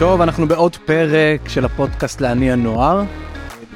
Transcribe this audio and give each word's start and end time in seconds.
טוב, 0.00 0.20
אנחנו 0.20 0.48
בעוד 0.48 0.76
פרק 0.76 1.48
של 1.48 1.64
הפודקאסט 1.64 2.20
לעני 2.20 2.52
הנוער. 2.52 3.02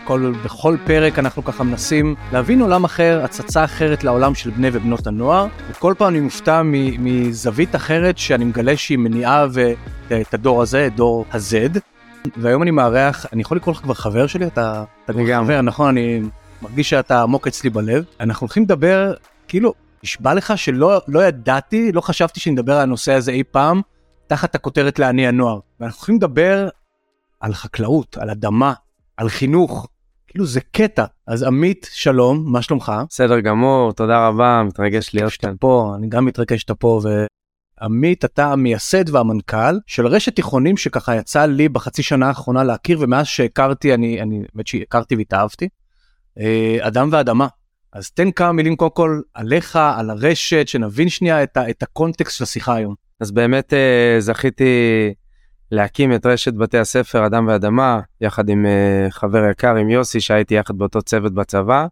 בכל, 0.02 0.32
בכל 0.44 0.76
פרק 0.86 1.18
אנחנו 1.18 1.44
ככה 1.44 1.64
מנסים 1.64 2.14
להבין 2.32 2.60
עולם 2.60 2.84
אחר, 2.84 3.20
הצצה 3.24 3.64
אחרת 3.64 4.04
לעולם 4.04 4.34
של 4.34 4.50
בני 4.50 4.68
ובנות 4.72 5.06
הנוער, 5.06 5.46
וכל 5.70 5.94
פעם 5.98 6.08
אני 6.08 6.20
מופתע 6.20 6.62
מזווית 6.98 7.74
אחרת 7.74 8.18
שאני 8.18 8.44
מגלה 8.44 8.76
שהיא 8.76 8.98
מניעה 8.98 9.46
את 10.20 10.34
הדור 10.34 10.62
הזה, 10.62 10.86
את 10.86 10.96
דור 10.96 11.24
ה-Z. 11.32 11.78
והיום 12.36 12.62
אני 12.62 12.70
מארח, 12.70 13.26
אני 13.32 13.42
יכול 13.42 13.56
לקרוא 13.56 13.74
לך 13.74 13.80
כבר 13.80 13.94
חבר 13.94 14.26
שלי? 14.26 14.46
אתה, 14.46 14.84
אתה 15.04 15.12
כבר 15.12 15.44
חבר, 15.44 15.60
נכון? 15.60 15.88
אני 15.88 16.22
מרגיש 16.62 16.90
שאתה 16.90 17.22
עמוק 17.22 17.46
אצלי 17.46 17.70
בלב. 17.70 18.04
אנחנו 18.20 18.44
הולכים 18.44 18.62
לדבר, 18.62 19.14
כאילו, 19.48 19.72
נשבע 20.04 20.34
לך 20.34 20.52
שלא 20.56 21.00
לא 21.08 21.24
ידעתי, 21.24 21.92
לא 21.92 22.00
חשבתי 22.00 22.40
שנדבר 22.40 22.72
על 22.74 22.80
הנושא 22.80 23.12
הזה 23.12 23.32
אי 23.32 23.42
פעם, 23.50 23.80
תחת 24.26 24.54
הכותרת 24.54 24.98
לעני 24.98 25.26
הנוער. 25.26 25.58
ואנחנו 25.80 25.98
הולכים 25.98 26.16
לדבר 26.16 26.68
על 27.40 27.54
חקלאות, 27.54 28.16
על 28.18 28.30
אדמה, 28.30 28.72
על 29.16 29.28
חינוך. 29.28 29.88
כאילו 30.26 30.46
זה 30.46 30.60
קטע. 30.60 31.04
אז 31.26 31.42
עמית, 31.42 31.90
שלום, 31.92 32.52
מה 32.52 32.62
שלומך? 32.62 32.92
בסדר 33.08 33.40
גמור, 33.40 33.92
תודה 33.92 34.28
רבה, 34.28 34.62
מתרגש 34.66 35.14
להיות 35.14 35.32
כאן. 35.32 35.54
פה, 35.60 35.92
אני 35.96 36.08
גם 36.08 36.24
מתרגש 36.24 36.60
שאתה 36.60 36.74
פה, 36.74 37.00
ועמית, 37.80 38.24
אתה 38.24 38.52
המייסד 38.52 39.14
והמנכ"ל 39.14 39.78
של 39.86 40.06
רשת 40.06 40.36
תיכונים 40.36 40.76
שככה 40.76 41.16
יצא 41.16 41.44
לי 41.44 41.68
בחצי 41.68 42.02
שנה 42.02 42.28
האחרונה 42.28 42.64
להכיר, 42.64 42.98
ומאז 43.00 43.26
שהכרתי, 43.26 43.94
אני, 43.94 44.22
אני, 44.22 44.42
באמת 44.54 44.66
שהכרתי 44.66 45.16
והתאהבתי, 45.16 45.68
אה, 46.38 46.76
אדם 46.80 47.08
ואדמה. 47.12 47.46
אז 47.92 48.10
תן 48.10 48.30
כמה 48.30 48.52
מילים 48.52 48.76
קודם 48.76 48.90
כל 48.90 49.20
עליך, 49.34 49.76
על 49.76 50.10
הרשת, 50.10 50.68
שנבין 50.68 51.08
שנייה 51.08 51.42
את, 51.42 51.56
ה, 51.56 51.70
את 51.70 51.82
הקונטקסט 51.82 52.36
של 52.36 52.44
השיחה 52.44 52.74
היום. 52.74 52.94
אז 53.20 53.32
באמת 53.32 53.72
אה, 53.74 54.16
זכיתי 54.18 55.14
להקים 55.70 56.14
את 56.14 56.26
רשת 56.26 56.54
בתי 56.54 56.78
הספר 56.78 57.26
אדם 57.26 57.46
ואדמה, 57.48 58.00
יחד 58.20 58.48
עם 58.48 58.66
אה, 58.66 59.06
חבר 59.10 59.50
יקר, 59.50 59.76
עם 59.76 59.90
יוסי, 59.90 60.20
שהייתי 60.20 60.54
יחד 60.54 60.78
באותו 60.78 61.02
צוות 61.02 61.34
בצבא, 61.34 61.86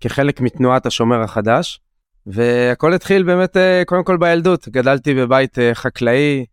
כחלק 0.00 0.40
מתנועת 0.40 0.86
השומר 0.86 1.20
החדש. 1.20 1.80
והכל 2.26 2.94
התחיל 2.94 3.22
באמת 3.22 3.56
אה, 3.56 3.82
קודם 3.86 4.04
כל 4.04 4.16
בילדות, 4.16 4.68
גדלתי 4.68 5.14
בבית 5.14 5.58
חקלאי, 5.74 6.44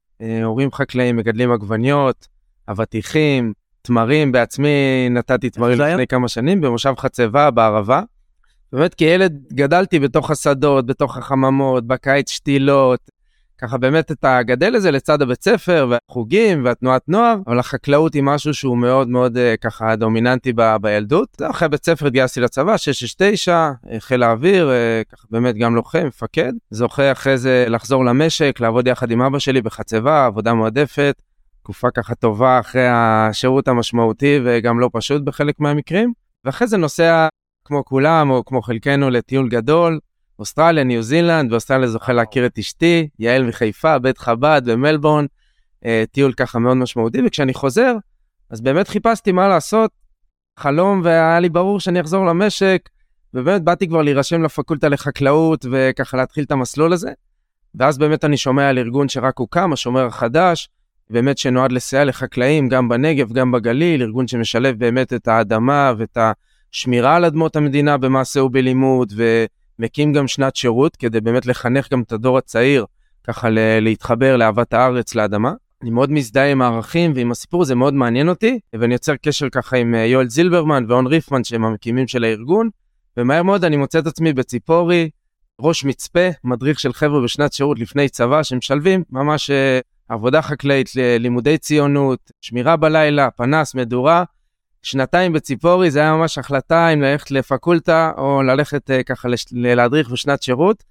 הורים 0.44 0.72
חקלאים, 0.72 1.16
מגדלים 1.16 1.52
עגבניות, 1.52 2.28
אבטיחים, 2.70 3.54
תמרים, 3.82 4.32
בעצמי 4.32 5.08
נתתי 5.12 5.50
תמרים 5.50 5.80
לפני 5.80 6.08
כמה 6.08 6.28
שנים 6.28 6.62
במושב 6.62 6.94
חצבה 6.98 7.52
בערבה. 7.52 8.02
באמת 8.74 8.94
כילד 8.94 9.44
גדלתי 9.54 10.00
בתוך 10.00 10.32
השדות, 10.32 10.86
בתוך 10.86 11.18
החממות, 11.18 11.88
בקיץ 11.88 12.30
שתילות, 12.30 13.00
ככה 13.62 13.78
באמת 13.78 14.12
אתה 14.12 14.44
גדל 14.44 14.74
לזה 14.74 14.92
לצד 14.92 15.22
הבית 15.22 15.44
ספר 15.44 15.88
והחוגים 15.90 16.66
והתנועת 16.66 17.10
נוער, 17.10 17.38
אבל 17.48 17.60
החקלאות 17.60 18.14
היא 18.14 18.24
משהו 18.24 18.54
שהוא 18.54 18.78
מאוד 18.78 19.10
מאוד 19.10 19.38
uh, 19.38 19.58
ככה 19.62 19.96
דומיננטי 19.96 20.54
ב- 20.56 20.76
בילדות. 20.82 21.42
אחרי 21.50 21.70
בית 21.70 21.86
ספר 21.86 22.08
התגייסתי 22.08 22.42
לצבא, 22.42 22.78
669, 22.78 23.72
חיל 24.00 24.24
האוויר, 24.24 24.70
uh, 24.70 25.14
ככה 25.16 25.28
באמת 25.32 25.56
גם 25.56 25.76
לוחם, 25.76 26.06
מפקד. 26.08 26.54
זוכה 26.70 27.12
אחרי 27.12 27.38
זה 27.38 27.66
לחזור 27.70 28.06
למשק, 28.06 28.60
לעבוד 28.60 28.88
יחד 28.88 29.12
עם 29.12 29.22
אבא 29.22 29.40
שלי 29.40 29.62
בחצבה, 29.62 30.26
עבודה 30.26 30.54
מועדפת. 30.54 31.22
תקופה 31.64 31.92
ככה 31.92 32.16
טובה 32.16 32.60
אחרי 32.60 32.88
השירות 32.92 33.68
המשמעותי 33.68 34.40
וגם 34.46 34.80
לא 34.80 34.90
פשוט 34.94 35.22
בחלק 35.22 35.60
מהמקרים. 35.60 36.14
ואחרי 36.46 36.68
זה 36.68 36.78
נוסע 36.78 37.28
כמו 37.66 37.86
כולם 37.86 38.30
או 38.30 38.46
כמו 38.46 38.62
חלקנו 38.62 39.10
לטיול 39.10 39.50
גדול, 39.50 40.00
אוסטרליה, 40.40 40.84
ניו 40.84 41.04
זילנד, 41.04 41.50
באוסטרליה 41.50 41.88
זוכה 41.88 42.14
להכיר 42.14 42.46
את 42.46 42.58
אשתי, 42.60 43.08
יעל 43.20 43.44
מחיפה, 43.44 44.00
בית 44.00 44.18
חב"ד 44.18 44.62
במלבורן, 44.66 45.26
אה, 45.86 46.04
טיול 46.12 46.34
ככה 46.34 46.60
מאוד 46.60 46.78
משמעותי, 46.78 47.18
וכשאני 47.26 47.54
חוזר, 47.54 47.96
אז 48.50 48.62
באמת 48.62 48.88
חיפשתי 48.88 49.32
מה 49.32 49.48
לעשות, 49.48 49.92
חלום, 50.60 51.02
והיה 51.04 51.40
לי 51.40 51.50
ברור 51.50 51.80
שאני 51.80 52.02
אחזור 52.02 52.26
למשק, 52.26 52.90
ובאמת 53.34 53.64
באתי 53.64 53.88
כבר 53.88 54.02
להירשם 54.02 54.44
לפקולטה 54.44 54.90
לחקלאות, 54.90 55.66
וככה 55.72 56.18
להתחיל 56.18 56.44
את 56.44 56.52
המסלול 56.52 56.94
הזה. 56.94 57.12
ואז 57.76 57.98
באמת 57.98 58.26
אני 58.26 58.38
שומע 58.38 58.70
על 58.70 58.78
ארגון 58.78 59.10
שרק 59.10 59.38
הוקם, 59.38 59.74
השומר 59.74 60.06
החדש, 60.06 60.70
באמת 61.10 61.38
שנועד 61.38 61.72
לסייע 61.72 62.04
לחקלאים 62.06 62.70
גם 62.70 62.90
בנגב, 62.90 63.34
גם 63.34 63.52
בגליל, 63.52 64.02
ארגון 64.02 64.28
שמשלב 64.28 64.80
באמת 64.80 65.14
את 65.14 65.28
האדמה 65.28 65.94
ואת 65.98 66.18
השמירה 66.72 67.16
על 67.16 67.26
אדמות 67.26 67.56
המדינה 67.56 67.98
במעשה 67.98 68.44
ובלימוד, 68.44 69.14
ו... 69.16 69.46
מקים 69.80 70.14
גם 70.14 70.28
שנת 70.28 70.56
שירות 70.56 70.96
כדי 70.96 71.22
באמת 71.22 71.46
לחנך 71.46 71.92
גם 71.92 72.02
את 72.02 72.12
הדור 72.12 72.38
הצעיר 72.38 72.86
ככה 73.24 73.48
להתחבר 73.82 74.38
לאהבת 74.38 74.74
הארץ, 74.74 75.16
לאדמה. 75.16 75.54
אני 75.82 75.90
מאוד 75.90 76.12
מזדהה 76.12 76.52
עם 76.52 76.62
הערכים 76.62 77.14
ועם 77.16 77.32
הסיפור 77.32 77.62
הזה 77.62 77.76
מאוד 77.76 77.94
מעניין 77.94 78.30
אותי 78.30 78.60
ואני 78.74 78.94
יוצר 78.94 79.16
קשר 79.16 79.50
ככה 79.50 79.78
עם 79.78 79.96
אה, 79.96 80.06
יואל 80.06 80.30
זילברמן 80.30 80.86
ואון 80.88 81.08
ריפמן 81.08 81.44
שהם 81.44 81.66
המקימים 81.66 82.08
של 82.08 82.24
הארגון 82.24 82.70
ומהר 83.18 83.44
מאוד 83.44 83.64
אני 83.64 83.78
מוצא 83.78 84.00
את 84.00 84.08
עצמי 84.08 84.34
בציפורי, 84.34 85.10
ראש 85.62 85.86
מצפה, 85.86 86.28
מדריך 86.44 86.80
של 86.80 86.94
חבר'ה 86.94 87.24
בשנת 87.24 87.54
שירות 87.54 87.80
לפני 87.80 88.10
צבא 88.10 88.44
שמשלבים 88.44 89.04
ממש 89.10 89.50
אה, 89.50 89.80
עבודה 90.10 90.42
חקלאית, 90.42 90.90
לימודי 90.96 91.58
ציונות, 91.58 92.32
שמירה 92.42 92.76
בלילה, 92.76 93.32
פנס, 93.32 93.76
מדורה 93.76 94.24
שנתיים 94.84 95.34
בציפורי 95.34 95.92
זה 95.92 96.00
היה 96.00 96.14
ממש 96.14 96.38
החלטה 96.38 96.90
אם 96.94 97.02
ללכת 97.02 97.32
לפקולטה 97.32 98.12
או 98.18 98.44
ללכת 98.44 98.90
uh, 98.90 99.04
ככה 99.04 99.28
לש... 99.28 99.46
להדריך 99.52 100.10
בשנת 100.10 100.44
שירות. 100.44 100.84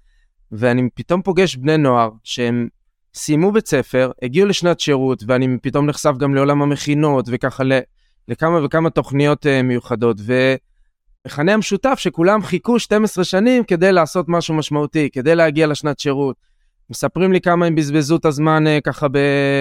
ואני 0.51 0.89
פתאום 0.95 1.21
פוגש 1.21 1.55
בני 1.55 1.77
נוער 1.77 2.09
שהם 2.23 2.67
סיימו 3.13 3.51
בית 3.51 3.67
ספר, 3.67 4.11
הגיעו 4.21 4.47
לשנת 4.47 4.79
שירות 4.79 5.23
ואני 5.27 5.57
פתאום 5.61 5.85
נחשף 5.85 6.13
גם 6.17 6.35
לעולם 6.35 6.61
המכינות 6.61 7.25
וככה 7.31 7.63
ל... 7.63 7.79
לכמה 8.27 8.65
וכמה 8.65 8.89
תוכניות 8.89 9.45
uh, 9.45 9.63
מיוחדות. 9.63 10.17
ומכנה 11.25 11.53
המשותף 11.53 11.95
שכולם 11.99 12.43
חיכו 12.43 12.79
12 12.79 13.23
שנים 13.23 13.63
כדי 13.63 13.91
לעשות 13.91 14.25
משהו 14.29 14.55
משמעותי, 14.55 15.09
כדי 15.09 15.35
להגיע 15.35 15.67
לשנת 15.67 15.99
שירות. 15.99 16.48
מספרים 16.89 17.33
לי 17.33 17.41
כמה 17.41 17.65
הם 17.65 17.75
בזבזו 17.75 18.15
את 18.15 18.25
הזמן 18.25 18.63
uh, 18.67 18.81
ככה 18.81 19.07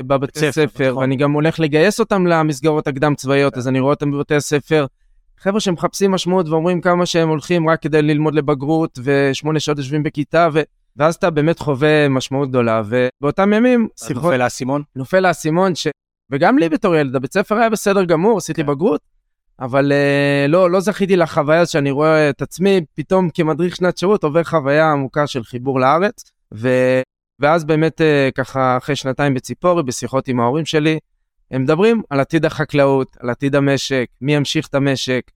בבית 0.07 0.39
ספר, 0.39 0.91
נכון. 0.91 1.03
ואני 1.03 1.17
גם 1.17 1.33
הולך 1.33 1.61
לגייס 1.61 2.01
אותם 2.01 2.27
למסגרות 2.27 2.87
הקדם 2.87 3.15
צבאיות, 3.15 3.57
אז 3.57 3.69
אני 3.69 3.81
רואה 3.81 3.95
אותם 3.95 4.11
בבתי 4.11 4.35
הספר. 4.35 4.87
חבר'ה 5.39 5.61
שמחפשים 5.61 6.11
משמעות 6.11 6.49
ואומרים 6.49 6.81
כמה 6.81 7.07
שהם 7.07 7.29
הולכים 7.29 7.69
רק 7.69 7.83
כדי 7.83 8.03
ללמוד 8.03 8.35
לבגרות, 8.35 8.99
ושמונה 9.03 9.61
שעות 9.61 9.79
יושבים 9.79 10.03
בכיתה, 10.03 10.49
ו... 10.53 10.61
ואז 10.97 11.15
אתה 11.15 11.31
באמת 11.31 11.59
חווה 11.59 12.09
משמעות 12.09 12.49
גדולה, 12.49 12.83
ובאותם 12.87 13.53
ימים... 13.53 13.89
שיחות... 13.97 14.23
נופל 14.23 14.41
האסימון? 14.41 14.83
נופל 14.97 15.25
האסימון, 15.25 15.75
ש... 15.75 15.89
וגם 16.31 16.59
לי 16.59 16.69
בתור 16.69 16.97
ילד, 16.97 17.17
הבית 17.17 17.33
ספר 17.33 17.55
היה 17.55 17.71
בסדר 17.71 18.05
גמור, 18.05 18.39
עשיתי 18.39 18.63
כן. 18.63 18.69
בגרות, 18.69 19.01
אבל 19.61 19.93
uh, 19.93 20.51
לא, 20.51 20.71
לא 20.71 20.81
זכיתי 20.81 21.17
לחוויה 21.17 21.67
שאני 21.67 21.91
רואה 21.91 22.31
את 22.31 22.43
עצמי 22.43 22.81
פתאום 22.95 23.31
כמדריך 23.35 23.77
שנת 23.77 23.99
שירות 23.99 24.25
עובר 24.25 24.45
חוויה 24.45 24.93
עמוקה 24.93 25.27
של 25.27 25.45
חיבור 25.45 25.81
לארץ. 25.81 26.25
ו... 26.55 26.69
ואז 27.41 27.65
באמת 27.65 28.01
אה, 28.01 28.29
ככה 28.35 28.77
אחרי 28.77 28.97
שנתיים 28.97 29.35
בציפורי, 29.35 29.83
בשיחות 29.83 30.29
עם 30.29 30.41
ההורים 30.41 30.65
שלי, 30.65 30.99
הם 31.51 31.63
מדברים 31.63 32.03
על 32.11 32.21
עתיד 32.21 32.45
החקלאות, 32.45 33.17
על 33.21 33.31
עתיד 33.31 33.55
המשק, 33.55 34.07
מי 34.21 34.35
ימשיך 34.35 34.67
את 34.67 34.75
המשק. 34.75 35.31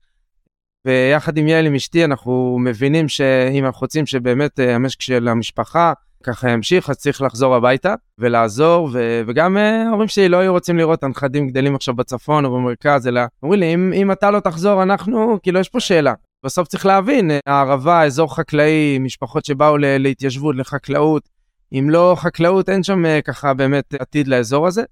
ויחד 0.85 1.37
עם 1.37 1.47
יעל, 1.47 1.65
עם 1.65 1.75
אשתי, 1.75 2.05
אנחנו 2.05 2.57
מבינים 2.61 3.07
שאם 3.07 3.65
אנחנו 3.65 3.81
רוצים 3.81 4.05
שבאמת 4.05 4.59
אה, 4.59 4.75
המשק 4.75 5.01
של 5.01 5.27
המשפחה 5.27 5.93
ככה 6.23 6.49
ימשיך, 6.49 6.89
אז 6.89 6.97
צריך 6.97 7.21
לחזור 7.21 7.55
הביתה 7.55 7.95
ולעזור, 8.19 8.89
ו- 8.93 9.21
וגם 9.27 9.57
אה, 9.57 9.87
ההורים 9.87 10.07
שלי 10.07 10.29
לא 10.29 10.37
היו 10.37 10.51
רוצים 10.51 10.77
לראות 10.77 11.03
הנכדים 11.03 11.47
גדלים 11.47 11.75
עכשיו 11.75 11.95
בצפון 11.95 12.45
או 12.45 12.51
במרכז, 12.51 13.07
אלא 13.07 13.21
אומרים 13.43 13.59
לי, 13.59 13.73
אם, 13.73 13.93
אם 13.95 14.11
אתה 14.11 14.31
לא 14.31 14.39
תחזור, 14.39 14.83
אנחנו, 14.83 15.39
כאילו, 15.43 15.59
יש 15.59 15.69
פה 15.69 15.79
שאלה. 15.79 16.13
בסוף 16.45 16.67
צריך 16.67 16.85
להבין, 16.85 17.31
הערבה, 17.45 18.03
אזור 18.03 18.35
חקלאי, 18.35 18.99
משפחות 18.99 19.45
שבאו 19.45 19.77
להתיישבות, 19.77 20.55
לחקלאות, 20.55 21.29
אם 21.73 21.89
לא 21.89 22.15
חקלאות, 22.19 22.69
אין 22.69 22.83
שם 22.83 23.05
אה, 23.05 23.21
ככה 23.21 23.53
באמת 23.53 23.93
עתיד 23.93 24.27
לאזור 24.27 24.67
הזה. 24.67 24.83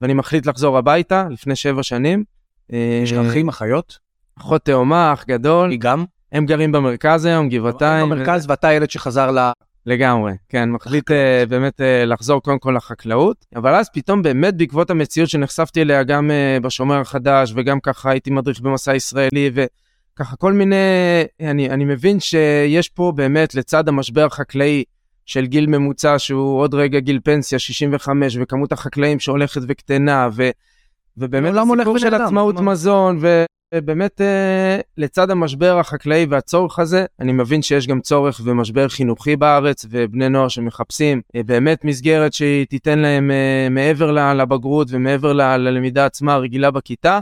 ואני 0.00 0.14
מחליט 0.14 0.46
לחזור 0.46 0.78
הביתה 0.78 1.26
לפני 1.30 1.56
שבע 1.56 1.82
שנים. 1.82 2.24
יש 3.02 3.12
לך 3.12 3.26
אחים, 3.26 3.48
אחיות? 3.48 3.98
אחות 4.38 4.64
תאומה, 4.64 5.12
אח 5.12 5.24
גדול. 5.28 5.70
היא 5.70 5.80
גם? 5.80 6.04
הם 6.32 6.46
גרים 6.46 6.72
במרכז 6.72 7.24
היום, 7.24 7.48
גבעתיים. 7.48 8.10
במרכז 8.10 8.46
ואתה 8.48 8.72
ילד 8.72 8.90
שחזר 8.90 9.30
ל... 9.30 9.50
לגמרי, 9.86 10.32
כן, 10.48 10.70
מחליט 10.70 11.10
uh, 11.10 11.14
באמת 11.48 11.80
uh, 11.80 12.06
לחזור 12.06 12.42
קודם 12.42 12.58
כל 12.58 12.74
לחקלאות, 12.76 13.46
אבל 13.56 13.74
אז 13.74 13.88
פתאום 13.92 14.22
באמת 14.22 14.56
בעקבות 14.56 14.90
המציאות 14.90 15.28
שנחשפתי 15.28 15.82
אליה 15.82 16.02
גם 16.02 16.30
uh, 16.30 16.62
בשומר 16.62 17.00
החדש 17.00 17.52
וגם 17.56 17.80
ככה 17.80 18.10
הייתי 18.10 18.30
מדריך 18.30 18.60
במסע 18.60 18.94
ישראלי 18.94 19.50
וככה 19.54 20.36
כל 20.36 20.52
מיני, 20.52 20.76
אני, 21.40 21.70
אני 21.70 21.84
מבין 21.84 22.20
שיש 22.20 22.88
פה 22.88 23.12
באמת 23.16 23.54
לצד 23.54 23.88
המשבר 23.88 24.24
החקלאי 24.24 24.84
של 25.26 25.46
גיל 25.46 25.66
ממוצע 25.66 26.18
שהוא 26.18 26.60
עוד 26.60 26.74
רגע 26.74 26.98
גיל 26.98 27.20
פנסיה 27.24 27.58
65 27.58 28.36
וכמות 28.40 28.72
החקלאים 28.72 29.20
שהולכת 29.20 29.60
וקטנה 29.68 30.28
ו, 30.32 30.50
ובאמת 31.16 31.54
הסיפור 31.56 31.98
של 31.98 32.14
עצמאות 32.14 32.60
מזון 32.60 33.18
ו, 33.20 33.44
באמת 33.80 34.20
אה, 34.20 34.78
לצד 34.98 35.30
המשבר 35.30 35.78
החקלאי 35.78 36.26
והצורך 36.30 36.78
הזה, 36.78 37.04
אני 37.20 37.32
מבין 37.32 37.62
שיש 37.62 37.86
גם 37.86 38.00
צורך 38.00 38.40
ומשבר 38.44 38.88
חינוכי 38.88 39.36
בארץ 39.36 39.86
ובני 39.90 40.28
נוער 40.28 40.48
שמחפשים 40.48 41.20
אה, 41.36 41.42
באמת 41.42 41.84
מסגרת 41.84 42.32
שהיא 42.32 42.66
תיתן 42.66 42.98
להם 42.98 43.30
אה, 43.30 43.68
מעבר 43.70 44.34
לבגרות 44.34 44.88
ומעבר 44.90 45.32
ללמידה 45.32 46.06
עצמה 46.06 46.34
הרגילה 46.34 46.70
בכיתה. 46.70 47.20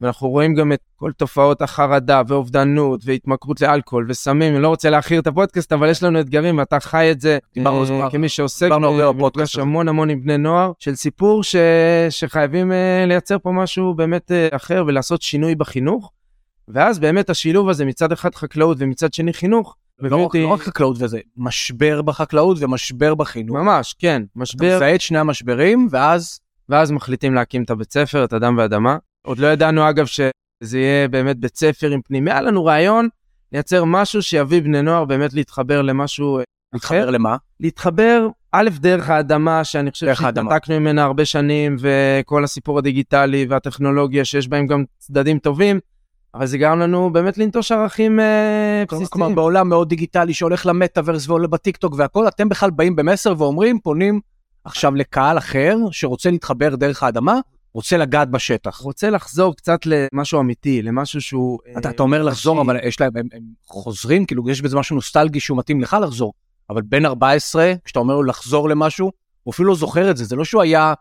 ואנחנו 0.00 0.28
רואים 0.28 0.54
גם 0.54 0.72
את 0.72 0.80
כל 0.96 1.12
תופעות 1.12 1.62
החרדה 1.62 2.22
ואובדנות 2.28 3.00
והתמכרות 3.04 3.60
לאלכוהול 3.60 4.06
וסמים, 4.08 4.54
אני 4.54 4.62
לא 4.62 4.68
רוצה 4.68 4.90
להכיר 4.90 5.20
את 5.20 5.26
הפודקאסט, 5.26 5.72
אבל 5.72 5.90
יש 5.90 6.02
לנו 6.02 6.20
אתגרים 6.20 6.58
ואתה 6.58 6.80
חי 6.80 7.10
את 7.10 7.20
זה 7.20 7.38
אה, 7.58 8.10
כמי 8.10 8.28
שעוסק 8.28 8.68
בפודקאסט 9.08 9.58
המון 9.58 9.88
המון 9.88 10.10
עם 10.10 10.22
בני 10.22 10.38
נוער, 10.38 10.72
של 10.78 10.94
סיפור 10.94 11.42
ש... 11.42 11.56
שחייבים 12.10 12.72
אה, 12.72 13.04
לייצר 13.06 13.38
פה 13.38 13.50
משהו 13.50 13.94
באמת 13.94 14.32
אה, 14.32 14.48
אחר 14.52 14.84
ולעשות 14.86 15.22
שינוי 15.22 15.54
בחינוך. 15.54 16.12
ואז 16.68 16.98
באמת 16.98 17.30
השילוב 17.30 17.68
הזה 17.68 17.84
מצד 17.84 18.12
אחד 18.12 18.34
חקלאות 18.34 18.76
ומצד 18.80 19.14
שני 19.14 19.32
חינוך. 19.32 19.76
לא, 20.00 20.16
אותי... 20.16 20.42
לא 20.42 20.48
רק 20.48 20.60
חקלאות 20.60 20.96
וזה, 21.00 21.20
משבר 21.36 22.02
בחקלאות 22.02 22.56
ומשבר 22.60 23.14
בחינוך. 23.14 23.56
ממש, 23.56 23.94
כן, 23.98 24.22
משבר. 24.36 24.66
אתה 24.66 24.76
מזהה 24.76 24.94
את 24.94 25.00
שני 25.00 25.18
המשברים 25.18 25.88
ואז... 25.90 26.40
ואז 26.68 26.90
מחליטים 26.90 27.34
להקים 27.34 27.62
את 27.62 27.70
הבית 27.70 27.92
ספר, 27.92 28.24
את 28.24 28.32
אדם 28.32 28.58
ואדמה. 28.58 28.96
עוד 29.26 29.38
לא 29.38 29.46
ידענו 29.46 29.88
אגב 29.90 30.06
שזה 30.06 30.78
יהיה 30.78 31.08
באמת 31.08 31.36
בית 31.36 31.56
ספר 31.56 31.90
עם 31.90 32.00
פנימי, 32.02 32.30
היה 32.30 32.40
לנו 32.40 32.64
רעיון 32.64 33.08
לייצר 33.52 33.84
משהו 33.84 34.22
שיביא 34.22 34.62
בני 34.62 34.82
נוער 34.82 35.04
באמת 35.04 35.32
להתחבר 35.32 35.82
למשהו 35.82 36.40
להתחבר 36.72 36.98
אחר. 36.98 37.10
למה? 37.10 37.36
להתחבר, 37.60 38.28
א', 38.52 38.68
דרך 38.80 39.10
האדמה, 39.10 39.64
שאני 39.64 39.90
חושב 39.90 40.14
שהתנתקנו 40.14 40.80
ממנה 40.80 41.04
הרבה 41.04 41.24
שנים, 41.24 41.76
וכל 41.80 42.44
הסיפור 42.44 42.78
הדיגיטלי 42.78 43.46
והטכנולוגיה 43.48 44.24
שיש 44.24 44.48
בהם 44.48 44.66
גם 44.66 44.84
צדדים 44.98 45.38
טובים, 45.38 45.80
אבל 46.34 46.46
זה 46.46 46.58
גרם 46.58 46.78
לנו 46.78 47.10
באמת 47.12 47.38
לנטוש 47.38 47.72
ערכים 47.72 48.20
אה, 48.20 48.84
בסיסיים. 48.86 49.08
כלומר, 49.08 49.34
בעולם 49.34 49.68
מאוד 49.68 49.88
דיגיטלי 49.88 50.34
שהולך 50.34 50.66
למטאוורס 50.66 51.28
ועולה 51.28 51.46
בטיקטוק 51.46 51.94
והכל, 51.98 52.28
אתם 52.28 52.48
בכלל 52.48 52.70
באים 52.70 52.96
במסר 52.96 53.34
ואומרים, 53.38 53.78
פונים 53.80 54.20
עכשיו 54.64 54.94
לקהל 54.94 55.38
אחר 55.38 55.76
שרוצה 55.90 56.30
להתחבר 56.30 56.76
דרך 56.76 57.02
האדמה, 57.02 57.38
רוצה 57.76 57.96
לגעת 57.96 58.30
בשטח. 58.30 58.76
רוצה 58.76 59.10
לחזור 59.10 59.56
קצת 59.56 59.78
למשהו 59.86 60.40
אמיתי, 60.40 60.82
למשהו 60.82 61.20
שהוא... 61.20 61.58
אתה, 61.78 61.88
אה, 61.88 61.94
אתה 61.94 62.02
אומר 62.02 62.22
לחזור, 62.22 62.60
אבל 62.60 62.76
יש 62.84 63.00
להם, 63.00 63.10
הם, 63.16 63.26
הם 63.32 63.42
חוזרים, 63.66 64.26
כאילו 64.26 64.50
יש 64.50 64.60
בזה 64.62 64.76
משהו 64.76 64.96
נוסטלגי 64.96 65.40
שהוא 65.40 65.58
מתאים 65.58 65.80
לך 65.80 65.96
לחזור. 66.02 66.32
אבל 66.70 66.82
בן 66.82 67.06
14, 67.06 67.72
כשאתה 67.84 67.98
אומר 67.98 68.14
לו 68.14 68.22
לחזור 68.22 68.68
למשהו, 68.68 69.10
הוא 69.42 69.52
אפילו 69.52 69.68
לא 69.68 69.74
זוכר 69.74 70.10
את 70.10 70.16
זה, 70.16 70.24
זה 70.24 70.36
לא 70.36 70.44
שהוא 70.44 70.62
היה 70.62 70.94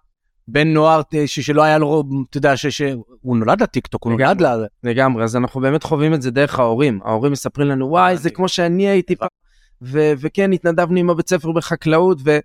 בן 0.48 0.68
נוער 0.68 1.02
אה, 1.14 1.28
שלא 1.28 1.64
היה 1.64 1.78
לו, 1.78 2.04
אתה 2.30 2.38
יודע, 2.38 2.58
שהוא 2.58 3.38
נולד 3.38 3.64
לטיקטוק, 3.64 4.04
הוא 4.04 4.12
נולד 4.12 4.42
ל... 4.42 4.46
לגמרי, 4.84 5.24
אז 5.24 5.36
אנחנו 5.36 5.62
באמת 5.62 5.84
חווים 5.84 6.14
את 6.14 6.22
זה 6.22 6.32
דרך 6.32 6.60
ההורים. 6.60 7.00
ההורים 7.06 7.32
מספרים 7.32 7.68
לנו, 7.68 7.90
וואי, 7.90 8.18
זה 8.18 8.30
כמו 8.30 8.50
שאני 8.50 8.88
הייתי 8.88 9.16
פעם, 9.16 9.30
וכן, 10.22 10.54
התנדבנו 10.54 11.00
עם 11.00 11.10
הבית 11.10 11.30
ספר 11.30 11.52
בחקלאות, 11.52 12.18
ו... 12.26 12.40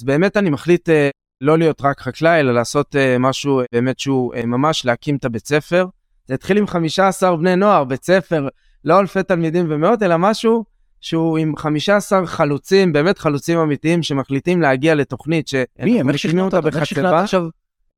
אז 0.00 0.04
באמת 0.04 0.36
אני 0.36 0.50
מחליט 0.50 0.88
uh, 0.88 0.92
לא 1.40 1.58
להיות 1.58 1.80
רק 1.80 2.00
חקלאי, 2.00 2.40
אלא 2.40 2.52
לעשות 2.52 2.94
uh, 2.94 3.18
משהו 3.18 3.62
באמת 3.72 3.98
שהוא 3.98 4.34
uh, 4.34 4.46
ממש 4.46 4.84
להקים 4.84 5.16
את 5.16 5.24
הבית 5.24 5.46
ספר. 5.46 5.86
זה 6.28 6.34
התחיל 6.34 6.58
עם 6.58 6.66
15 6.66 7.36
בני 7.36 7.56
נוער, 7.56 7.84
בית 7.84 8.04
ספר, 8.04 8.48
לא 8.84 9.00
אלפי 9.00 9.22
תלמידים 9.22 9.66
ומאות, 9.68 10.02
אלא 10.02 10.16
משהו 10.16 10.64
שהוא 11.00 11.38
עם 11.38 11.56
15 11.56 12.26
חלוצים, 12.26 12.92
באמת 12.92 13.18
חלוצים 13.18 13.58
אמיתיים, 13.58 14.02
שמחליטים 14.02 14.60
להגיע 14.60 14.94
לתוכנית 14.94 15.50
מי 15.78 16.00
הם? 16.00 16.08
איך 16.08 16.18
שכנעת 16.18 16.54
אותה 16.54 16.60
בחצבה? 16.60 17.22
עכשיו, 17.22 17.42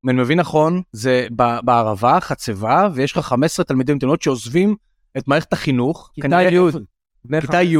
אם 0.05 0.09
אני 0.09 0.21
מבין 0.21 0.39
נכון, 0.39 0.81
זה 0.91 1.27
בערבה, 1.63 2.19
חצבה, 2.19 2.89
ויש 2.93 3.11
לך 3.11 3.25
15 3.25 3.65
תלמידים 3.65 3.97
ותלמידות 3.97 4.21
שעוזבים 4.21 4.75
את 5.17 5.27
מערכת 5.27 5.53
החינוך. 5.53 6.11
כיתה 6.15 6.41
י'. 6.41 6.59
כיתה 7.41 7.61
י', 7.61 7.77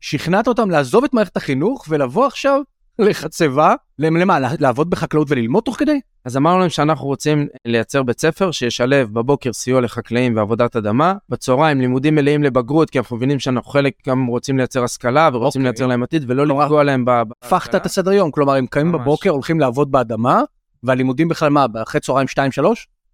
שכנעת 0.00 0.48
אותם 0.48 0.70
לעזוב 0.70 1.04
את 1.04 1.14
מערכת 1.14 1.36
החינוך 1.36 1.86
ולבוא 1.88 2.26
עכשיו 2.26 2.60
לחצבה, 3.00 3.74
למה, 3.98 4.38
לעבוד 4.60 4.90
בחקלאות 4.90 5.30
וללמוד 5.30 5.62
תוך 5.62 5.78
כדי? 5.78 6.00
אז 6.24 6.36
אמרנו 6.36 6.60
להם 6.60 6.68
שאנחנו 6.68 7.06
רוצים 7.06 7.46
לייצר 7.64 8.02
בית 8.02 8.20
ספר 8.20 8.50
שישלב 8.50 9.12
בבוקר 9.12 9.52
סיוע 9.52 9.80
לחקלאים 9.80 10.36
ועבודת 10.36 10.76
אדמה, 10.76 11.14
בצהריים 11.28 11.80
לימודים 11.80 12.14
מלאים 12.14 12.42
לבגרות, 12.42 12.90
כי 12.90 12.98
אנחנו 12.98 13.16
מבינים 13.16 13.38
שאנחנו 13.38 13.70
חלק 13.70 13.92
גם 14.08 14.26
רוצים 14.26 14.58
לייצר 14.58 14.84
השכלה 14.84 15.30
ורוצים 15.32 15.60
אוקיי. 15.60 15.70
לייצר 15.70 15.86
להם 15.86 16.02
עתיד 16.02 16.24
ולא 16.28 16.46
לפגוע 16.46 16.84
להם 16.84 17.04
ב... 17.04 17.10
הפכת 17.42 17.74
את 17.74 17.86
הסדר 17.86 18.12
יום, 18.12 18.30
כלומר 18.30 18.54
הם 18.54 18.66
קמים 18.66 18.92
בבוקר, 18.92 19.30
הולכים 19.30 19.60
לעבוד 19.60 19.90
באדמה, 19.90 20.42
והלימודים 20.82 21.28
בכלל 21.28 21.50
מה, 21.50 21.66
אחרי 21.82 22.00
צהריים 22.00 22.26
2-3? 22.62 22.62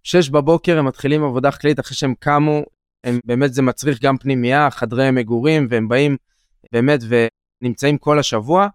6 0.03 0.29
בבוקר 0.29 0.79
הם 0.79 0.85
מתחילים 0.85 1.23
עבודה 1.23 1.51
חקלאית 1.51 1.79
אחרי 1.79 1.95
שהם 1.95 2.13
קמו, 2.19 2.63
הם, 3.03 3.19
באמת 3.25 3.53
זה 3.53 3.61
מצריך 3.61 4.01
גם 4.01 4.17
פנימייה, 4.17 4.69
חדרי 4.71 5.11
מגורים, 5.11 5.67
והם 5.69 5.87
באים 5.87 6.17
באמת 6.71 6.99
ונמצאים 7.61 7.97
כל 7.97 8.19
השבוע. 8.19 8.67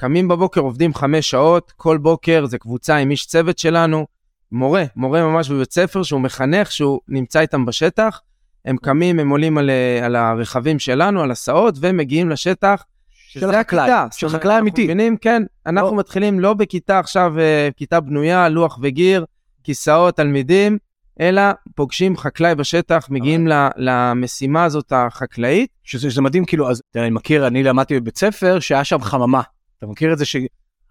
קמים 0.00 0.28
בבוקר, 0.28 0.60
עובדים 0.60 0.94
חמש 0.94 1.30
שעות, 1.30 1.72
כל 1.76 1.98
בוקר 1.98 2.46
זה 2.46 2.58
קבוצה 2.58 2.96
עם 2.96 3.10
איש 3.10 3.26
צוות 3.26 3.58
שלנו, 3.58 4.06
מורה, 4.52 4.84
מורה 4.96 5.22
ממש 5.22 5.48
בבית 5.50 5.72
ספר 5.72 6.02
שהוא 6.02 6.20
מחנך, 6.20 6.72
שהוא 6.72 7.00
נמצא 7.08 7.40
איתם 7.40 7.66
בשטח. 7.66 8.20
הם 8.64 8.76
קמים, 8.76 9.20
הם 9.20 9.30
עולים 9.30 9.58
על, 9.58 9.70
על 10.02 10.16
הרכבים 10.16 10.78
שלנו, 10.78 11.22
על 11.22 11.30
הסעות, 11.30 11.74
ומגיעים 11.80 12.30
לשטח. 12.30 12.84
של 13.28 13.50
החקלאי, 13.50 13.90
של 14.12 14.28
חקלאי 14.28 14.58
אמיתי. 14.58 14.84
מבינים, 14.84 15.16
כן, 15.16 15.42
אנחנו 15.66 15.90
לא. 15.90 15.96
מתחילים 15.96 16.40
לא 16.40 16.54
בכיתה 16.54 16.98
עכשיו, 16.98 17.38
אה, 17.38 17.68
כיתה 17.76 18.00
בנויה, 18.00 18.48
לוח 18.48 18.78
וגיר, 18.82 19.24
כיסאות, 19.64 20.16
תלמידים, 20.16 20.78
אלא 21.20 21.42
פוגשים 21.74 22.16
חקלאי 22.16 22.54
בשטח, 22.54 23.06
מגיעים 23.10 23.48
ל, 23.48 23.68
למשימה 23.76 24.64
הזאת 24.64 24.92
החקלאית. 24.96 25.70
שזה, 25.84 26.10
שזה 26.10 26.22
מדהים, 26.22 26.44
כאילו, 26.44 26.70
אז 26.70 26.82
אני 26.96 27.10
מכיר, 27.10 27.46
אני 27.46 27.62
למדתי 27.62 28.00
בבית 28.00 28.18
ספר 28.18 28.60
שהיה 28.60 28.84
שם 28.84 29.00
חממה. 29.00 29.42
אתה 29.78 29.86
מכיר 29.86 30.12
את 30.12 30.18
זה 30.18 30.24
ש... 30.24 30.36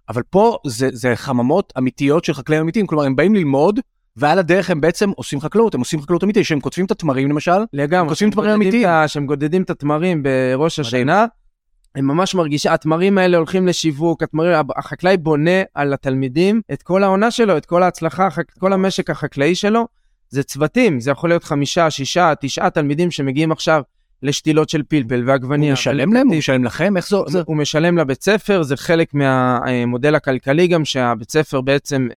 אבל 0.09 0.23
פה 0.29 0.57
זה, 0.67 0.89
זה 0.93 1.15
חממות 1.15 1.73
אמיתיות 1.77 2.25
של 2.25 2.33
חקלאים 2.33 2.61
אמיתיים, 2.61 2.87
כלומר 2.87 3.03
הם 3.03 3.15
באים 3.15 3.35
ללמוד, 3.35 3.79
ועל 4.15 4.39
הדרך 4.39 4.69
הם 4.69 4.81
בעצם 4.81 5.09
עושים 5.15 5.41
חקלאות, 5.41 5.73
הם 5.73 5.79
עושים 5.79 6.01
חקלאות 6.01 6.23
אמיתית, 6.23 6.45
שהם 6.45 6.59
כותבים 6.59 6.85
את 6.85 6.91
התמרים 6.91 7.29
למשל, 7.29 7.65
לגמרי, 7.73 8.09
כותבים 8.09 8.31
תמרים 8.31 8.51
אמיתיים. 8.51 9.07
שהם 9.07 9.25
גודדים 9.25 9.61
את 9.61 9.69
התמרים 9.69 10.23
בראש 10.23 10.79
השנה, 10.79 11.25
הם 11.95 12.07
ממש 12.07 12.35
מרגישים, 12.35 12.71
התמרים 12.71 13.17
האלה 13.17 13.37
הולכים 13.37 13.67
לשיווק, 13.67 14.23
התמרים, 14.23 14.53
החקלאי 14.77 15.17
בונה 15.17 15.61
על 15.73 15.93
התלמידים 15.93 16.61
את 16.73 16.83
כל 16.83 17.03
העונה 17.03 17.31
שלו, 17.31 17.57
את 17.57 17.65
כל 17.65 17.83
ההצלחה, 17.83 18.27
את 18.27 18.51
כל 18.59 18.73
המשק 18.73 19.09
החקלאי 19.09 19.55
שלו. 19.55 19.87
זה 20.29 20.43
צוותים, 20.43 20.99
זה 20.99 21.11
יכול 21.11 21.29
להיות 21.29 21.43
חמישה, 21.43 21.89
שישה, 21.89 22.33
תשעה 22.39 22.69
תלמידים 22.69 23.11
שמגיעים 23.11 23.51
עכשיו 23.51 23.81
לשתילות 24.23 24.69
של 24.69 24.83
פלפל 24.83 25.23
ועגבניה. 25.25 25.69
הוא 25.69 25.73
משלם 25.73 26.13
להם? 26.13 26.27
הוא 26.27 26.35
משלם 26.35 26.63
לכם? 26.63 26.97
איך 26.97 27.07
זה? 27.27 27.41
הוא 27.45 27.57
משלם 27.57 27.97
לבית 27.97 28.23
ספר, 28.23 28.63
זה 28.63 28.77
חלק 28.77 29.13
מהמודל 29.13 30.15
הכלכלי 30.15 30.67
גם, 30.67 30.85
שהבית 30.85 31.31
ספר 31.31 31.61
בעצם 31.61 32.07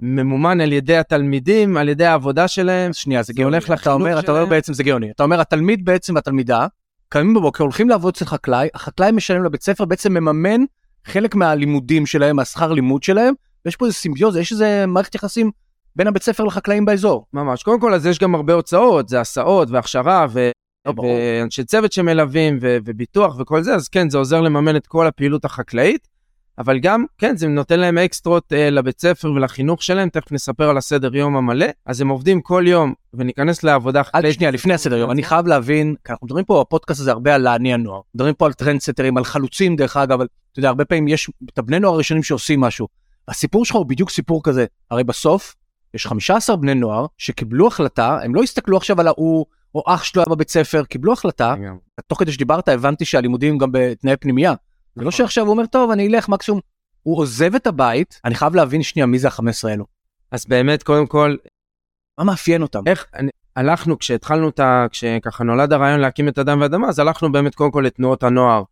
ממומן 0.00 0.60
על 0.60 0.72
ידי 0.72 0.96
התלמידים, 0.96 1.76
על 1.76 1.88
ידי 1.88 2.04
העבודה 2.04 2.48
שלהם. 2.48 2.92
שנייה, 2.92 3.22
זה 3.22 3.32
גאוני. 3.32 3.58
אתה 3.58 3.92
אומר, 3.92 4.18
אתה 4.18 4.32
אומר 4.32 4.46
בעצם 4.46 4.72
זה 4.72 4.82
גאוני. 4.82 5.10
אתה 5.10 5.22
אומר, 5.22 5.40
התלמיד 5.40 5.84
בעצם 5.84 6.14
והתלמידה, 6.14 6.66
קמים 7.08 7.34
בבוקר, 7.34 7.64
הולכים 7.64 7.88
לעבוד 7.88 8.14
אצל 8.16 8.24
חקלאי, 8.24 8.68
החקלאי 8.74 9.12
משלם 9.12 9.44
לבית 9.44 9.62
ספר, 9.62 9.84
בעצם 9.84 10.12
מממן 10.12 10.60
חלק 11.04 11.34
מהלימודים 11.34 12.06
שלהם, 12.06 12.36
מהשכר 12.36 12.72
לימוד 12.72 13.02
שלהם, 13.02 13.34
ויש 13.64 13.76
פה 13.76 13.86
איזה 13.86 13.96
סימביוזה, 13.96 14.40
יש 14.40 14.52
איזה 14.52 14.84
מערכת 14.86 15.14
יחסים 15.14 15.50
בין 15.96 16.06
הבית 16.06 16.22
ספר 16.22 16.44
לחקלאים 16.44 16.84
באזור. 16.84 17.26
ממש. 17.32 17.62
קודם 17.62 17.80
כל, 17.80 17.94
אז 17.94 18.06
יש 18.06 18.18
גם 18.18 18.34
הרבה 18.34 18.52
הוצאות, 18.52 19.08
זה 19.08 19.20
הסעות 19.20 19.70
והכשרה, 19.70 20.26
ו... 20.30 20.50
לא, 20.96 21.02
ואנשי 21.02 21.64
צוות 21.64 21.92
שמלווים 21.92 22.58
ו- 22.60 22.76
וביטוח 22.84 23.36
וכל 23.38 23.62
זה, 23.62 23.74
אז 23.74 23.88
כן, 23.88 24.10
זה 24.10 24.18
עוזר 24.18 24.40
לממן 24.40 24.76
את 24.76 24.86
כל 24.86 25.06
הפעילות 25.06 25.44
החקלאית, 25.44 26.08
אבל 26.58 26.78
גם, 26.78 27.04
כן, 27.18 27.36
זה 27.36 27.48
נותן 27.48 27.80
להם 27.80 27.98
אקסטרות 27.98 28.52
אה, 28.52 28.70
לבית 28.70 29.00
ספר 29.00 29.32
ולחינוך 29.32 29.82
שלהם, 29.82 30.08
תכף 30.08 30.32
נספר 30.32 30.70
על 30.70 30.78
הסדר 30.78 31.16
יום 31.16 31.36
המלא, 31.36 31.66
אז 31.86 32.00
הם 32.00 32.08
עובדים 32.08 32.40
כל 32.40 32.64
יום, 32.66 32.94
וניכנס 33.14 33.62
לעבודה 33.62 34.04
חקלאית. 34.04 34.34
שנייה, 34.34 34.50
לפני 34.50 34.74
הסדר 34.74 34.96
יום, 34.96 35.10
אני 35.10 35.22
חייב 35.22 35.46
להבין, 35.46 35.94
כי 36.04 36.12
אנחנו 36.12 36.26
מדברים 36.26 36.44
פה 36.44 36.64
בפודקאסט 36.66 37.00
הזה 37.00 37.10
הרבה 37.10 37.34
על 37.34 37.42
להניע 37.42 37.76
נוער, 37.76 38.00
מדברים 38.14 38.34
פה 38.34 38.46
על 38.46 38.52
trendsetter 38.52 39.02
ים, 39.02 39.16
על 39.16 39.24
חלוצים 39.24 39.76
דרך 39.76 39.96
אגב, 39.96 40.12
אבל 40.12 40.26
אתה 40.52 40.58
יודע, 40.58 40.68
הרבה 40.68 40.84
פעמים 40.84 41.08
יש 41.08 41.30
את 41.52 41.58
הבני 41.58 41.80
נוער 41.80 41.94
הראשונים 41.94 42.22
שעושים 42.22 42.60
משהו. 42.60 42.88
הסיפור 43.28 43.64
שלך 43.64 43.76
הוא 43.76 43.86
בדיוק 43.86 44.10
סיפור 44.10 44.42
כזה, 44.44 44.66
הרי 44.90 45.04
בסוף, 45.04 45.54
יש 45.94 46.06
15 46.06 46.56
בני 46.56 46.74
נוער 46.74 47.06
שקיבלו 47.18 47.66
החלטה, 47.66 48.18
הם 48.24 48.34
לא 48.34 48.42
הסתכלו 48.42 48.76
עכשיו 48.76 49.00
על 49.00 49.06
ההוא, 49.06 49.46
או 49.78 49.94
אח 49.94 50.04
שלו 50.04 50.22
היה 50.22 50.34
בבית 50.34 50.50
ספר, 50.50 50.84
קיבלו 50.84 51.12
החלטה, 51.12 51.54
תוך 52.06 52.18
כדי 52.18 52.32
שדיברת 52.32 52.68
הבנתי 52.68 53.04
שהלימודים 53.04 53.58
גם 53.58 53.68
בתנאי 53.72 54.16
פנימייה. 54.16 54.50
זה 54.50 55.02
לא 55.02 55.08
נכון. 55.08 55.18
שעכשיו 55.18 55.44
הוא 55.44 55.52
אומר, 55.52 55.66
טוב, 55.66 55.90
אני 55.90 56.08
אלך 56.08 56.28
מקסימום. 56.28 56.60
הוא 57.02 57.18
עוזב 57.18 57.54
את 57.54 57.66
הבית, 57.66 58.20
אני 58.24 58.34
חייב 58.34 58.54
להבין 58.54 58.82
שנייה 58.82 59.06
מי 59.06 59.18
זה 59.18 59.28
ה-15 59.28 59.68
האלו. 59.68 59.84
אז 60.30 60.46
באמת, 60.46 60.82
קודם 60.82 61.06
כל... 61.06 61.36
מה 62.18 62.24
מאפיין 62.24 62.62
אותם? 62.62 62.80
איך, 62.86 63.06
אני, 63.14 63.30
הלכנו, 63.56 63.98
כשהתחלנו 63.98 64.48
את 64.48 64.60
ה... 64.60 64.86
כשככה 64.90 65.44
נולד 65.44 65.72
הרעיון 65.72 66.00
להקים 66.00 66.28
את 66.28 66.38
אדם 66.38 66.60
ואדמה, 66.60 66.88
אז 66.88 66.98
הלכנו 66.98 67.32
באמת 67.32 67.54
קודם 67.54 67.70
כל 67.70 67.82
לתנועות 67.86 68.22
הנוער. 68.22 68.62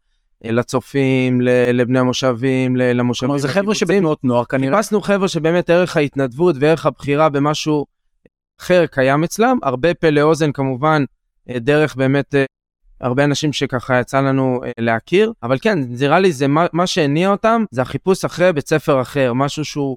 לצופים, 0.45 1.41
לבני 1.73 1.99
המושבים, 1.99 2.77
למושבים. 2.77 3.29
כלומר, 3.29 3.39
זה 3.39 3.49
חבר'ה 3.49 3.75
שבתנועות 3.75 4.25
נוער 4.25 4.45
כנראה. 4.45 4.77
חיפשנו 4.77 5.01
חבר'ה 5.01 5.29
שבאמת 5.29 5.71
ערך 5.71 5.97
ההתנדבות 5.97 6.57
וערך 6.61 6.87
הבחירה 6.87 7.29
במשהו 7.29 7.87
אחר 8.61 8.87
קיים 8.87 9.25
אצלם, 9.25 9.59
הרבה 9.63 9.95
פה 9.95 10.11
לאוזן 10.11 10.53
כמובן, 10.53 11.05
אה, 11.51 11.59
דרך 11.59 11.97
באמת 11.97 12.35
אה, 12.35 12.45
הרבה 13.01 13.25
אנשים 13.25 13.53
שככה 13.53 14.01
יצא 14.01 14.21
לנו 14.21 14.61
אה, 14.65 14.71
להכיר, 14.79 15.33
אבל 15.43 15.59
כן, 15.59 15.79
נראה 15.89 16.19
לי 16.19 16.33
זה 16.33 16.49
מה, 16.49 16.67
מה 16.73 16.87
שהניע 16.87 17.31
אותם, 17.31 17.65
זה 17.71 17.83
החיפוש 17.83 18.25
אחרי 18.25 18.53
בית 18.53 18.69
ספר 18.69 19.01
אחר, 19.01 19.33
משהו 19.33 19.65
שהוא... 19.65 19.97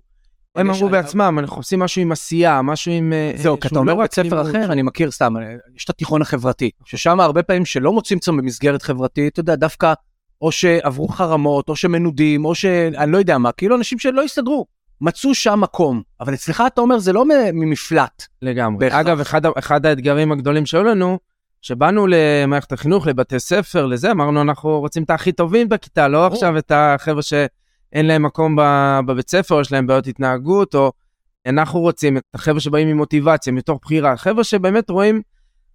הם 0.55 0.69
אמרו 0.69 0.89
בעצמם, 0.89 1.39
אנחנו 1.39 1.57
עושים 1.57 1.79
משהו 1.79 2.01
עם 2.01 2.11
עשייה, 2.11 2.61
משהו 2.61 2.91
עם... 2.91 3.13
זהו, 3.35 3.59
כי 3.59 3.67
אתה 3.67 3.79
אומר 3.79 3.95
בית 3.95 4.13
ספר 4.13 4.41
אחר, 4.41 4.71
אני 4.71 4.81
מכיר 4.81 5.11
סתם, 5.11 5.33
יש 5.75 5.85
את 5.85 5.89
התיכון 5.89 6.21
החברתי, 6.21 6.69
ששם 6.85 7.19
הרבה 7.19 7.43
פעמים 7.43 7.65
שלא 7.65 7.93
מוצאים 7.93 8.19
עצמם 8.19 8.37
במסגרת 8.37 8.81
חברתית, 8.81 9.33
אתה 9.33 9.39
יודע, 9.39 9.55
דווקא 9.55 9.93
או 10.41 10.51
שעברו 10.51 11.07
חרמות, 11.07 11.69
או 11.69 11.75
שמנודים, 11.75 12.45
או 12.45 12.55
שאני 12.55 13.11
לא 13.11 13.17
יודע 13.17 13.37
מה, 13.37 13.51
כאילו 13.51 13.75
אנשים 13.75 13.99
שלא 13.99 14.23
הסתדרו. 14.23 14.65
מצאו 15.01 15.35
שם 15.35 15.59
מקום, 15.61 16.01
אבל 16.19 16.33
אצלך 16.33 16.63
אתה 16.67 16.81
אומר 16.81 16.99
זה 16.99 17.13
לא 17.13 17.25
ממפלט. 17.53 18.23
לגמרי. 18.41 18.79
בהכרח. 18.79 18.99
אגב, 18.99 19.19
אחד, 19.19 19.41
אחד 19.57 19.85
האתגרים 19.85 20.31
הגדולים 20.31 20.65
שהיו 20.65 20.83
לנו, 20.83 21.19
שבאנו 21.61 22.07
למערכת 22.07 22.71
החינוך, 22.71 23.07
לבתי 23.07 23.39
ספר, 23.39 23.85
לזה, 23.85 24.11
אמרנו, 24.11 24.41
אנחנו 24.41 24.79
רוצים 24.79 25.03
את 25.03 25.09
הכי 25.09 25.31
טובים 25.31 25.69
בכיתה, 25.69 26.07
לא 26.07 26.27
עכשיו 26.27 26.57
את 26.57 26.71
החבר'ה 26.75 27.21
שאין 27.21 28.05
להם 28.05 28.23
מקום 28.23 28.55
בבית 29.05 29.29
ספר, 29.29 29.55
או 29.55 29.61
יש 29.61 29.71
להם 29.71 29.87
בעיות 29.87 30.07
התנהגות, 30.07 30.75
או 30.75 30.91
אנחנו 31.45 31.79
רוצים 31.79 32.17
את 32.17 32.23
החבר'ה 32.33 32.59
שבאים 32.59 32.87
עם 32.87 32.97
מוטיבציה, 32.97 33.53
מתוך 33.53 33.79
בחירה, 33.81 34.17
חבר'ה 34.17 34.43
שבאמת 34.43 34.89
רואים, 34.89 35.21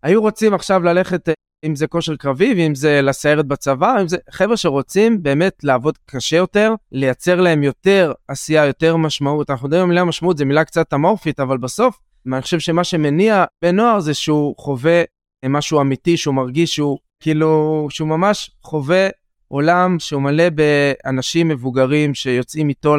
היו 0.03 0.21
רוצים 0.21 0.55
עכשיו 0.55 0.83
ללכת 0.83 1.29
אם 1.65 1.77
זה 1.77 1.87
כושר 1.87 2.17
קרבי 2.17 2.55
ואם 2.57 2.75
זה 2.75 3.03
לסיירת 3.03 3.47
בצבא, 3.47 4.01
אם 4.01 4.09
זה 4.09 4.17
חבר'ה 4.31 4.57
שרוצים 4.57 5.23
באמת 5.23 5.65
לעבוד 5.65 5.99
קשה 6.07 6.37
יותר, 6.37 6.75
לייצר 6.93 7.41
להם 7.41 7.63
יותר 7.63 8.13
עשייה, 8.29 8.67
יותר 8.67 8.97
משמעות. 8.97 9.51
אנחנו 9.51 9.67
יודעים 9.67 9.83
במילה 9.83 10.05
משמעות, 10.05 10.39
זו 10.39 10.47
מילה 10.47 10.65
קצת 10.65 10.95
אמורפית, 10.95 11.41
אבל 11.41 11.59
בסוף, 11.59 11.99
אני 12.33 12.43
חושב 12.43 12.59
שמה 12.59 12.85
שמניע 12.85 13.45
בן 13.63 13.77
נוער 13.77 14.01
זה 14.01 14.15
שהוא 14.15 14.55
חווה 14.59 15.03
משהו 15.47 15.81
אמיתי, 15.81 16.17
שהוא 16.17 16.35
מרגיש 16.35 16.75
שהוא 16.75 16.99
כאילו, 17.21 17.87
שהוא 17.91 18.09
ממש 18.09 18.51
חווה 18.63 19.09
עולם 19.49 19.97
שהוא 19.99 20.23
מלא 20.23 20.45
באנשים 20.51 21.49
מבוגרים 21.49 22.15
שיוצאים 22.15 22.69
איתו 22.69 22.97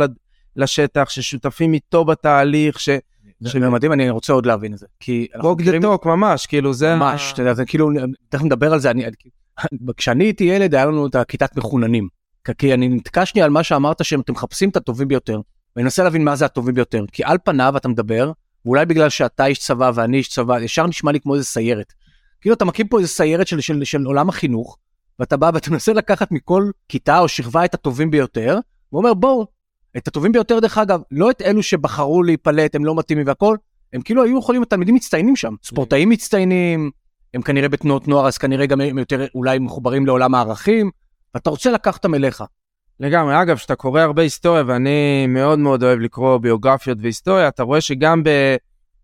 לשטח, 0.55 1.09
ששותפים 1.09 1.73
איתו 1.73 2.05
בתהליך, 2.05 2.79
ש... 2.79 2.89
זה 3.39 3.59
מדהים, 3.59 3.93
אני 3.93 4.09
רוצה 4.09 4.33
עוד 4.33 4.45
להבין 4.45 4.73
את 4.73 4.77
זה. 4.77 4.85
כי 4.99 5.27
אנחנו 5.35 5.55
מכירים... 5.55 5.81
טוק 5.81 6.05
ממש, 6.05 6.45
כאילו 6.45 6.73
זה... 6.73 6.95
ממש, 6.95 7.31
אתה 7.33 7.41
יודע, 7.41 7.53
זה 7.53 7.65
כאילו, 7.65 7.89
תכף 8.29 8.43
נדבר 8.43 8.73
על 8.73 8.79
זה, 8.79 8.91
אני... 8.91 9.05
כשאני 9.97 10.23
הייתי 10.23 10.43
ילד 10.43 10.75
היה 10.75 10.85
לנו 10.85 11.07
את 11.07 11.15
הכיתת 11.15 11.57
מחוננים. 11.57 12.07
כי 12.57 12.73
אני 12.73 12.87
נתקע 12.87 13.25
שנייה 13.25 13.45
על 13.45 13.51
מה 13.51 13.63
שאמרת 13.63 14.05
שאתם 14.05 14.33
מחפשים 14.33 14.69
את 14.69 14.75
הטובים 14.75 15.07
ביותר. 15.07 15.39
ואני 15.75 15.83
מנסה 15.83 16.03
להבין 16.03 16.23
מה 16.23 16.35
זה 16.35 16.45
הטובים 16.45 16.75
ביותר. 16.75 17.03
כי 17.11 17.23
על 17.23 17.37
פניו 17.43 17.77
אתה 17.77 17.87
מדבר, 17.87 18.31
ואולי 18.65 18.85
בגלל 18.85 19.09
שאתה 19.09 19.45
איש 19.45 19.59
צבא 19.59 19.91
ואני 19.95 20.17
איש 20.17 20.29
צבא, 20.29 20.59
ישר 20.59 20.87
נשמע 20.87 21.11
לי 21.11 21.19
כמו 21.19 21.35
איזה 21.35 21.45
סיירת. 21.45 21.93
כאילו 22.41 22.55
אתה 22.55 22.65
מקים 22.65 22.87
פה 22.87 22.99
איזה 22.99 23.09
סיירת 23.09 23.47
של, 23.47 23.61
של, 23.61 23.83
של 23.83 24.05
עולם 24.05 24.29
החינוך, 24.29 24.77
ואתה 25.19 25.37
בא 25.37 25.51
ואתה 25.53 25.71
מנסה 25.71 25.93
לקחת 25.93 26.31
מכל 26.31 26.69
כיתה 26.89 27.19
או 27.19 27.27
שכבה 27.27 27.65
את 27.65 27.73
הטובים 27.73 28.11
ביותר, 28.11 28.59
ואומר 28.93 29.13
בואו, 29.13 29.47
את 29.97 30.07
הטובים 30.07 30.31
ביותר 30.31 30.59
דרך 30.59 30.77
אגב, 30.77 31.01
לא 31.11 31.31
את 31.31 31.41
אלו 31.41 31.63
שבחרו 31.63 32.23
להיפלט, 32.23 32.75
הם 32.75 32.85
לא 32.85 32.95
מתאימים 32.95 33.27
והכל, 33.27 33.57
הם 33.93 34.01
כאילו 34.01 34.23
היו 34.23 34.39
יכולים, 34.39 34.61
התלמידים 34.61 34.95
מצטיינים 34.95 35.35
שם, 35.35 35.55
ספורטאים 35.63 36.09
מצטיינים, 36.09 36.91
הם 37.33 37.41
כנראה 37.41 37.69
בתנועות 37.69 38.07
נוער, 38.07 38.27
אז 38.27 38.37
כנראה 38.37 38.65
גם 38.65 38.81
הם 38.81 38.97
יותר 38.97 39.25
אולי 39.35 39.59
מחוברים 39.59 40.05
לעולם 40.05 40.35
הערכים, 40.35 40.91
ואתה 41.33 41.49
רוצה 41.49 41.71
לקחת 41.71 41.95
אותם 41.95 42.15
אליך. 42.15 42.43
לגמרי, 42.99 43.41
אגב, 43.41 43.57
כשאתה 43.57 43.75
קורא 43.75 44.01
הרבה 44.01 44.21
היסטוריה, 44.21 44.63
ואני 44.67 45.27
מאוד 45.27 45.59
מאוד 45.59 45.83
אוהב 45.83 45.99
לקרוא 45.99 46.37
ביוגרפיות 46.37 46.97
והיסטוריה, 47.01 47.47
אתה 47.47 47.63
רואה 47.63 47.81
שגם 47.81 48.23
ב... 48.23 48.29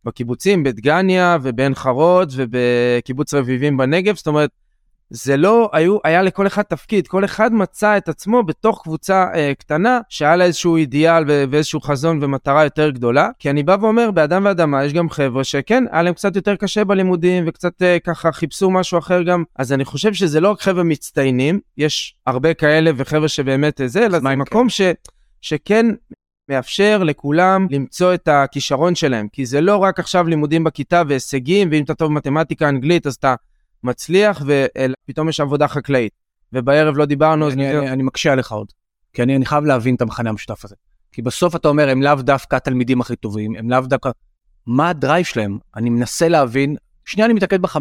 בקיבוצים, 0.03 0.63
בדגניה 0.63 1.37
ובעין 1.41 1.75
חרוד 1.75 2.33
ובקיבוץ 2.35 3.33
רביבים 3.33 3.77
בנגב, 3.77 4.15
זאת 4.15 4.27
אומרת, 4.27 4.49
זה 5.13 5.37
לא, 5.37 5.69
היו, 5.73 5.97
היה 6.03 6.21
לכל 6.21 6.47
אחד 6.47 6.61
תפקיד, 6.61 7.07
כל 7.07 7.25
אחד 7.25 7.53
מצא 7.53 7.97
את 7.97 8.09
עצמו 8.09 8.43
בתוך 8.43 8.81
קבוצה 8.83 9.25
אה, 9.35 9.51
קטנה, 9.59 9.99
שהיה 10.09 10.35
לה 10.35 10.45
איזשהו 10.45 10.75
אידיאל 10.75 11.23
ואיזשהו 11.27 11.81
חזון 11.81 12.19
ומטרה 12.23 12.63
יותר 12.63 12.89
גדולה. 12.89 13.29
כי 13.39 13.49
אני 13.49 13.63
בא 13.63 13.77
ואומר, 13.81 14.11
באדם 14.11 14.45
ואדמה 14.45 14.85
יש 14.85 14.93
גם 14.93 15.09
חבר'ה 15.09 15.43
שכן, 15.43 15.83
היה 15.91 16.01
להם 16.01 16.13
קצת 16.13 16.35
יותר 16.35 16.55
קשה 16.55 16.83
בלימודים, 16.83 17.43
וקצת 17.47 17.81
אה, 17.81 17.97
ככה 17.99 18.31
חיפשו 18.31 18.69
משהו 18.71 18.99
אחר 18.99 19.21
גם. 19.21 19.43
אז 19.55 19.73
אני 19.73 19.85
חושב 19.85 20.13
שזה 20.13 20.39
לא 20.39 20.51
רק 20.51 20.61
חבר'ה 20.61 20.83
מצטיינים, 20.83 21.59
יש 21.77 22.15
הרבה 22.27 22.53
כאלה 22.53 22.91
וחבר'ה 22.95 23.27
שבאמת 23.27 23.81
אה, 23.81 23.87
זה, 23.87 24.05
אלא 24.05 24.19
זה 24.19 24.35
מקום 24.35 24.69
ש, 24.69 24.81
שכן 25.41 25.85
מאפשר 26.49 27.03
לכולם 27.03 27.67
למצוא 27.69 28.13
את 28.13 28.27
הכישרון 28.27 28.95
שלהם. 28.95 29.27
כי 29.31 29.45
זה 29.45 29.61
לא 29.61 29.77
רק 29.77 29.99
עכשיו 29.99 30.27
לימודים 30.27 30.63
בכיתה 30.63 31.03
והישגים, 31.07 31.67
ואם 31.71 31.83
אתה 31.83 31.93
טוב 31.93 32.11
במתמטיקה, 32.11 32.69
אנגלית, 32.69 33.07
אז 33.07 33.15
אתה... 33.15 33.35
מצליח 33.83 34.41
ופתאום 34.45 35.29
יש 35.29 35.39
עבודה 35.39 35.67
חקלאית. 35.67 36.13
ובערב 36.53 36.97
לא 36.97 37.05
דיברנו, 37.05 37.47
אז 37.47 37.53
אני, 37.53 37.77
אני, 37.77 37.89
אני 37.89 38.03
מקשה 38.03 38.31
עליך 38.31 38.51
עוד. 38.51 38.67
כי 39.13 39.23
אני, 39.23 39.35
אני 39.35 39.45
חייב 39.45 39.63
להבין 39.63 39.95
את 39.95 40.01
המחנה 40.01 40.29
המשותף 40.29 40.65
הזה. 40.65 40.75
כי 41.11 41.21
בסוף 41.21 41.55
אתה 41.55 41.67
אומר, 41.67 41.89
הם 41.89 42.01
לאו 42.01 42.15
דווקא 42.15 42.55
התלמידים 42.55 43.01
הכי 43.01 43.15
טובים, 43.15 43.55
הם 43.55 43.69
לאו 43.69 43.81
דווקא... 43.81 44.09
מה 44.67 44.89
הדרייב 44.89 45.25
שלהם? 45.25 45.57
אני 45.75 45.89
מנסה 45.89 46.27
להבין, 46.27 46.75
שנייה 47.05 47.25
אני 47.25 47.33
מתעקד 47.33 47.61
ב-15. 47.61 47.77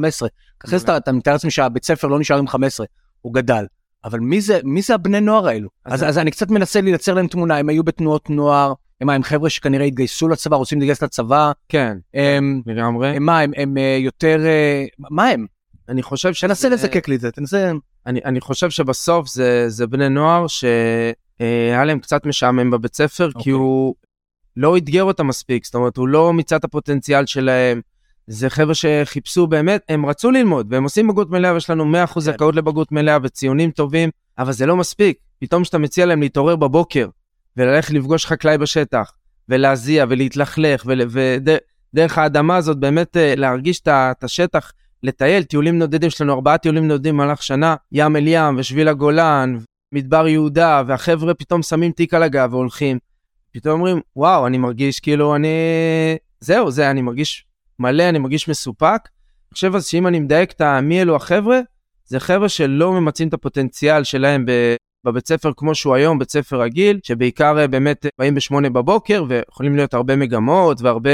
אחרי 0.66 0.78
זה 0.78 0.96
אתה 0.96 1.12
מתאר 1.12 1.32
לעצמי 1.32 1.50
שהבית 1.50 1.84
ספר 1.84 2.08
לא 2.08 2.18
נשאר 2.18 2.38
עם 2.38 2.48
15, 2.48 2.86
הוא 3.20 3.34
גדל. 3.34 3.64
אבל 4.04 4.20
מי 4.20 4.40
זה, 4.40 4.60
מי 4.64 4.82
זה 4.82 4.94
הבני 4.94 5.20
נוער 5.20 5.48
האלו? 5.48 5.68
אז, 5.84 6.02
אז, 6.02 6.08
אז 6.08 6.18
אני 6.18 6.30
קצת 6.30 6.50
מנסה 6.50 6.80
לייצר 6.80 7.14
להם 7.14 7.26
תמונה, 7.26 7.56
הם 7.56 7.68
היו 7.68 7.84
בתנועות 7.84 8.30
נוער, 8.30 8.72
הם, 9.00 9.10
הם 9.10 9.22
חבר'ה 9.22 9.50
שכנראה 9.50 9.86
התגייסו 9.86 10.28
לצבא, 10.28 10.56
רוצים 10.56 10.78
להתגייס 10.78 11.02
לצבא. 11.02 11.52
כן, 11.68 11.98
הם, 12.14 12.62
לגמרי. 12.66 13.16
הם 13.16 13.22
מה, 13.22 13.40
הם, 13.40 13.52
הם, 13.56 13.68
הם 13.68 13.78
אה, 13.78 13.98
יותר, 14.00 14.46
אה, 14.46 14.84
מה 14.98 15.28
הם? 15.28 15.46
אני 15.90 16.02
חושב 16.02 16.34
ש... 16.34 16.44
תנסה 16.44 16.68
לזקק 16.68 17.08
לי 17.08 17.16
את 17.16 17.20
זה, 17.20 17.30
תנסה... 17.30 17.72
אני, 18.06 18.20
אני 18.24 18.40
חושב 18.40 18.70
שבסוף 18.70 19.28
זה, 19.28 19.68
זה 19.68 19.86
בני 19.86 20.08
נוער 20.08 20.46
שהיה 20.46 21.84
להם 21.84 21.98
קצת 21.98 22.26
משעמם 22.26 22.70
בבית 22.70 22.94
ספר, 22.94 23.28
okay. 23.28 23.32
כי 23.32 23.38
אוקיי. 23.38 23.52
הוא 23.52 23.94
לא 24.56 24.76
אתגר 24.76 25.04
אותם 25.04 25.26
מספיק, 25.26 25.64
זאת 25.64 25.74
אומרת, 25.74 25.96
הוא 25.96 26.08
לא 26.08 26.32
מיצה 26.32 26.56
את 26.56 26.64
הפוטנציאל 26.64 27.26
שלהם. 27.26 27.80
זה 28.26 28.50
חבר'ה 28.50 28.74
שחיפשו 28.74 29.46
באמת, 29.46 29.82
הם 29.88 30.06
רצו 30.06 30.30
ללמוד, 30.30 30.66
והם 30.70 30.84
עושים 30.84 31.08
בגרות 31.08 31.30
מלאה, 31.30 31.52
ויש 31.54 31.70
לנו 31.70 31.84
100% 32.06 32.14
כן. 32.14 32.20
זכאות 32.20 32.56
לבגרות 32.56 32.92
מלאה 32.92 33.18
וציונים 33.22 33.70
טובים, 33.70 34.10
אבל 34.38 34.52
זה 34.52 34.66
לא 34.66 34.76
מספיק. 34.76 35.18
פתאום 35.40 35.62
כשאתה 35.62 35.78
מציע 35.78 36.06
להם 36.06 36.20
להתעורר 36.20 36.56
בבוקר, 36.56 37.08
וללכת 37.56 37.90
לפגוש 37.90 38.26
חקלאי 38.26 38.58
בשטח, 38.58 39.12
ולהזיע, 39.48 40.04
ולהתלכלך, 40.08 40.86
ודרך 40.86 42.18
האדמה 42.18 42.56
הזאת 42.56 42.78
באמת 42.78 43.16
אה, 43.16 43.34
להרגיש 43.36 43.80
את 43.80 44.24
השטח 44.24 44.72
לטייל, 45.02 45.42
טיולים 45.42 45.78
נודדים, 45.78 46.08
יש 46.08 46.20
לנו 46.20 46.32
ארבעה 46.32 46.58
טיולים 46.58 46.88
נודדים 46.88 47.14
במהלך 47.14 47.42
שנה, 47.42 47.76
ים 47.92 48.16
אל 48.16 48.24
ים 48.26 48.58
ושביל 48.58 48.88
הגולן, 48.88 49.58
מדבר 49.92 50.28
יהודה, 50.28 50.82
והחבר'ה 50.86 51.34
פתאום 51.34 51.62
שמים 51.62 51.92
תיק 51.92 52.14
על 52.14 52.22
הגב 52.22 52.48
והולכים. 52.52 52.98
פתאום 53.52 53.74
אומרים, 53.74 54.00
וואו, 54.16 54.46
אני 54.46 54.58
מרגיש 54.58 55.00
כאילו 55.00 55.36
אני... 55.36 55.48
זהו, 56.40 56.70
זה, 56.70 56.90
אני 56.90 57.02
מרגיש 57.02 57.44
מלא, 57.78 58.08
אני 58.08 58.18
מרגיש 58.18 58.48
מסופק. 58.48 58.86
אני 58.86 59.54
חושב 59.54 59.74
אז 59.74 59.86
שאם 59.86 60.06
אני 60.06 60.20
מדייק 60.20 60.52
את 60.52 60.62
מי 60.82 61.02
אלו 61.02 61.16
החבר'ה, 61.16 61.60
זה 62.04 62.20
חבר'ה 62.20 62.48
שלא 62.48 62.92
ממצים 62.92 63.28
את 63.28 63.34
הפוטנציאל 63.34 64.04
שלהם 64.04 64.46
בבית 65.04 65.28
ספר 65.28 65.50
כמו 65.56 65.74
שהוא 65.74 65.94
היום, 65.94 66.18
בית 66.18 66.30
ספר 66.30 66.60
רגיל, 66.60 67.00
שבעיקר 67.02 67.58
אה, 67.58 67.66
באמת 67.66 68.06
באים 68.18 68.34
בשמונה 68.34 68.70
בבוקר 68.70 69.24
ויכולים 69.28 69.76
להיות 69.76 69.94
הרבה 69.94 70.16
מגמות 70.16 70.82
והרבה 70.82 71.10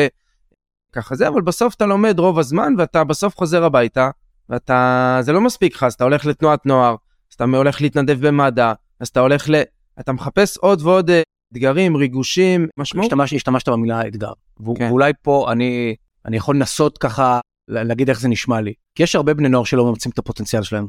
ככה 0.93 1.14
זה, 1.14 1.28
אבל 1.28 1.43
בסוף 1.43 1.75
אתה 1.75 1.87
לומד 1.87 2.19
רוב 2.19 2.38
הזמן 2.38 2.75
ואתה 2.78 3.05
בסוף 3.05 3.37
חוזר 3.37 3.64
הביתה, 3.64 4.11
ואתה, 4.49 5.19
זה 5.21 5.33
לא 5.33 5.40
מספיק 5.40 5.75
לך, 5.75 5.83
אז 5.83 5.95
אתה 5.95 6.05
הולך 6.05 6.26
לתנועת 6.26 6.66
נוער, 6.66 6.97
אז 7.31 7.35
אתה 7.35 7.45
הולך 7.45 7.83
להתנדב 7.83 8.26
במד"א, 8.26 8.73
אז 9.00 9.09
אתה 9.09 9.21
הולך 9.21 9.49
ל... 9.49 9.55
אתה 10.00 10.12
מחפש 10.12 10.57
עוד 10.57 10.83
ועוד 10.83 11.11
אה, 11.11 11.23
אתגרים, 11.52 11.97
ריגושים, 11.97 12.66
משמעות. 12.78 13.07
השתמש, 13.07 13.33
השתמשת 13.33 13.69
במילה 13.69 14.07
אתגר, 14.07 14.33
כן. 14.76 14.88
ואולי 14.88 15.12
פה 15.23 15.52
אני, 15.52 15.95
אני 16.26 16.37
יכול 16.37 16.57
לנסות 16.57 16.99
ככה 16.99 17.40
להגיד 17.69 18.09
איך 18.09 18.21
זה 18.21 18.28
נשמע 18.28 18.61
לי. 18.61 18.73
כי 18.95 19.02
יש 19.02 19.14
הרבה 19.14 19.35
בני 19.35 19.49
נוער 19.49 19.64
שלא 19.64 19.85
ממצים 19.87 20.12
את 20.12 20.19
הפוטנציאל 20.19 20.62
שלהם. 20.62 20.87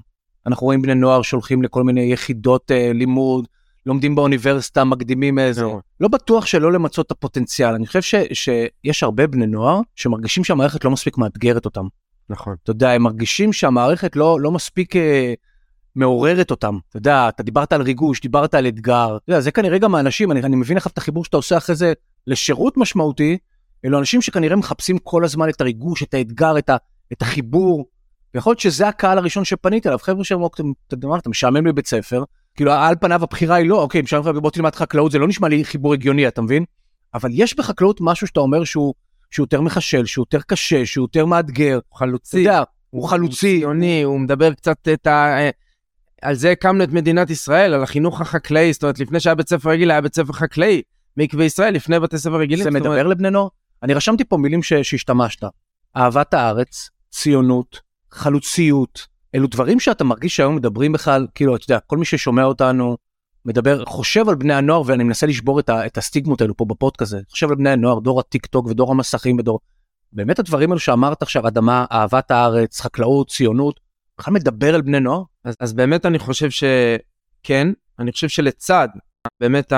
אנחנו 0.47 0.65
רואים 0.65 0.81
בני 0.81 0.95
נוער 0.95 1.21
שהולכים 1.21 1.63
לכל 1.63 1.83
מיני 1.83 2.01
יחידות 2.13 2.71
אה, 2.71 2.91
לימוד, 2.93 3.47
לומדים 3.87 4.15
באוניברסיטה, 4.15 4.83
מקדימים 4.83 5.39
איזה. 5.39 5.61
לא. 5.61 5.79
לא 5.99 6.07
בטוח 6.07 6.45
שלא 6.45 6.71
למצות 6.71 7.05
את 7.05 7.11
הפוטנציאל. 7.11 7.73
אני 7.73 7.87
חושב 7.87 8.01
ש, 8.01 8.15
שיש 8.33 9.03
הרבה 9.03 9.27
בני 9.27 9.47
נוער 9.47 9.79
שמרגישים 9.95 10.43
שהמערכת 10.43 10.85
לא 10.85 10.91
מספיק 10.91 11.17
מאתגרת 11.17 11.65
אותם. 11.65 11.85
נכון. 12.29 12.55
אתה 12.63 12.71
יודע, 12.71 12.91
הם 12.91 13.03
מרגישים 13.03 13.53
שהמערכת 13.53 14.15
לא, 14.15 14.41
לא 14.41 14.51
מספיק 14.51 14.95
אה, 14.95 15.33
מעוררת 15.95 16.51
אותם. 16.51 16.77
אתה 16.89 16.97
יודע, 16.97 17.29
אתה 17.29 17.43
דיברת 17.43 17.73
על 17.73 17.81
ריגוש, 17.81 18.21
דיברת 18.21 18.53
על 18.53 18.67
אתגר. 18.67 19.17
אתה 19.17 19.31
יודע, 19.31 19.41
זה 19.41 19.51
כנראה 19.51 19.77
גם 19.77 19.95
האנשים, 19.95 20.31
אני, 20.31 20.39
אני 20.39 20.55
מבין 20.55 20.77
עכשיו 20.77 20.91
את 20.91 20.97
החיבור 20.97 21.25
שאתה 21.25 21.37
עושה 21.37 21.57
אחרי 21.57 21.75
זה 21.75 21.93
לשירות 22.27 22.77
משמעותי, 22.77 23.37
אלו 23.85 23.99
אנשים 23.99 24.21
שכנראה 24.21 24.55
מחפשים 24.55 24.97
כל 24.97 25.25
הזמן 25.25 25.49
את 25.49 25.61
הריגוש, 25.61 26.03
את 26.03 26.13
האתגר, 26.13 26.57
את, 26.57 26.69
ה, 26.69 26.77
את 27.13 27.21
החיבור. 27.21 27.85
ויכול 28.33 28.51
להיות 28.51 28.59
שזה 28.59 28.87
הקהל 28.87 29.17
הראשון 29.17 29.45
שפנית 29.45 29.87
אליו, 29.87 29.99
חבר'ה 29.99 30.23
שאמרו, 30.23 30.49
אתה 30.87 31.29
משעמם 31.29 31.65
לי 31.65 31.73
בית 31.73 31.87
ספר, 31.87 32.23
כאילו 32.57 32.71
על 32.71 32.95
פניו 32.99 33.23
הבחירה 33.23 33.55
היא 33.55 33.69
לא, 33.69 33.81
אוקיי, 33.81 34.01
אפשר 34.01 34.21
בוא 34.21 34.51
תלמד 34.51 34.75
חקלאות, 34.75 35.11
זה 35.11 35.19
לא 35.19 35.27
נשמע 35.27 35.47
לי 35.47 35.65
חיבור 35.65 35.93
הגיוני, 35.93 36.27
אתה 36.27 36.41
מבין? 36.41 36.65
אבל 37.13 37.29
יש 37.33 37.57
בחקלאות 37.57 37.97
משהו 38.01 38.27
שאתה 38.27 38.39
אומר 38.39 38.63
שהוא, 38.63 38.93
שהוא 39.31 39.43
יותר 39.43 39.61
מחשל, 39.61 40.05
שהוא 40.05 40.21
יותר 40.23 40.39
קשה, 40.47 40.85
שהוא 40.85 41.03
יותר 41.03 41.25
מאתגר. 41.25 41.79
הוא 41.89 41.97
חלוצי. 41.97 42.41
אתה 42.41 42.49
יודע, 42.49 42.63
הוא 42.89 43.07
חלוצי. 43.07 43.59
ציוני, 43.59 44.03
הוא 44.03 44.19
מדבר 44.19 44.53
קצת 44.53 44.87
את 44.93 45.07
ה... 45.07 45.37
אה, 45.39 45.49
על 46.21 46.35
זה 46.35 46.51
הקמנו 46.51 46.83
את 46.83 46.91
מדינת 46.91 47.29
ישראל, 47.29 47.73
על 47.73 47.83
החינוך 47.83 48.21
החקלאי, 48.21 48.73
זאת 48.73 48.83
אומרת, 48.83 48.99
לפני 48.99 49.19
שהיה 49.19 49.35
בית 49.35 49.49
ספר 49.49 49.69
רגיל, 49.69 49.91
היה 49.91 50.01
בית 50.01 50.15
ספר 50.15 50.33
חקלאי. 50.33 50.81
מקווה 51.17 51.45
ישראל, 51.45 51.73
לפני 51.73 51.99
בתי 51.99 52.17
ספר 52.17 52.35
רגילים. 52.35 52.63
זה 52.63 52.69
זאת 52.69 52.75
אומרת, 52.81 52.97
מדבר 52.97 53.07
לבני 53.07 53.29
נוער? 53.29 53.47
אני 53.83 53.93
רשמתי 53.93 54.23
פה 54.23 54.37
מילים 54.37 54.63
ש- 54.63 54.73
שהשתמשת. 54.73 55.43
אהבת 55.97 56.33
הארץ, 56.33 56.89
ציונות, 57.11 57.79
חלוציות, 58.11 59.07
אלו 59.35 59.47
דברים 59.47 59.79
שאתה 59.79 60.03
מרגיש 60.03 60.35
שהיום 60.35 60.55
מדברים 60.55 60.91
בכלל, 60.91 61.27
כאילו, 61.35 61.55
אתה 61.55 61.63
יודע, 61.65 61.79
כל 61.79 61.97
מי 61.97 62.05
ששומע 62.05 62.43
אותנו 62.43 62.97
מדבר, 63.45 63.85
חושב 63.85 64.29
על 64.29 64.35
בני 64.35 64.53
הנוער, 64.53 64.81
ואני 64.85 65.03
מנסה 65.03 65.27
לשבור 65.27 65.59
את, 65.59 65.69
ה- 65.69 65.85
את 65.85 65.97
הסטיגמות 65.97 66.41
האלו 66.41 66.57
פה 66.57 66.65
בפודקאסט 66.65 67.13
הזה, 67.13 67.21
חושב 67.29 67.49
על 67.49 67.55
בני 67.55 67.69
הנוער, 67.69 67.99
דור 67.99 68.19
הטיק 68.19 68.45
טוק 68.45 68.67
ודור 68.67 68.91
המסכים 68.91 69.39
ודור... 69.39 69.59
באמת 70.13 70.39
הדברים 70.39 70.69
האלו 70.69 70.79
שאמרת 70.79 71.21
עכשיו, 71.21 71.47
אדמה, 71.47 71.85
אהבת 71.91 72.31
הארץ, 72.31 72.81
חקלאות, 72.81 73.29
ציונות, 73.29 73.79
בכלל 74.17 74.33
מדבר 74.33 74.75
על 74.75 74.81
בני 74.81 74.99
נוער? 74.99 75.23
אז, 75.43 75.55
אז 75.59 75.73
באמת 75.73 76.05
אני 76.05 76.19
חושב 76.19 76.49
שכן, 76.49 77.67
אני 77.99 78.11
חושב 78.11 78.27
שלצד 78.27 78.87
באמת 79.39 79.73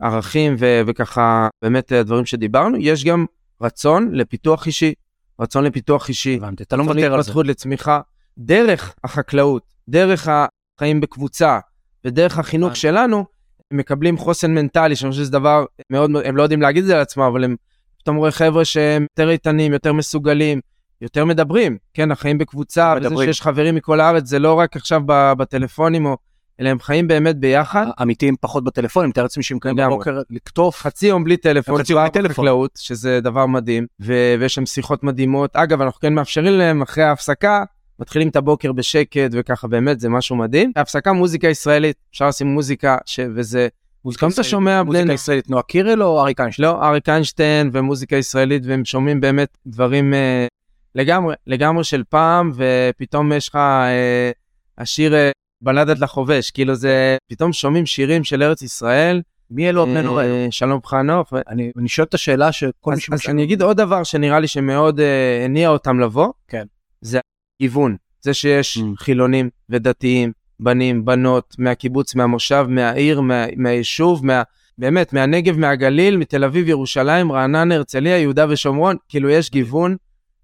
הערכים 0.00 0.56
ו, 0.58 0.80
וככה 0.86 1.48
באמת 1.62 1.92
הדברים 1.92 2.26
שדיברנו, 2.26 2.76
יש 2.80 3.04
גם 3.04 3.26
רצון 3.60 4.10
לפיתוח 4.12 4.66
אישי, 4.66 4.94
רצון 5.40 5.64
לפיתוח 5.64 6.08
אישי, 6.08 6.36
הבנתי, 6.36 6.62
אתה 6.62 6.76
לא 6.76 6.82
רצון 6.82 6.96
מוותר 6.96 7.06
על 7.06 7.10
זה. 7.10 7.16
להתפתחות 7.16 7.46
לצמיחה, 7.46 8.00
דרך 8.38 8.94
החקלאות, 9.04 9.62
דרך 9.88 10.28
החיים 10.28 11.00
בקבוצה 11.00 11.58
ודרך 12.04 12.38
החינוך. 12.38 12.76
שלנו, 12.76 13.24
הם 13.70 13.78
מקבלים 13.78 14.18
חוסן 14.18 14.54
מנטלי, 14.54 14.96
שאני 14.96 15.10
חושב 15.10 15.22
שזה 15.22 15.32
דבר 15.32 15.64
מאוד, 15.90 16.10
הם 16.24 16.36
לא 16.36 16.42
יודעים 16.42 16.62
להגיד 16.62 16.82
את 16.82 16.86
זה 16.86 16.94
על 16.94 17.00
עצמם, 17.00 17.22
אבל 17.22 17.44
הם 17.44 17.56
פתאום 17.98 18.16
רואה 18.16 18.30
חבר'ה 18.30 18.64
שהם 18.64 19.02
יותר 19.02 19.30
איתנים, 19.30 19.72
יותר 19.72 19.92
מסוגלים, 19.92 20.60
יותר 21.00 21.24
מדברים, 21.24 21.78
כן, 21.94 22.10
החיים 22.10 22.38
בקבוצה, 22.38 22.94
וזה. 23.00 23.14
שיש 23.24 23.42
חברים 23.42 23.74
מכל 23.74 24.00
הארץ, 24.00 24.26
זה 24.26 24.38
לא 24.38 24.54
רק 24.54 24.76
עכשיו 24.76 25.00
בטלפונים, 25.06 26.06
או, 26.06 26.16
אלא 26.60 26.68
הם 26.68 26.78
חיים 26.80 27.08
באמת 27.08 27.36
ביחד. 27.36 27.86
אמיתיים 28.02 28.36
פחות 28.40 28.64
בטלפון, 28.64 29.02
אני 29.02 29.10
מתאר 29.10 29.22
לעצמי 29.22 29.42
שהם 29.42 29.58
קמים. 29.58 29.76
בבוקר 29.76 30.20
לקטוף. 30.30 30.80
חצי 30.80 31.06
יום 31.06 31.24
בלי 31.24 31.36
טלפון, 31.36 31.80
חצי 31.82 31.92
יום 31.92 32.02
בלי 32.02 32.10
טלפון. 32.10 32.30
בחקלאות, 32.30 32.70
שזה 32.76 33.20
דבר 33.20 33.46
מדהים, 33.46 33.86
ו- 34.00 34.34
ויש 34.40 34.54
שם 34.54 34.66
שיחות 34.66 35.02
מדהימות. 35.02 35.56
אגב, 35.56 35.82
אנחנו 35.82 36.00
כן 36.00 36.14
מאפשרים 36.14 36.52
להם 36.54 36.82
אחרי 36.82 37.04
ההפסקה, 37.04 37.64
מתחילים 38.00 38.28
את 38.28 38.36
הבוקר 38.36 38.72
בשקט, 38.72 39.30
וככה 39.32 39.68
באמת 39.68 40.00
זה 40.00 40.08
משהו 40.08 40.36
מדהים. 40.36 40.72
ההפסקה 40.76 41.12
מוזיקה 41.12 41.48
ישראלית, 41.48 41.96
אפשר 42.10 42.28
לשים 42.28 42.46
מוזיקה, 42.46 42.96
ש- 43.06 43.20
וזה... 43.34 43.68
פתאום 44.14 44.30
אתה 44.34 44.42
שומע 44.42 44.82
מוזיקה. 44.82 45.12
ישראלית, 45.12 45.50
נועה 45.50 45.62
קירל 45.62 46.02
או 46.02 46.20
אריק 46.20 46.40
איינשטיין? 46.40 46.68
לא, 46.68 46.84
אריק 46.88 47.08
איינשטיין 47.08 47.70
ומוזיקה 47.72 48.16
ישראלית, 48.16 48.62
והם 48.66 48.84
שומעים 48.84 49.20
באמת 49.20 49.48
דברים 49.66 50.14
אה, 50.14 50.46
לגמרי, 50.94 51.34
לגמרי 51.46 51.84
של 51.84 52.02
פעם, 52.08 52.52
ופתאום 52.54 53.32
יש 53.32 53.48
לך 53.48 53.56
אה, 53.56 54.30
השיר 54.78 55.14
אה, 55.14 55.30
בלדת 55.62 55.98
לחובש, 55.98 56.50
כאילו 56.50 56.74
זה, 56.74 57.16
פתאום 57.30 57.52
שומעים 57.52 57.86
שירים 57.86 58.24
של 58.24 58.42
ארץ 58.42 58.62
ישראל. 58.62 59.22
מי 59.50 59.68
אלו 59.68 59.82
הבני? 59.82 60.08
אה, 60.08 60.46
שלום 60.50 60.80
חנוך. 60.86 61.32
אני 61.48 61.72
אני 61.78 61.88
שואל 61.88 62.06
את 62.06 62.14
השאלה 62.14 62.52
שכל 62.52 62.90
מי 62.90 62.96
אז, 63.12 63.20
אז. 63.20 63.30
אני 63.30 63.44
אגיד 63.44 63.62
עוד 63.62 63.76
דבר 63.76 64.02
שנראה 64.02 64.40
לי 64.40 64.48
שמאוד 64.48 65.00
אה, 65.00 65.44
הניע 65.44 65.68
אותם 65.68 66.00
לבוא, 66.00 66.32
כן. 66.48 66.64
זה 67.00 67.18
גיוון, 67.62 67.96
זה 68.20 68.34
שיש 68.34 68.78
Mm. 68.78 68.80
חילונים 68.96 69.50
ודתיים, 69.70 70.32
בנים, 70.60 71.04
בנות, 71.04 71.54
מהקיבוץ, 71.58 72.14
מהמושב, 72.14 72.66
מהעיר, 72.68 73.20
מה, 73.20 73.44
מהיישוב, 73.56 74.26
מה, 74.26 74.42
באמת, 74.78 75.12
מהנגב, 75.12 75.58
מהגליל, 75.58 76.16
מתל 76.16 76.44
אביב, 76.44 76.68
ירושלים, 76.68 77.32
רעננה, 77.32 77.74
הרצליה, 77.74 78.18
יהודה 78.18 78.46
ושומרון, 78.48 78.96
כאילו 79.08 79.28
יש 79.30 79.50
גיוון 79.50 79.96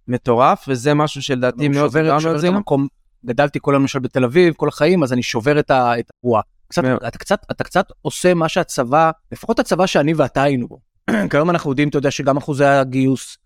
מטורף, 0.09 0.65
וזה 0.69 0.95
משהו 0.95 1.23
שלדעתי 1.23 1.69
מאוד 1.69 1.91
שובר- 1.91 2.03
דיברנו 2.03 2.35
את 2.35 2.41
זה. 2.41 2.49
המקום, 2.49 2.87
גדלתי 3.27 3.59
כל 3.63 3.73
למשל 3.75 3.99
בתל 3.99 4.25
אביב, 4.25 4.55
כל 4.57 4.69
החיים, 4.69 5.03
אז 5.03 5.13
אני 5.13 5.23
שובר 5.23 5.59
את 5.59 5.71
ה- 5.71 5.99
את 5.99 6.11
הבועה. 6.21 6.43
קצת, 6.69 6.83
מאוד. 6.85 7.05
אתה 7.05 7.19
קצת, 7.19 7.39
אתה 7.51 7.65
קצת 7.65 7.87
עושה 8.03 8.35
מה 8.35 8.49
שהצבא, 8.49 9.11
לפחות 9.33 9.59
הצבא 9.59 9.87
שאני 9.87 10.15
ואתה 10.15 10.43
היינו 10.43 10.69
בו. 10.69 10.79
כיום 11.31 11.51
אנחנו 11.51 11.71
יודעים, 11.71 11.89
אתה 11.89 11.99
יודע, 11.99 12.11
שגם 12.11 12.37
אחוזי 12.37 12.65
הגיוס 12.65 13.39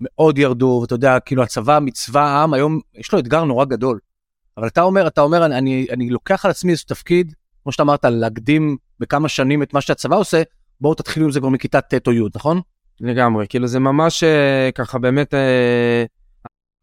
מאוד 0.00 0.38
ירדו, 0.38 0.78
ואתה 0.82 0.94
יודע, 0.94 1.20
כאילו 1.20 1.42
הצבא 1.42 1.78
מצבא 1.82 2.20
העם, 2.20 2.54
היום 2.54 2.80
יש 2.94 3.12
לו 3.12 3.18
אתגר 3.18 3.44
נורא 3.44 3.64
גדול. 3.64 3.98
אבל 4.56 4.66
אתה 4.66 4.82
אומר, 4.82 5.06
אתה 5.06 5.20
אומר, 5.20 5.46
אני, 5.46 5.58
אני, 5.58 5.86
אני 5.90 6.10
לוקח 6.10 6.44
על 6.44 6.50
עצמי 6.50 6.72
איזה 6.72 6.82
תפקיד, 6.86 7.34
כמו 7.62 7.72
שאתה 7.72 7.82
אמרת, 7.82 8.04
להקדים 8.04 8.76
בכמה 9.00 9.28
שנים 9.28 9.62
את 9.62 9.74
מה 9.74 9.80
שהצבא 9.80 10.16
עושה, 10.16 10.42
בואו 10.80 10.94
תתחילו 10.94 11.26
עם 11.26 11.32
זה 11.32 11.40
כבר 11.40 11.48
מכיתה 11.48 11.80
ט' 11.80 12.06
או 12.06 12.12
י', 12.12 12.22
נכון? 12.34 12.60
לגמרי, 13.00 13.46
כאילו 13.48 13.66
זה 13.66 13.78
ממש 13.78 14.24
אה, 14.24 14.70
ככה 14.74 14.98
באמת 14.98 15.34
אה, 15.34 16.04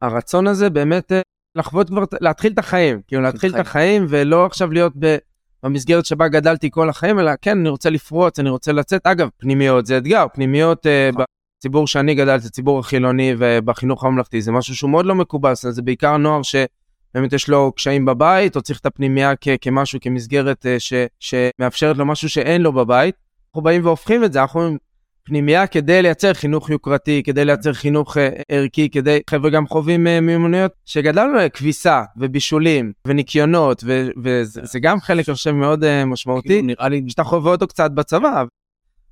הרצון 0.01 0.47
הזה 0.47 0.69
באמת 0.69 1.11
אה, 1.11 1.21
לחוות 1.55 1.87
כבר, 1.87 2.03
להתחיל 2.21 2.53
את 2.53 2.59
החיים, 2.59 3.01
כאילו 3.07 3.21
להתחיל 3.21 3.55
את 3.55 3.59
החיים. 3.59 4.03
החיים 4.03 4.05
ולא 4.09 4.45
עכשיו 4.45 4.71
להיות 4.71 4.93
ב, 4.99 5.17
במסגרת 5.63 6.05
שבה 6.05 6.27
גדלתי 6.27 6.71
כל 6.71 6.89
החיים, 6.89 7.19
אלא 7.19 7.31
כן, 7.41 7.57
אני 7.57 7.69
רוצה 7.69 7.89
לפרוץ, 7.89 8.39
אני 8.39 8.49
רוצה 8.49 8.71
לצאת. 8.71 9.07
אגב, 9.07 9.29
פנימיות 9.37 9.85
זה 9.85 9.97
אתגר, 9.97 10.25
פנימיות 10.33 10.87
אה, 10.87 11.09
נכון. 11.11 11.25
בציבור 11.63 11.87
שאני 11.87 12.15
גדלתי, 12.15 12.47
הציבור 12.47 12.79
החילוני 12.79 13.33
ובחינוך 13.37 14.03
הממלכתי, 14.03 14.41
זה 14.41 14.51
משהו 14.51 14.75
שהוא 14.75 14.89
מאוד 14.89 15.05
לא 15.05 15.15
מקובל, 15.15 15.53
אומרת, 15.63 15.75
זה 15.75 15.81
בעיקר 15.81 16.17
נוער 16.17 16.41
שבאמת 16.41 17.33
יש 17.33 17.49
לו 17.49 17.71
קשיים 17.75 18.05
בבית, 18.05 18.55
או 18.55 18.61
צריך 18.61 18.79
את 18.79 18.85
הפנימייה 18.85 19.33
כ- 19.41 19.47
כמשהו, 19.61 19.99
כמסגרת 20.01 20.65
אה, 20.65 20.79
ש, 20.79 20.93
שמאפשרת 21.19 21.97
לו 21.97 22.05
משהו 22.05 22.29
שאין 22.29 22.61
לו 22.61 22.73
בבית. 22.73 23.15
אנחנו 23.49 23.61
באים 23.61 23.85
והופכים 23.85 24.23
את 24.23 24.33
זה, 24.33 24.41
אנחנו 24.41 24.59
אומרים, 24.59 24.77
פנימייה 25.23 25.67
כדי 25.67 26.01
לייצר 26.01 26.33
חינוך 26.33 26.69
יוקרתי, 26.69 27.23
כדי 27.25 27.45
לייצר 27.45 27.73
חינוך 27.73 28.17
אה, 28.17 28.29
ערכי, 28.49 28.89
כדי, 28.89 29.19
חבר'ה 29.29 29.49
גם 29.49 29.67
חווים 29.67 30.07
אה, 30.07 30.21
מיומנויות 30.21 30.71
שגדלנו 30.85 31.39
כביסה 31.53 32.03
ובישולים 32.17 32.91
וניקיונות, 33.07 33.83
ו- 33.85 34.07
וזה 34.23 34.61
זה 34.63 34.79
גם 34.79 34.99
חלק, 34.99 35.29
אני 35.29 35.35
חושב, 35.35 35.51
מאוד 35.51 36.03
משמעותי, 36.05 36.47
כאילו, 36.47 36.67
נראה 36.67 36.89
לי, 36.89 37.03
שאתה 37.07 37.23
חווה 37.23 37.51
אותו 37.51 37.67
קצת 37.67 37.91
בצבא. 37.91 38.43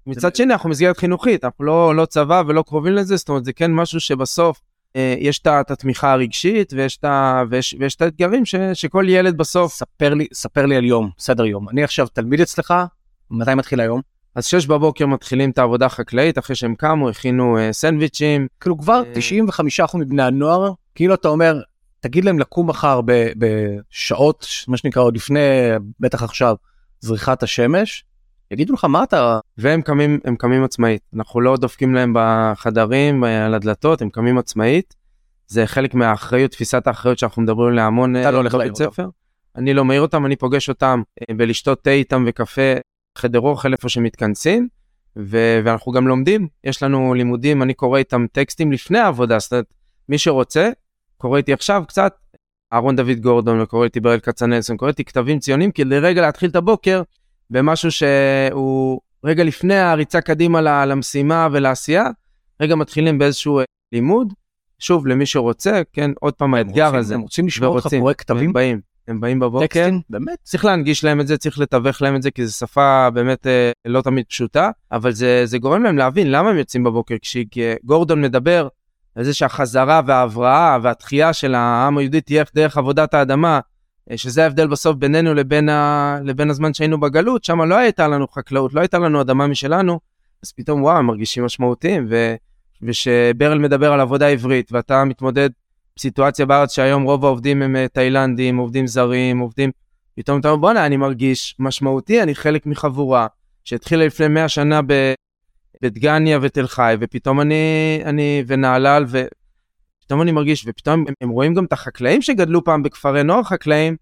מצד 0.07 0.35
שני, 0.35 0.53
אנחנו 0.53 0.69
מסגרת 0.69 0.97
חינוכית, 0.97 1.43
אנחנו 1.43 1.65
לא, 1.65 1.95
לא 1.95 2.05
צבא 2.05 2.43
ולא 2.47 2.61
קרובים 2.67 2.93
לזה, 2.93 3.15
זאת 3.15 3.29
אומרת, 3.29 3.45
זה 3.45 3.53
כן 3.53 3.71
משהו 3.73 3.99
שבסוף 3.99 4.61
אה, 4.95 5.15
יש 5.19 5.39
את 5.39 5.71
התמיכה 5.71 6.11
הרגשית 6.13 6.73
ויש 6.73 6.97
את 6.97 7.05
ויש- 7.49 7.75
ויש 7.79 7.95
את 7.95 8.01
האתגרים 8.01 8.45
ש- 8.45 8.55
שכל 8.73 9.05
ילד 9.09 9.37
בסוף 9.37 9.73
ספר 9.73 10.13
לי, 10.13 10.27
ספר 10.33 10.65
לי 10.65 10.75
על 10.75 10.85
יום, 10.85 11.09
סדר 11.19 11.45
יום. 11.45 11.69
אני 11.69 11.83
עכשיו 11.83 12.07
תלמיד 12.07 12.41
אצלך, 12.41 12.73
מתי 13.31 13.55
מתחיל 13.55 13.79
היום? 13.79 14.01
אז 14.35 14.45
שש 14.45 14.65
בבוקר 14.65 15.05
מתחילים 15.05 15.49
את 15.49 15.57
העבודה 15.57 15.85
החקלאית, 15.85 16.37
אחרי 16.37 16.55
שהם 16.55 16.75
קמו, 16.75 17.09
הכינו 17.09 17.57
אה, 17.57 17.73
סנדוויצ'ים, 17.73 18.47
כאילו 18.59 18.77
כבר 18.77 19.03
אה. 19.07 19.13
95% 19.87 19.97
מבני 19.97 20.23
הנוער, 20.23 20.71
כאילו 20.95 21.13
אתה 21.13 21.27
אומר, 21.27 21.61
תגיד 21.99 22.25
להם 22.25 22.39
לקום 22.39 22.69
מחר 22.69 23.01
בשעות, 23.37 24.45
מה 24.67 24.77
שנקרא 24.77 25.01
עוד 25.03 25.15
לפני, 25.15 25.39
בטח 25.99 26.23
עכשיו, 26.23 26.55
זריחת 26.99 27.43
השמש, 27.43 28.03
יגידו 28.51 28.73
לך 28.73 28.85
מה 28.85 29.03
אתה, 29.03 29.39
והם 29.57 29.81
קמים, 29.81 30.19
הם 30.25 30.35
קמים 30.35 30.63
עצמאית. 30.63 31.01
אנחנו 31.15 31.41
לא 31.41 31.57
דופקים 31.57 31.93
להם 31.93 32.13
בחדרים, 32.15 33.23
על 33.23 33.53
הדלתות, 33.53 34.01
הם 34.01 34.09
קמים 34.09 34.37
עצמאית. 34.37 34.95
זה 35.47 35.67
חלק 35.67 35.93
מהאחריות, 35.93 36.51
תפיסת 36.51 36.87
האחריות 36.87 37.19
שאנחנו 37.19 37.41
מדברים 37.41 37.71
עליה 37.71 37.85
המון 37.85 38.15
אתה 38.15 38.31
לא 38.31 38.35
אה, 38.35 38.41
הולך 38.41 38.55
בבית 38.55 38.75
ספר. 38.75 39.07
אני 39.55 39.73
לא 39.73 39.85
מעיר 39.85 40.01
אותם, 40.01 40.25
אני 40.25 40.35
פוגש 40.35 40.69
אותם 40.69 41.01
אה, 41.21 41.35
בלשתות 41.35 41.83
תה 41.83 41.89
איתם 41.89 42.23
וקפה, 42.27 42.61
חדר 43.17 43.39
אוכל 43.39 43.73
איפה 43.73 43.89
שמתכנסים, 43.89 44.67
ו- 45.17 45.59
ואנחנו 45.65 45.91
גם 45.91 46.07
לומדים, 46.07 46.47
יש 46.63 46.83
לנו 46.83 47.13
לימודים, 47.13 47.63
אני 47.63 47.73
קורא 47.73 47.97
איתם 47.97 48.25
טקסטים 48.31 48.71
לפני 48.71 48.99
העבודה, 48.99 49.39
זאת 49.39 49.51
אומרת, 49.51 49.65
מי 50.09 50.17
שרוצה, 50.17 50.69
קורא 51.17 51.37
איתי 51.37 51.53
עכשיו 51.53 51.83
קצת, 51.87 52.13
אהרון 52.73 52.95
דוד 52.95 53.19
גורדון 53.19 53.61
וקורא 53.61 53.83
איתי 53.83 53.99
ברל 53.99 54.19
כצנלסון, 54.19 54.77
קורא 54.77 54.89
איתי 54.89 55.03
כתבים 55.03 55.39
ציונים, 55.39 55.71
כדי 55.71 55.99
רגע 55.99 56.21
להתחיל 56.21 56.49
את 56.49 56.55
הבוקר 56.55 57.01
במשהו 57.51 57.91
שהוא 57.91 58.99
רגע 59.23 59.43
לפני 59.43 59.75
הריצה 59.79 60.21
קדימה 60.21 60.61
ל- 60.61 60.85
למשימה 60.85 61.47
ולעשייה, 61.51 62.05
רגע 62.61 62.75
מתחילים 62.75 63.17
באיזשהו 63.17 63.59
אה, 63.59 63.63
לימוד, 63.91 64.33
שוב, 64.79 65.07
למי 65.07 65.25
שרוצה, 65.25 65.81
כן, 65.93 66.11
עוד 66.19 66.33
פעם 66.33 66.53
האתגר 66.53 66.85
רוצים- 66.85 66.99
הזה. 66.99 67.15
הם 67.15 67.21
רוצים 67.21 67.47
לשמוע 67.47 67.69
אותך 67.69 67.87
קורא 67.99 68.13
כתבים, 68.17 68.45
הם 68.45 68.53
באים, 68.53 68.79
הם 69.07 69.21
באים 69.21 69.39
בבוקר, 69.39 69.65
טקסטים, 69.65 70.01
באמת, 70.09 70.37
צריך 70.43 70.65
להנגיש 70.65 71.03
להם 71.03 71.21
את 71.21 71.27
זה, 71.27 71.37
צריך 71.37 71.59
לתווך 71.59 72.01
להם 72.01 72.15
את 72.15 72.21
זה, 72.21 72.31
כי 72.31 72.45
זו 72.47 72.53
שפה 72.53 73.09
באמת 73.13 73.47
אה, 73.47 73.71
לא 73.85 74.01
תמיד 74.01 74.25
פשוטה, 74.25 74.69
אבל 74.91 75.11
זה, 75.11 75.41
זה 75.45 75.57
גורם 75.57 75.83
להם 75.83 75.97
להבין 75.97 76.31
למה 76.31 76.49
הם 76.49 76.57
יוצאים 76.57 76.83
בבוקר. 76.83 77.15
כשגורדון 77.21 78.21
מדבר 78.21 78.67
על 79.15 79.23
זה 79.23 79.33
שהחזרה 79.33 80.01
וההבראה 80.05 80.77
והתחייה 80.81 81.33
של 81.33 81.55
העם 81.55 81.97
היהודי 81.97 82.21
תהיה 82.21 82.43
דרך 82.55 82.77
עבודת 82.77 83.13
האדמה, 83.13 83.55
אה, 83.55 83.59
שזה 84.17 84.43
ההבדל 84.43 84.67
בסוף 84.67 84.95
בינינו 84.95 85.33
לבין, 85.33 85.69
ה, 85.69 86.17
לבין 86.23 86.49
הזמן 86.49 86.73
שהיינו 86.73 86.99
בגלות, 86.99 87.43
שם 87.43 87.61
לא 87.61 87.75
הייתה 87.75 88.07
לנו 88.07 88.27
חקלאות, 88.27 88.73
לא 88.73 88.79
הייתה 88.79 88.99
לנו 88.99 89.21
אדמה 89.21 89.47
משלנו, 89.47 89.99
אז 90.43 90.51
פתאום 90.51 90.83
וואו, 90.83 90.97
הם 90.97 91.05
מרגישים 91.05 91.45
משמעותיים, 91.45 92.07
ו, 92.09 92.35
ושברל 92.81 93.59
מדבר 93.59 93.93
על 93.93 93.99
עבודה 93.99 94.27
עברית, 94.27 94.71
ואתה 94.71 95.03
מתמודד 95.03 95.49
סיטואציה 95.99 96.45
בארץ 96.45 96.75
שהיום 96.75 97.03
רוב 97.03 97.25
העובדים 97.25 97.61
הם 97.61 97.75
אה, 97.75 97.87
תאילנדים, 97.87 98.57
עובדים 98.57 98.87
זרים, 98.87 99.39
עובדים... 99.39 99.71
פתאום 100.15 100.39
אתה 100.39 100.49
אומר, 100.49 100.61
בואנה, 100.61 100.85
אני 100.85 100.97
מרגיש 100.97 101.55
משמעותי, 101.59 102.23
אני 102.23 102.35
חלק 102.35 102.65
מחבורה 102.65 103.27
שהתחילה 103.63 104.05
לפני 104.05 104.27
100 104.27 104.49
שנה 104.49 104.79
בדגניה 105.81 106.39
ותל 106.41 106.67
חי, 106.67 106.95
ופתאום 106.99 107.41
אני, 107.41 107.55
אני 108.05 108.43
ונהלל, 108.47 109.05
ופתאום 110.11 110.21
אני 110.21 110.31
מרגיש, 110.31 110.65
ופתאום 110.67 111.05
הם, 111.07 111.13
הם 111.21 111.29
רואים 111.29 111.53
גם 111.53 111.65
את 111.65 111.73
החקלאים 111.73 112.21
שגדלו 112.21 112.63
פעם 112.63 112.83
בכפרי 112.83 113.23
נוער 113.23 113.43
חקלאים, 113.43 113.95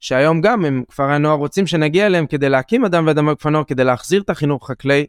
שהיום 0.00 0.40
גם 0.40 0.64
הם 0.64 0.82
כפרי 0.88 1.14
הנוער 1.14 1.36
רוצים 1.36 1.66
שנגיע 1.66 2.06
אליהם 2.06 2.26
כדי 2.26 2.48
להקים 2.48 2.84
אדם 2.84 3.06
ואדמה 3.06 3.34
בכפרי 3.34 3.52
נוער, 3.52 3.64
כדי 3.64 3.84
להחזיר 3.84 4.22
את 4.22 4.30
החינוך 4.30 4.64
החקלאי, 4.64 5.06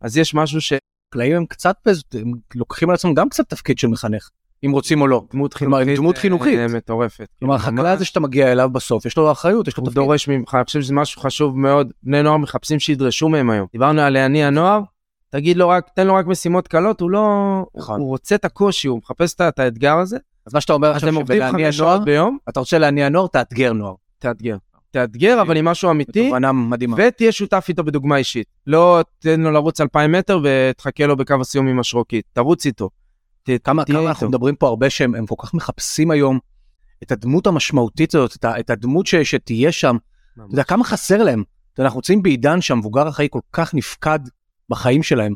אז 0.00 0.16
יש 0.16 0.34
משהו 0.34 0.60
ש... 0.60 0.72
חקלאים 1.10 1.36
הם 1.36 1.46
קצת, 1.46 1.76
הם 2.14 2.32
לוקחים 2.54 2.90
על 2.90 2.94
עצמם 2.94 3.14
גם 3.14 3.28
קצת 3.28 3.48
תפקיד 3.48 3.78
של 3.78 3.88
מחנך, 3.88 4.28
אם 4.66 4.72
רוצים 4.72 5.00
או 5.00 5.06
לא. 5.06 5.24
דמות 5.32 5.54
כלומר, 5.54 5.78
חינוכית, 5.78 5.96
דמות 5.96 6.18
חינוכית. 6.18 6.58
אה, 6.58 6.68
מטורפת. 6.68 7.28
כלומר, 7.38 7.54
ממש. 7.54 7.62
החקלאי 7.64 7.90
הזה 7.90 8.04
שאתה 8.04 8.20
מגיע 8.20 8.52
אליו 8.52 8.70
בסוף, 8.72 9.06
יש 9.06 9.16
לו 9.16 9.32
אחריות, 9.32 9.68
יש 9.68 9.76
לו 9.76 9.80
הוא 9.82 9.88
תפקיד. 9.88 10.02
דורש 10.02 10.28
ממך, 10.28 10.54
אני 10.54 10.64
חושב 10.64 10.82
שזה 10.82 10.94
משהו 10.94 11.22
חשוב 11.22 11.58
מאוד, 11.58 11.92
בני 12.02 12.22
נוער 12.22 12.36
מחפשים 12.36 12.78
שידרשו 12.78 13.28
מהם 13.28 13.50
היום. 13.50 13.66
דיברנו 13.72 14.00
על 14.00 14.16
אני 14.16 14.44
הנוער, 14.44 14.80
תגיד 15.36 15.56
לו 15.56 15.68
רק, 15.68 15.88
תן 15.94 16.06
לו 16.06 16.14
רק 16.14 16.26
משימות 16.26 16.68
קלות, 16.68 17.00
הוא 17.00 17.10
לא, 17.10 17.26
נכון. 17.76 18.00
הוא 18.00 18.08
רוצה 18.08 18.34
את 18.34 18.44
הקושי, 18.44 18.88
הוא 18.88 18.98
מחפש 18.98 19.34
את- 19.34 19.40
את 19.40 19.58
האתגר 19.58 19.96
הזה, 19.98 20.16
אז 20.46 20.54
מה 20.54 20.60
שאתה 20.60 20.72
אומר 20.72 20.88
אז 20.88 20.94
עכשיו, 20.96 21.08
הם 21.08 21.14
עובדים 21.14 21.36
שבלהניע 21.36 21.66
חמש 21.66 21.80
נוער, 21.80 21.94
שעות 21.94 22.04
ביום, 22.04 22.38
אתה 22.48 22.60
רוצה 22.60 22.78
להניע 22.78 23.08
נוער, 23.08 23.26
תאתגר 23.26 23.72
נוער. 23.72 23.94
תאתגר. 24.18 24.56
תאתגר, 24.90 25.40
אבל 25.42 25.56
עם 25.56 25.64
משהו 25.64 25.90
אמיתי, 25.90 26.26
תובנה 26.26 26.52
מדהימה. 26.52 26.96
ותהיה 27.08 27.32
שותף 27.32 27.66
איתו 27.68 27.84
בדוגמה 27.84 28.16
אישית. 28.16 28.46
לא 28.66 29.00
תן 29.18 29.40
לו 29.40 29.50
לרוץ 29.50 29.80
2,000 29.80 30.12
מטר 30.12 30.40
ותחכה 30.44 31.06
לו 31.06 31.16
בקו 31.16 31.34
הסיום 31.40 31.68
עם 31.68 31.80
השרוקית, 31.80 32.24
תרוץ 32.32 32.66
איתו. 32.66 32.90
ת- 33.42 33.50
כמה 33.64 33.84
כמה 33.84 33.98
אנחנו 34.00 34.10
איתו. 34.26 34.28
מדברים 34.28 34.54
פה 34.56 34.68
הרבה 34.68 34.90
שהם 34.90 35.14
הם 35.14 35.26
כל 35.26 35.34
כך 35.38 35.54
מחפשים 35.54 36.10
היום 36.10 36.38
את 37.02 37.12
הדמות 37.12 37.46
המשמעותית 37.46 38.14
הזאת, 38.14 38.36
את 38.36 38.44
את 38.44 38.70
הדמות 38.70 39.06
ש- 39.06 39.14
שתהיה 39.14 39.72
שם. 39.72 39.96
אתה 40.34 40.52
יודע 40.52 40.62
כמה 40.62 40.84
חסר 40.84 41.22
להם. 41.22 41.42
אנחנו 41.78 41.98
נמצאים 41.98 42.22
בעידן 42.22 42.60
שהמבוגר 42.60 43.08
החיים 43.08 43.28
כל 43.28 43.40
כך 43.52 43.74
נפקד 43.74 44.18
בחיים 44.68 45.02
שלהם. 45.02 45.34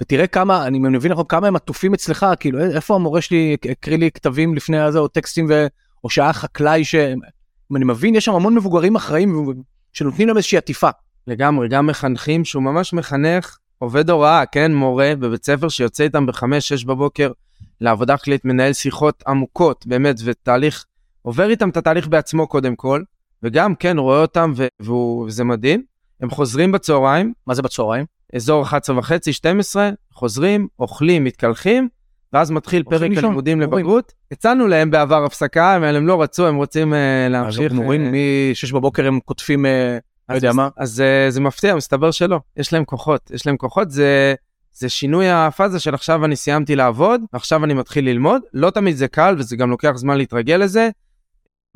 ותראה 0.00 0.26
כמה, 0.26 0.66
אני 0.66 0.78
מבין 0.78 1.12
נכון, 1.12 1.24
כמה 1.28 1.46
הם 1.46 1.56
עטופים 1.56 1.94
אצלך, 1.94 2.26
כאילו 2.40 2.60
איפה 2.60 2.94
המורה 2.94 3.20
שלי 3.20 3.56
הקריא 3.70 3.98
לי 3.98 4.10
כתבים 4.10 4.54
לפני 4.54 4.78
הזה, 4.78 4.98
או 4.98 5.08
טקסטים, 5.08 5.46
ו... 5.48 5.66
או 6.04 6.10
שהיה 6.10 6.32
חקלאי 6.32 6.84
ש... 6.84 6.94
אם 6.94 7.76
אני 7.76 7.84
מבין, 7.84 8.14
יש 8.14 8.24
שם 8.24 8.34
המון 8.34 8.54
מבוגרים 8.54 8.96
אחראים 8.96 9.54
שנותנים 9.92 10.28
להם 10.28 10.36
איזושהי 10.36 10.58
עטיפה. 10.58 10.88
לגמרי, 11.26 11.68
גם 11.68 11.86
מחנכים 11.86 12.44
שהוא 12.44 12.62
ממש 12.62 12.92
מחנך, 12.92 13.56
עובד 13.78 14.10
הוראה, 14.10 14.46
כן, 14.46 14.74
מורה 14.74 15.12
בבית 15.18 15.44
ספר 15.44 15.68
שיוצא 15.68 16.04
איתם 16.04 16.26
בחמש-שש 16.26 16.84
בבוקר 16.84 17.32
לעבודה 17.80 18.16
חקלאית, 18.16 18.44
מנהל 18.44 18.72
שיחות 18.72 19.22
עמוקות, 19.26 19.86
באמת, 19.86 20.16
ותהליך, 20.24 20.84
עובר 21.22 21.50
איתם 21.50 21.68
את 21.68 21.76
התהליך 21.76 22.08
בעצמו 22.08 22.46
קודם 22.46 22.76
כל, 22.76 23.02
וגם, 23.42 23.74
כן, 23.74 23.98
רואה 23.98 24.20
אותם, 24.20 24.52
ו- 24.56 24.92
וזה 25.26 25.44
מדהים. 25.44 25.82
הם 26.20 26.30
חוזרים 26.30 26.72
בצהריים, 26.72 27.32
מה 27.46 27.54
זה 27.54 27.62
בצהריים? 27.62 28.04
אזור 28.34 28.62
11 28.62 28.98
וחצי, 28.98 29.32
12, 29.32 29.90
חוזרים, 30.12 30.68
אוכלים, 30.78 31.24
מתקלחים, 31.24 31.88
ואז 32.32 32.50
מתחיל 32.50 32.82
פרק 32.82 33.10
הלימודים. 33.16 33.60
לבגרות. 33.60 34.12
הצענו 34.32 34.66
להם 34.66 34.90
בעבר 34.90 35.24
הפסקה, 35.24 35.76
אבל 35.76 35.96
הם 35.96 36.06
לא 36.06 36.22
רצו, 36.22 36.46
הם 36.46 36.56
רוצים 36.56 36.94
אז 36.94 37.32
להמשיך. 37.32 37.72
מורים 37.72 38.04
אה, 38.04 38.10
מ-6 38.10 38.74
בבוקר 38.74 39.06
הם 39.06 39.20
קוטפים, 39.20 39.66
אה, 39.66 39.98
לא 40.28 40.34
אז 40.34 40.44
יודע 40.44 40.52
מה. 40.52 40.68
אז 40.76 41.00
אה, 41.00 41.30
זה 41.30 41.40
מפתיע, 41.40 41.74
מסתבר 41.74 42.10
שלא. 42.10 42.38
יש 42.56 42.72
להם 42.72 42.84
כוחות, 42.84 43.30
יש 43.34 43.46
להם 43.46 43.56
כוחות, 43.56 43.90
זה, 43.90 44.34
זה 44.72 44.88
שינוי 44.88 45.30
הפאזה 45.30 45.80
של 45.80 45.94
עכשיו 45.94 46.24
אני 46.24 46.36
סיימתי 46.36 46.76
לעבוד, 46.76 47.20
ועכשיו 47.32 47.64
אני 47.64 47.74
מתחיל 47.74 48.08
ללמוד. 48.08 48.42
לא 48.54 48.70
תמיד 48.70 48.96
זה 48.96 49.08
קל, 49.08 49.34
וזה 49.38 49.56
גם 49.56 49.70
לוקח 49.70 49.92
זמן 49.94 50.16
להתרגל 50.16 50.56
לזה, 50.56 50.90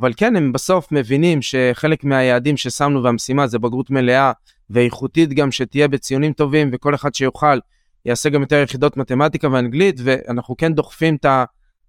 אבל 0.01 0.13
כן, 0.17 0.37
הם 0.37 0.53
בסוף 0.53 0.93
מבינים 0.93 1.43
שחלק 1.43 2.05
מהיעדים 2.05 2.57
ששמנו 2.57 3.03
והמשימה 3.03 3.47
זה 3.47 3.59
בגרות 3.59 3.91
מלאה 3.91 4.33
ואיכותית 4.71 5.33
גם 5.33 5.53
שתהיה 5.53 5.89
בציונים 5.89 6.33
טובים, 6.33 6.71
וכל 6.73 6.95
אחד 6.95 7.15
שיוכל 7.15 7.59
יעשה 8.05 8.29
גם 8.29 8.41
יותר 8.41 8.57
יחידות 8.57 8.97
מתמטיקה 8.97 9.49
ואנגלית, 9.53 10.01
ואנחנו 10.05 10.57
כן 10.57 10.73
דוחפים 10.75 11.17
את 11.17 11.25
ה... 11.25 11.45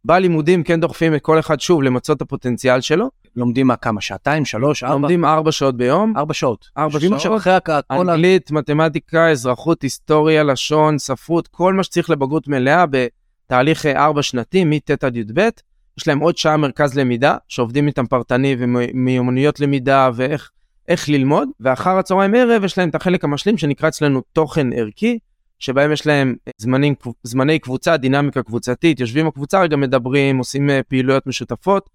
בלימודים 0.05 0.63
כן 0.63 0.79
דוחפים 0.79 1.15
את 1.15 1.21
כל 1.21 1.39
אחד 1.39 1.59
שוב 1.59 1.83
למצות 1.83 2.17
את 2.17 2.21
הפוטנציאל 2.21 2.81
שלו. 2.81 3.09
לומדים 3.35 3.67
מה 3.67 3.75
כמה 3.75 4.01
שעתיים 4.01 4.45
שלוש 4.45 4.83
ארבע 4.83 4.93
לומדים 4.95 5.25
ארבע 5.25 5.51
שעות 5.51 5.77
ביום, 5.77 6.13
ארבע 6.17 6.33
שעות 6.33 6.67
ארבע 6.77 6.99
שעות. 6.99 7.13
עכשיו 7.13 7.37
אחרי 7.37 7.57
הכ- 7.57 7.81
כל 7.87 8.09
ה... 8.09 8.13
אנגלית, 8.13 8.51
מתמטיקה, 8.51 9.31
אזרחות, 9.31 9.81
היסטוריה, 9.81 10.43
לשון, 10.43 10.97
ספרות, 10.97 11.47
כל 11.47 11.73
מה 11.73 11.83
שצריך 11.83 12.09
לבגרות 12.09 12.47
מלאה 12.47 12.85
בתהליך 12.89 13.85
אה, 13.85 14.05
ארבע 14.05 14.23
שנתי, 14.23 14.65
מט' 14.65 15.03
עד 15.03 15.17
י"ב. 15.17 15.49
יש 15.97 16.07
להם 16.07 16.19
עוד 16.19 16.37
שעה 16.37 16.57
מרכז 16.57 16.97
למידה, 16.97 17.37
שעובדים 17.47 17.87
איתם 17.87 18.07
פרטני 18.07 18.55
ומיומנויות 18.59 19.59
למידה 19.59 20.09
ואיך 20.15 20.51
איך 20.87 21.09
ללמוד, 21.09 21.49
ואחר 21.59 21.97
הצהריים 21.97 22.35
ערב 22.35 22.63
יש 22.63 22.77
להם 22.77 22.89
את 22.89 22.95
החלק 22.95 23.23
המשלים 23.23 23.57
שנקרא 23.57 23.87
אצלנו 23.87 24.21
תוכן 24.33 24.73
ערכי, 24.73 25.19
שבהם 25.59 25.91
יש 25.91 26.07
להם 26.07 26.35
זמנים, 26.57 26.93
זמני 27.23 27.59
קבוצה, 27.59 27.97
דינמיקה 27.97 28.43
קבוצתית, 28.43 28.99
יושבים 28.99 29.27
בקבוצה, 29.27 29.61
רגע 29.61 29.75
מדברים, 29.75 30.37
עושים 30.37 30.69
אה, 30.69 30.83
פעילויות 30.83 31.27
משותפות. 31.27 31.89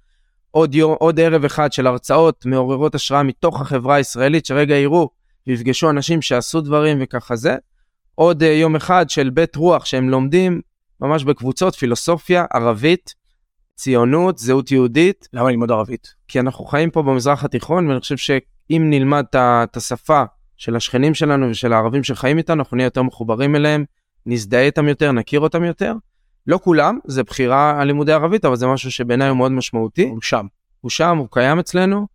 עוד, 0.51 0.75
יום, 0.75 0.95
עוד 0.99 1.21
ערב 1.21 1.45
אחד 1.45 1.73
של 1.73 1.87
הרצאות 1.87 2.47
מעוררות 2.47 2.95
השראה 2.95 3.23
מתוך 3.23 3.61
החברה 3.61 3.95
הישראלית, 3.95 4.47
שרגע 4.47 4.75
יראו 4.75 5.09
ויפגשו 5.47 5.91
אנשים 5.91 6.23
שעשו 6.23 6.61
דברים 6.61 6.99
וככה 7.01 7.37
זה. 7.37 7.57
עוד 8.15 8.43
uh, 8.43 8.47
יום 8.47 8.77
אחד 8.77 9.11
של 9.11 9.31
בית 9.31 9.57
רוח 9.57 9.85
שהם 9.85 10.09
לומדים 10.09 10.61
ממש 11.01 11.25
בקבוצות, 11.25 11.75
פילוסופיה, 11.75 12.45
ערבית, 12.55 13.15
ציונות, 13.83 14.39
זהות 14.39 14.71
יהודית, 14.71 15.29
למה 15.33 15.51
ללמוד 15.51 15.71
ערבית? 15.71 16.15
כי 16.29 16.41
אנחנו 16.41 16.65
חיים 16.65 16.91
פה 16.91 17.03
במזרח 17.03 17.45
התיכון, 17.45 17.89
ואני 17.89 18.01
חושב 18.01 18.17
שאם 18.17 18.87
נלמד 18.91 19.25
את 19.35 19.77
השפה 19.77 20.23
של 20.57 20.77
השכנים 20.77 21.15
שלנו 21.15 21.51
ושל 21.51 21.73
הערבים 21.73 22.05
שחיים 22.05 22.39
איתנו, 22.39 22.63
אנחנו 22.63 22.77
נהיה 22.77 22.87
יותר 22.87 23.03
מחוברים 23.03 23.57
אליהם, 23.57 23.85
נזדהה 24.27 24.63
איתם 24.63 24.89
יותר, 24.89 25.13
נכיר 25.13 25.41
אותם 25.41 25.65
יותר. 25.65 25.95
לא 26.47 26.59
כולם, 26.63 26.99
זה 27.05 27.23
בחירה 27.23 27.81
על 27.81 27.87
לימודי 27.87 28.13
ערבית, 28.13 28.45
אבל 28.45 28.57
זה 28.57 28.67
משהו 28.67 28.91
שבעיניי 28.91 29.29
הוא 29.29 29.37
מאוד 29.37 29.53
משמעותי. 29.53 30.09
הוא 30.09 30.21
שם. 30.23 30.47
הוא 30.81 30.91
שם, 30.91 31.17
הוא 31.19 31.29
קיים 31.31 31.59
אצלנו. 31.59 32.07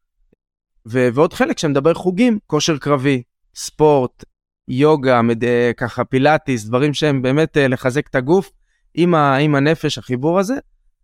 ו- 0.88 1.10
ועוד 1.14 1.34
חלק 1.34 1.60
שמדבר 1.60 1.94
חוגים, 1.94 2.40
כושר 2.48 2.78
קרבי, 2.78 3.22
ספורט, 3.56 4.24
יוגה, 4.68 5.22
מד... 5.22 5.44
אה, 5.44 5.72
ככה 5.78 6.04
פילאטיס, 6.06 6.66
דברים 6.66 6.94
שהם 6.94 7.22
באמת 7.22 7.58
אה, 7.58 7.68
לחזק 7.68 8.08
את 8.08 8.16
הגוף 8.16 8.52
עם, 8.94 9.16
ה... 9.16 9.36
עם 9.36 9.56
הנפש, 9.56 9.98
החיבור 9.98 10.40
הזה, 10.40 10.56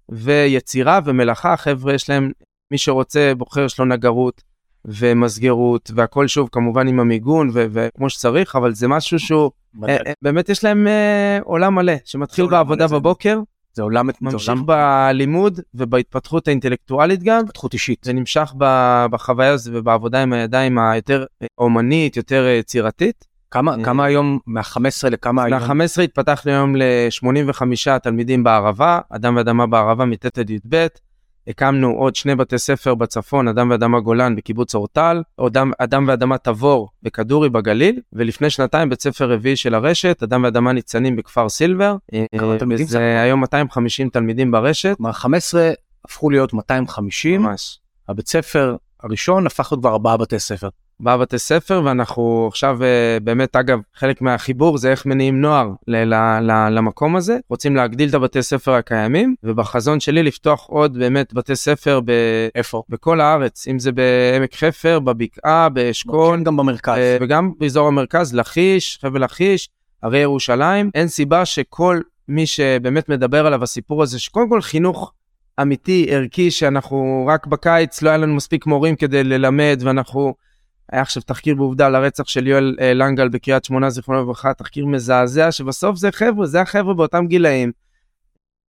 ויצירה 0.10 1.00
ומלאכה, 1.06 1.58
חבר'ה 1.58 1.94
יש 1.94 2.10
להם, 2.10 2.32
מי 2.72 2.78
שרוצה 2.78 3.34
בוחר 3.38 3.66
יש 3.66 3.80
לו 3.80 3.86
נגרות 3.86 4.44
ומסגרות, 4.86 5.92
והכל 5.96 6.28
שוב 6.28 6.50
כמובן 6.52 6.88
עם 6.88 7.00
המיגון 7.00 7.50
ו- 7.54 7.66
וכמו 7.72 8.10
שצריך, 8.10 8.56
אבל 8.56 8.74
זה 8.74 8.88
משהו 8.88 9.20
שהוא, 9.20 9.52
אה, 9.84 9.98
אה, 10.08 10.14
באמת 10.22 10.50
יש 10.50 10.64
להם 10.64 10.88
אה, 10.88 11.40
עולם 11.44 11.76
מלא, 11.76 11.94
שמתחיל 12.06 12.46
זה 12.46 12.52
בעבודה 12.52 12.88
זה- 12.88 12.96
בבוקר, 12.96 13.40
זה 13.74 13.84
עולם, 13.84 14.08
זה 14.12 14.18
ממשיך 14.22 14.50
עולם 14.50 14.66
בלימוד 14.66 15.60
ובהתפתחות 15.74 16.48
האינטלקטואלית 16.48 17.24
גם, 17.24 17.40
התפתחות 17.40 17.74
אישית. 17.74 18.04
זה 18.04 18.14
נמשך 18.14 18.54
בחוויה 19.12 19.52
הזו 19.52 19.72
ובעבודה 19.74 20.24
עם 20.24 20.34
הידיים 20.34 20.78
היותר 20.80 21.26
אה, 21.42 21.48
אומנית, 21.58 22.18
יותר 22.18 22.46
אה, 22.46 22.52
יצירתית. 22.52 23.26
כמה 23.54 23.72
אה, 23.80 23.84
כמה 23.84 24.06
היום 24.06 24.40
מה-15 24.48 25.10
לכמה 25.12 25.44
היום? 25.44 25.60
מה-15 25.60 26.02
התפתחנו 26.02 26.52
היום 26.52 26.76
ל-85 26.76 28.00
תלמידים 28.04 28.44
בערבה, 28.44 29.00
אדם 29.10 29.36
ואדמה 29.36 29.68
בערבה 29.68 30.06
מט' 30.06 30.38
עד 30.38 30.50
י"ב. 30.50 30.88
הקמנו 31.48 31.92
עוד 31.92 32.16
שני 32.16 32.36
בתי 32.36 32.58
ספר 32.58 32.96
בצפון, 32.96 33.48
אדם 33.48 33.70
ואדמה 33.70 34.00
גולן 34.00 34.36
בקיבוץ 34.36 34.76
אורטל, 34.76 35.22
אדם, 35.48 35.72
אדם 35.78 36.06
ואדמה 36.08 36.38
תבור 36.38 36.90
בכדורי 37.04 37.50
בגליל, 37.50 38.00
ולפני 38.14 38.50
שנתיים 38.50 38.90
בית 38.90 39.02
ספר 39.02 39.32
רביעי 39.32 39.56
של 39.56 39.76
הרשת, 39.76 40.24
אדם 40.24 40.44
ואדמה 40.44 40.74
ניצנים 40.74 41.16
בכפר 41.16 41.50
סילבר. 41.50 41.96
אה, 42.14 42.26
זה? 42.86 43.22
היום 43.22 43.40
250 43.40 44.10
תלמידים 44.10 44.52
ברשת. 44.52 44.98
כלומר 44.98 45.12
15 45.12 45.72
הפכו 46.06 46.30
להיות 46.30 46.54
250, 46.54 47.42
ממש. 47.42 47.80
הבית 48.10 48.28
ספר 48.28 48.76
הראשון 49.04 49.48
הפך 49.48 49.72
להיות 49.72 49.82
כבר 49.82 49.92
ארבעה 49.92 50.18
בתי 50.18 50.40
ספר. 50.40 50.70
בבתי 51.00 51.40
ספר 51.40 51.82
ואנחנו 51.86 52.46
עכשיו 52.48 52.84
אה, 52.84 53.18
באמת 53.24 53.56
אגב 53.56 53.80
חלק 53.96 54.22
מהחיבור 54.22 54.78
זה 54.78 54.92
איך 54.92 55.06
מניעים 55.06 55.42
נוער 55.42 55.70
ל- 55.88 56.14
ל- 56.14 56.40
ל- 56.42 56.70
למקום 56.70 57.16
הזה 57.16 57.38
רוצים 57.50 57.76
להגדיל 57.76 58.10
את 58.10 58.14
הבתי 58.14 58.44
ספר 58.44 58.74
הקיימים 58.74 59.36
ובחזון 59.44 60.00
שלי 60.00 60.24
לפתוח 60.24 60.66
עוד 60.70 60.98
באמת 60.98 61.34
בתי 61.34 61.56
ספר 61.56 62.00
ב- 62.06 62.48
איפה? 62.56 62.84
בכל 62.90 63.22
הארץ 63.22 63.68
אם 63.68 63.80
זה 63.80 63.92
בעמק 63.92 64.56
חפר 64.56 65.00
בבקעה 65.00 65.70
באשכול 65.70 66.44
גם 66.44 66.58
במרכז. 66.58 66.98
אה, 66.98 67.18
וגם 67.22 67.52
באזור 67.60 67.88
המרכז 67.88 68.34
לכיש 68.34 69.00
חבל 69.02 69.24
לכיש 69.24 69.70
הרי 70.04 70.20
ירושלים 70.20 70.90
אין 70.96 71.08
סיבה 71.08 71.46
שכל 71.46 72.02
מי 72.28 72.46
שבאמת 72.46 73.10
מדבר 73.10 73.46
עליו 73.46 73.64
הסיפור 73.64 74.04
הזה 74.04 74.20
שקודם 74.20 74.50
כל 74.50 74.62
חינוך 74.62 75.14
אמיתי 75.62 76.06
ערכי 76.10 76.52
שאנחנו 76.52 77.26
רק 77.28 77.48
בקיץ 77.48 78.02
לא 78.02 78.10
היה 78.10 78.18
לנו 78.18 78.36
מספיק 78.36 78.66
מורים 78.66 78.96
כדי 78.96 79.24
ללמד 79.24 79.82
ואנחנו 79.84 80.34
היה 80.92 81.02
עכשיו 81.02 81.24
תחקיר 81.24 81.56
בעובדה 81.56 81.86
על 81.86 81.96
הרצח 81.96 82.28
של 82.28 82.48
יואל 82.48 82.76
אה, 82.80 82.94
לנגל 82.94 83.30
בקריית 83.30 83.66
שמונה 83.66 83.90
זיכרונו 83.90 84.22
לברכה 84.22 84.54
תחקיר 84.54 84.86
מזעזע 84.86 85.52
שבסוף 85.52 85.98
זה 85.98 86.12
חבר'ה 86.12 86.46
זה 86.46 86.62
החבר'ה 86.62 86.94
באותם 86.94 87.28
גילאים. 87.28 87.72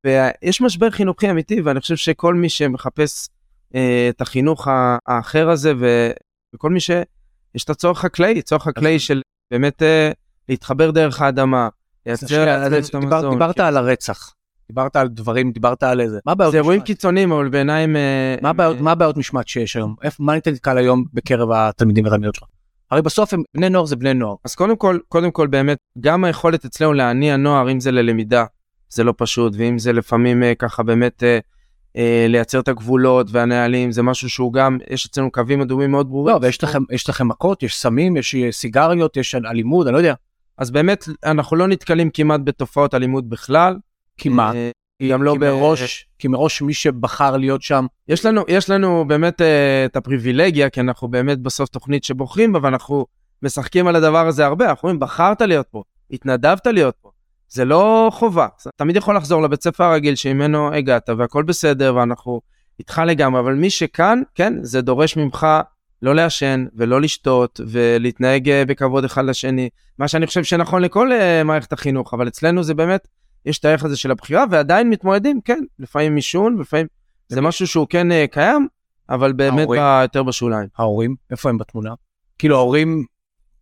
ויש 0.05 0.61
משבר 0.61 0.91
חינוכי 0.91 1.31
אמיתי 1.31 1.61
ואני 1.61 1.81
חושב 1.81 1.97
שכל 1.97 2.35
מי 2.35 2.49
שמחפש 2.49 3.29
אה, 3.75 4.07
את 4.09 4.21
החינוך 4.21 4.69
האחר 5.07 5.51
הזה 5.51 5.73
ו, 5.81 6.11
וכל 6.55 6.71
מי 6.71 6.81
שיש 6.81 7.65
את 7.65 7.71
הצורך 7.71 7.99
חקלאי 7.99 8.43
צורך 8.43 8.63
חקלאי 8.63 8.99
של 8.99 9.23
באמת 9.51 9.83
אה, 9.83 10.11
להתחבר 10.49 10.91
דרך 10.91 11.21
האדמה 11.21 11.69
לייצר 12.07 12.69
לעצמנו 12.69 13.09
את 13.09 13.13
המזון. 13.13 13.33
דיברת 13.33 13.61
על 13.61 13.77
הרצח, 13.77 14.35
דיברת 14.69 14.97
על 14.97 15.09
דברים, 15.09 15.53
דיברת 15.53 15.83
על 15.83 16.01
איזה, 16.01 16.19
מה 16.27 16.33
הבעיות 16.33 16.53
זה 16.53 16.59
אירועים? 16.59 16.81
קיצוניים, 16.81 17.33
אבל 17.33 17.49
בעיניי 17.49 17.85
הם... 17.85 17.97
אה, 17.97 18.37
מה 18.43 18.51
הבעיות- 18.51 18.77
אה, 18.77 18.83
מה 18.83 18.93
הבעיות 18.93 19.17
משמעת 19.17 19.49
שיש 19.49 19.77
היום? 19.77 19.95
מה 20.19 20.37
נתקל 20.37 20.79
היום 20.79 21.05
בקרב 21.15 21.49
התלמידים 21.53 22.05
והתלמידות 22.05 22.35
שלך? 22.35 22.45
הרי 22.91 23.03
בסוף 23.03 23.35
הם 23.35 23.43
בני 23.57 23.69
נוער 23.69 23.85
זה 23.85 23.97
בני 23.97 24.15
נוער. 24.15 24.35
אז 24.45 24.55
קודם 24.55 24.77
כל, 24.77 24.99
קודם 25.09 25.31
כל 25.31 25.47
באמת, 25.47 25.79
גם 26.01 26.25
היכולת 26.25 26.65
אצלנו 26.65 26.93
להניע 26.93 27.37
נוער, 27.37 27.71
אם 27.73 27.81
זה 27.81 27.91
ללמידה, 27.91 28.45
זה 28.89 29.05
לא 29.05 29.15
פשוט, 29.17 29.53
ואם 29.57 29.79
זה 29.79 29.93
לפעמים 29.93 30.43
אה, 30.43 30.55
ככה 30.55 30.83
באמת 30.83 31.23
אה, 31.23 31.39
אה, 31.97 32.27
לייצר 32.29 32.61
את 32.61 32.69
הגבולות 32.69 33.27
והנהלים, 33.31 33.93
זה 33.93 34.03
משהו 34.03 34.31
שהוא 34.31 34.53
גם, 34.53 34.79
יש 34.91 35.07
אצלנו 35.07 35.31
קווים 35.31 35.61
אדומים 35.61 35.91
מאוד 35.91 36.09
ברורים. 36.09 36.35
לא, 36.35 36.41
ויש 36.43 36.65
לכם, 36.65 36.83
יש 36.91 37.09
לכם 37.09 37.29
מכות, 37.29 37.63
יש 37.63 37.77
סמים, 37.77 38.17
יש 38.17 38.37
סיגריות, 38.51 39.17
יש 39.17 39.35
אלימות, 39.35 39.87
אני 39.87 39.93
לא 39.93 39.99
יודע. 39.99 40.15
אז 40.59 40.71
באמת, 40.71 41.05
אנחנו 41.25 41.57
לא 41.57 41.69
נתקלים 41.69 42.11
כמעט 42.11 42.41
בתופעות 42.45 42.95
אלימות 42.95 43.29
בכלל. 43.29 43.77
כמעט. 44.19 44.55
אה, 44.55 44.71
כי- 44.99 45.09
גם 45.09 45.23
לא 45.23 45.33
כי 45.33 45.39
ב- 45.39 45.45
מראש, 45.45 46.07
כי 46.19 46.29
מראש 46.29 46.63
מי 46.63 46.75
שבחר 46.75 47.37
להיות 47.37 47.63
שם, 47.63 47.87
יש 48.09 48.27
לנו, 48.27 48.43
יש 48.49 48.71
לנו 48.71 49.05
באמת 49.09 49.41
אה, 49.41 49.85
את 49.85 49.97
הפריבילגיה, 49.97 50.71
כי 50.71 50.81
אנחנו 50.81 51.09
באמת 51.09 51.39
בסוף 51.39 51.69
תוכנית 51.69 52.05
שבוחרים 52.05 52.53
בה, 52.53 52.59
ואנחנו 52.63 53.07
משחקים 53.43 53.87
על 53.87 53.97
הדבר 53.97 54.27
הזה 54.27 54.47
הרבה. 54.47 54.69
אנחנו 54.71 54.87
אומרים, 54.89 55.01
בחרת 55.01 55.41
להיות 55.41 55.67
פה, 55.71 55.83
התנדבת 56.11 56.67
להיות 56.67 56.95
פה. 57.03 57.11
זה 57.49 57.65
לא 57.65 58.11
חובה. 58.13 58.47
אתה 58.63 58.71
תמיד 58.77 58.97
יכול 58.97 59.17
לחזור 59.17 59.43
לבית 59.43 59.63
ספר 59.63 59.85
הרגיל 59.85 60.15
שממנו 60.15 60.75
הגעת, 60.75 61.09
והכל 61.19 61.43
בסדר, 61.43 61.95
ואנחנו 61.97 62.41
איתך 62.79 63.03
לגמרי, 63.07 63.41
אבל 63.41 63.55
מי 63.55 63.71
שכאן, 63.71 64.23
כן, 64.35 64.55
זה 64.63 64.81
דורש 64.81 65.17
ממך 65.17 65.47
לא 66.03 66.15
לעשן 66.15 66.65
ולא 66.77 67.01
לשתות 67.01 67.61
ולהתנהג 67.67 68.49
אה, 68.51 68.65
בכבוד 68.65 69.05
אחד 69.05 69.25
לשני, 69.25 69.69
מה 69.99 70.09
שאני 70.09 70.27
חושב 70.27 70.45
שנכון 70.45 70.83
לכל 70.83 71.13
אה, 71.13 71.45
מערכת 71.45 71.73
החינוך, 71.73 72.15
אבל 72.15 72.29
אצלנו 72.29 72.63
זה 72.63 72.75
באמת, 72.75 73.09
יש 73.47 73.59
את 73.59 73.65
הערך 73.65 73.85
הזה 73.85 73.97
של 73.97 74.11
הבחירה, 74.11 74.45
ועדיין 74.51 74.91
מתמודדים, 74.91 75.41
כן, 75.41 75.65
לפעמים 75.79 76.17
עישון, 76.17 76.59
לפעמים 76.61 76.87
זה 77.29 77.41
משהו 77.41 77.67
שהוא 77.67 77.87
כן 77.91 78.13
אה, 78.13 78.25
קיים, 78.31 78.69
אבל 79.09 79.33
באמת 79.33 79.59
ההורים. 79.59 79.83
יותר 80.03 80.23
בשוליים. 80.23 80.69
ההורים, 80.79 81.15
איפה 81.31 81.49
הם 81.49 81.59
בתמונה? 81.59 81.95
כאילו 82.39 82.57
ההורים, 82.57 83.05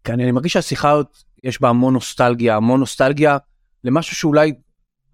כי 0.05 0.13
אני, 0.13 0.33
מרגיש 0.33 0.53
שהשיחה 0.53 0.91
הזאת, 0.91 1.17
יש 1.45 1.61
בה 1.61 1.69
המון 1.69 1.95
נוסטלגיה, 1.95 2.57
המון 2.57 2.81
נוסטלגיה 2.81 3.39
למשהו 3.85 4.17
שאולי, 4.17 4.49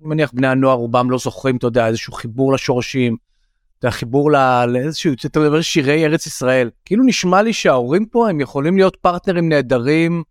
אני 0.00 0.08
מניח 0.08 0.32
בני 0.32 0.46
הנוער 0.46 0.76
רובם 0.76 1.10
לא 1.10 1.18
זוכרים, 1.18 1.56
אתה 1.56 1.66
יודע, 1.66 1.86
איזשהו 1.86 2.12
חיבור 2.12 2.52
לשורשים, 2.52 3.16
אתה 3.78 3.86
יודע, 3.86 3.96
חיבור 3.96 4.30
לאיזשהו, 4.66 5.12
אתה 5.26 5.40
מדבר 5.40 5.60
שירי 5.60 6.04
ארץ 6.04 6.26
ישראל. 6.26 6.70
כאילו 6.84 7.04
נשמע 7.04 7.42
לי 7.42 7.52
שההורים 7.52 8.06
פה 8.06 8.28
הם 8.28 8.40
יכולים 8.40 8.76
להיות 8.76 8.96
פרטנרים 8.96 9.48
נהדרים 9.48 10.22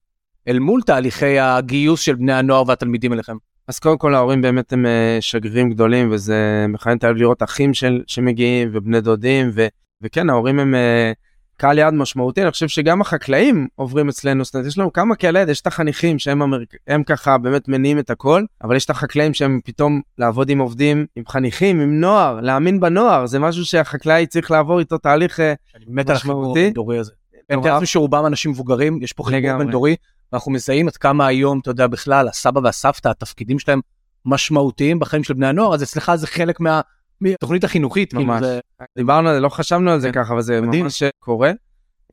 אל 0.48 0.60
מול 0.60 0.82
תהליכי 0.82 1.40
הגיוס 1.40 2.02
של 2.02 2.16
בני 2.16 2.34
הנוער 2.34 2.64
והתלמידים 2.68 3.14
אליכם. 3.14 3.38
אז 3.68 3.80
קודם 3.80 3.98
כל 3.98 4.16
ההורים 4.16 4.42
באמת 4.42 4.74
הם 4.74 4.86
אה, 4.86 5.18
שגרירים 5.20 5.70
גדולים, 5.70 6.12
וזה 6.12 6.66
מכוון 6.70 6.98
את 6.98 7.04
הלב 7.04 7.16
לראות 7.16 7.44
אחים 7.44 7.74
של, 7.74 8.04
שמגיעים 8.08 8.70
ובני 8.74 9.02
דודים, 9.02 9.50
ו, 9.54 9.68
וכן, 10.02 10.30
ההורים 10.30 10.60
הם 10.60 10.76
אה, 10.76 11.12
קהל 11.58 11.78
יעד 11.78 11.94
משמעותי, 11.94 12.42
אני 12.42 12.52
חושב 12.52 12.68
שגם 12.68 13.02
החקלאים 13.02 13.68
עוברים 13.76 14.10
אצלנו, 14.10 14.46
זאת 14.46 14.56
אומרת, 14.56 14.68
יש 14.68 14.78
לנו 14.78 14.94
כמה 14.94 15.16
כאלה, 15.16 15.46
יש 15.52 15.62
את 15.62 15.68
החניכים 15.68 16.20
שהם 16.20 16.42
המר... 16.42 16.60
הם 16.88 17.04
ככה 17.04 17.38
באמת 17.38 17.68
מניעים 17.68 18.00
את 18.00 18.10
הכל, 18.10 18.44
אבל 18.64 18.76
יש 18.76 18.86
את 18.86 18.90
החקלאים 18.90 19.34
שהם 19.34 19.60
פתאום 19.66 20.02
לעבוד 20.18 20.50
עם 20.50 20.60
עובדים, 20.60 21.06
עם 21.16 21.24
חניכים, 21.28 21.80
עם 21.80 22.00
נוער, 22.00 22.40
להאמין 22.42 22.80
בנוער, 22.80 23.26
זה 23.26 23.40
משהו 23.40 23.66
שהחקלאי 23.66 24.28
צריך 24.28 24.52
לעבור 24.52 24.80
איתו 24.80 24.98
תהליך 24.98 25.40
אה, 25.40 25.54
אני 25.76 25.86
מת 25.88 26.10
על 26.10 26.16
החיבור 26.16 26.42
משמעותי. 26.42 26.60
הבין-דורי 26.60 26.98
הזה. 26.98 27.12
אני 27.50 27.58
מתאר. 27.58 27.74
לעצמי 27.74 27.88
שרובם 27.88 28.26
אנשים 28.26 28.52
מבוגרים, 28.52 29.00
יש 29.02 29.14
פה 29.14 29.24
חיבור 29.24 29.40
לגמרי. 29.40 29.64
בין-דורי, 29.64 29.96
ואנחנו 30.32 30.52
מזהים 30.52 30.88
עד 30.88 30.98
כמה 30.98 31.28
היום, 31.28 31.60
אתה 31.60 31.72
יודע, 31.72 31.88
בכלל, 31.88 32.28
הסבא 32.28 32.60
והסבתא, 32.64 33.08
התפקידים 33.10 33.60
שלהם 33.60 33.80
משמעותיים 34.26 35.00
בחיים 35.00 35.24
של 35.24 35.34
בני 35.34 35.48
הנוער, 35.48 35.74
אז 35.74 35.84
אצלך 35.84 36.12
זה 36.16 36.28
חלק 36.28 36.60
מה- 36.60 36.82
מהתוכנית 37.22 37.64
החינוכית. 37.64 38.10
כאילו, 38.10 38.26
ממש. 38.26 38.44
זה- 38.44 38.60
דיברנו 38.98 39.30
על 39.30 39.36
זה, 39.36 39.40
לא 39.42 39.50
חשבנו 39.50 39.92
על 39.92 40.00
זה 40.00 40.12
כן. 40.12 40.24
ככה, 40.24 40.34
אבל 40.34 40.42
זה 40.42 40.62
מדהים. 40.62 40.84
ממש 40.84 41.04
קורה. 41.20 41.52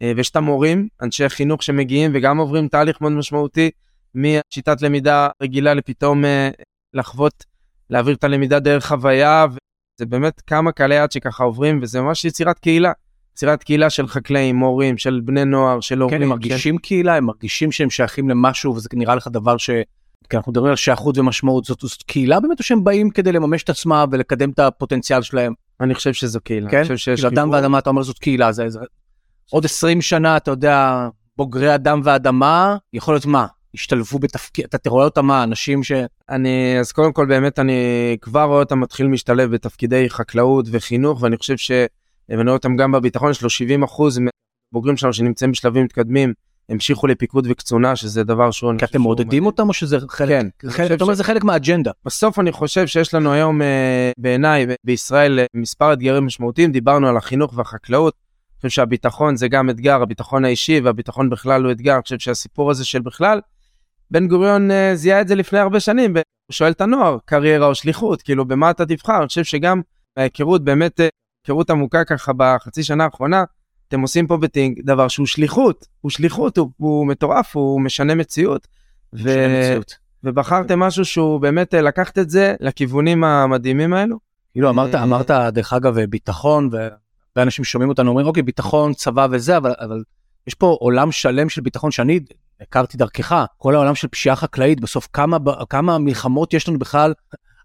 אה, 0.03 0.12
ויש 0.16 0.31
את 0.31 0.37
המורים, 0.37 0.88
אנשי 1.03 1.29
חינוך 1.29 1.62
שמגיעים 1.62 2.11
וגם 2.14 2.38
עוברים 2.38 2.68
תהליך 2.68 3.00
מאוד 3.00 3.12
משמעותי 3.12 3.70
משיטת 4.14 4.83
למידה 4.83 5.29
רגילה 5.42 5.74
לפתאום 5.74 6.24
אה, 6.24 6.50
לחוות, 6.94 7.44
להעביר 7.90 8.14
את 8.14 8.24
הלמידה 8.24 8.59
דרך 8.61 8.87
חוויה, 8.87 9.46
וזה 9.50 10.07
באמת 10.07 10.40
כמה 10.46 10.72
קהלי 10.72 10.94
יד 10.94 11.12
שככה 11.12 11.44
עוברים, 11.44 11.79
וזה 11.83 12.00
ממש 12.00 12.24
יצירת 12.24 12.59
קהילה. 12.59 12.92
יצירת 13.35 13.62
קהילה 13.62 13.90
של 13.90 14.07
חקלאים, 14.09 14.57
מורים, 14.57 14.99
של 14.99 15.20
בני 15.25 15.44
נוער, 15.44 15.81
של 15.81 16.01
הורים. 16.01 16.16
כן, 16.18 16.23
הם 16.23 16.29
של- 16.29 16.31
מרגישים 16.31 16.79
קהילה, 16.79 17.16
הם 17.16 17.25
מרגישים 17.25 17.73
שהם 17.73 17.90
שייכים 17.90 18.29
למשהו, 18.29 18.75
וזה 18.75 18.88
נראה 18.92 19.14
לך 19.14 19.29
דבר 19.29 19.57
ש... 19.57 19.70
כי 20.31 20.37
אנחנו 20.37 20.53
מדברים 20.53 20.70
על 20.70 20.77
שייכות 20.77 21.18
ומשמעות, 21.18 21.64
זאת, 21.64 21.81
זאת 21.81 22.03
קהילה 22.03 22.40
באמת, 22.40 22.59
או 22.59 22.64
שהם 22.64 22.85
באים 22.85 23.11
כדי 23.11 23.33
לממש 23.33 23.62
את 23.62 23.70
עצמם 23.70 24.05
ולקדם 24.12 24.51
את 24.51 24.59
הפוטנציאל 24.59 25.23
שלהם? 25.23 25.53
אני 25.81 25.94
חושב 25.94 26.12
שזו 26.12 26.40
קהילה. 26.40 26.70
כן? 26.70 26.77
אני 26.77 26.83
חושב 26.85 26.97
שיש 26.97 27.20
כאילו 27.20 27.35
אדם. 27.35 27.51
ואדמה, 27.51 27.79
אתה 27.79 27.90
אומר 27.90 28.03
זאת 28.03 28.18
קהילה, 28.18 28.53
זה, 28.53 28.68
זה... 28.68 28.79
עוד 29.51 29.64
20 29.64 30.03
שנה, 30.03 30.37
אתה 30.37 30.51
יודע, 30.51 31.09
בוגרי 31.37 31.75
אדם 31.75 32.01
ואדמה, 32.05 32.77
יכול 32.92 33.14
להיות 33.14 33.27
מה? 33.27 33.47
השתלבו 33.75 34.18
בתפקיד, 34.18 34.64
אתה 34.75 34.90
רואה 34.90 35.05
אותם 35.05 35.27
מה, 35.27 35.42
אנשים 35.42 35.83
ש... 35.83 35.92
אני 36.31 36.77
אז 36.81 36.92
קודם 36.92 37.12
כל 37.12 37.27
באמת 37.27 37.59
אני 37.59 37.75
כבר 38.20 38.42
רואה 38.42 38.59
אותם 38.59 38.81
מתחיל 38.81 39.07
להשתלב 39.11 39.51
בתפקידי 39.51 40.11
חקלאות 40.11 40.66
וחינוך 40.70 41.23
ואני 41.23 41.37
חושב 41.37 41.57
שאני 42.29 42.43
רואה 42.43 42.53
אותם 42.53 42.77
גם 42.77 42.93
בביטחון 42.93 43.31
יש 43.31 43.43
לו 43.43 43.51
70 43.51 43.83
אחוז 43.83 44.21
בוגרים 44.73 44.97
שלנו 44.97 45.13
שנמצאים 45.13 45.53
בשלבים 45.53 45.85
מתקדמים 45.85 46.33
המשיכו 46.69 47.07
לפיקוד 47.07 47.47
וקצונה 47.51 47.97
שזה 47.97 48.25
דבר 48.25 48.51
שהוא 48.51 48.73
כי 48.79 48.85
אתם 48.85 49.01
מעודדים. 49.01 49.47
אותם, 49.47 49.69
או 49.69 49.73
שזה 49.73 49.99
חלק? 50.09 50.45
כן, 50.77 50.95
אתה 50.95 51.05
אומר, 51.05 51.15
זה 51.15 51.25
חלק 51.25 51.45
מהאג'נדה. 51.45 51.91
בסוף 52.05 52.39
אני 52.39 52.53
חושב 52.53 52.87
שיש 52.87 53.15
לנו 53.15 53.33
היום 53.33 53.63
אה, 53.63 54.13
בעיניי 54.19 54.67
בישראל 54.85 55.39
אה, 55.39 55.45
מספר 55.55 55.93
אתגרים 55.93 56.27
משמעותיים 56.27 56.73
דיברנו 56.73 57.09
על 57.09 57.17
החינוך 57.17 57.53
והחקלאות. 57.57 58.15
אני 58.51 58.57
חושב 58.57 58.69
שהביטחון 58.69 59.37
זה 59.37 59.49
גם 59.49 59.71
אתגר 59.71 60.03
הביטחון 60.03 60.45
האישי 60.45 60.81
והביטחון 60.81 61.31
בכלל 61.31 61.65
הוא 61.65 61.73
אתגר 61.73 61.95
אני 61.95 62.03
חושב 62.03 62.19
שהסיפור 62.19 62.71
הזה 62.71 62.85
של 62.85 63.01
בכלל. 63.01 63.41
בן 64.11 64.29
גוריון 64.29 64.71
אה, 64.71 64.93
זיהה 64.95 65.21
את 65.21 65.29
זה 65.29 65.35
לפני 65.35 65.59
הרבה 65.59 65.81
שנים 65.81 66.17
הוא 66.17 66.23
שואל 66.53 66.71
את 66.71 66.81
הנוער 66.81 67.19
קריירה 67.25 67.67
או 67.67 67.75
שליחות 67.75 68.23
כאילו 68.23 68.45
במה 68.45 68.71
אתה 68.71 68.87
תבחר 68.87 69.19
אני 69.19 69.27
חושב 69.27 69.45
שגם 69.45 69.81
ההיכרות 70.17 70.65
באמת 70.65 71.01
היכרות 71.44 71.70
עמוקה 71.70 72.04
ככה 72.04 72.33
בחצי 72.37 72.83
שנה 72.83 73.04
האחרונה 73.04 73.44
אתם 73.88 74.00
עושים 74.00 74.26
פה 74.26 74.37
בטינג 74.37 74.80
דבר 74.85 75.09
שהוא 75.09 75.26
שליחות 75.26 75.87
הוא 76.00 76.11
שליחות 76.11 76.59
הוא, 76.59 76.70
הוא 76.76 77.07
מטורף 77.07 77.57
הוא 77.57 77.80
משנה 77.80 78.14
מציאות. 78.14 78.66
ו... 79.12 79.18
משנה 79.18 79.59
מציאות. 79.59 79.94
ובחרתם 80.24 80.80
משהו 80.80 81.04
שהוא 81.04 81.40
באמת 81.40 81.74
אה, 81.74 81.80
לקחת 81.80 82.18
את 82.18 82.30
זה 82.30 82.54
לכיוונים 82.61 83.24
המדהימים 83.24 83.94
האלו. 83.94 84.18
כאילו 84.52 84.70
אמרת, 84.70 84.94
אה, 84.94 85.02
אמרת, 85.02 85.30
דרך 85.30 85.72
אגב, 85.72 86.00
ביטחון, 86.00 86.68
והרבה 86.72 86.98
אנשים 87.37 87.64
שומעים 87.64 87.88
אותנו 87.88 88.09
אומרים, 88.09 88.26
אוקיי, 88.26 88.42
ביטחון, 88.42 88.94
צבא 88.94 89.26
וזה, 89.30 89.57
אבל, 89.57 89.74
אבל 89.78 90.02
יש 90.46 90.54
פה 90.54 90.76
עולם 90.80 91.12
שלם 91.12 91.48
של 91.48 91.61
ביטחון 91.61 91.90
שאני 91.90 92.20
הכרתי 92.61 92.96
דרכך, 92.96 93.44
כל 93.59 93.74
העולם 93.74 93.94
של 93.94 94.09
פשיעה 94.09 94.37
חקלאית, 94.37 94.80
בסוף 94.80 95.09
כמה, 95.12 95.37
כמה 95.70 95.98
מלחמות 95.98 96.54
יש 96.54 96.68
לנו 96.68 96.78
בכלל 96.78 97.14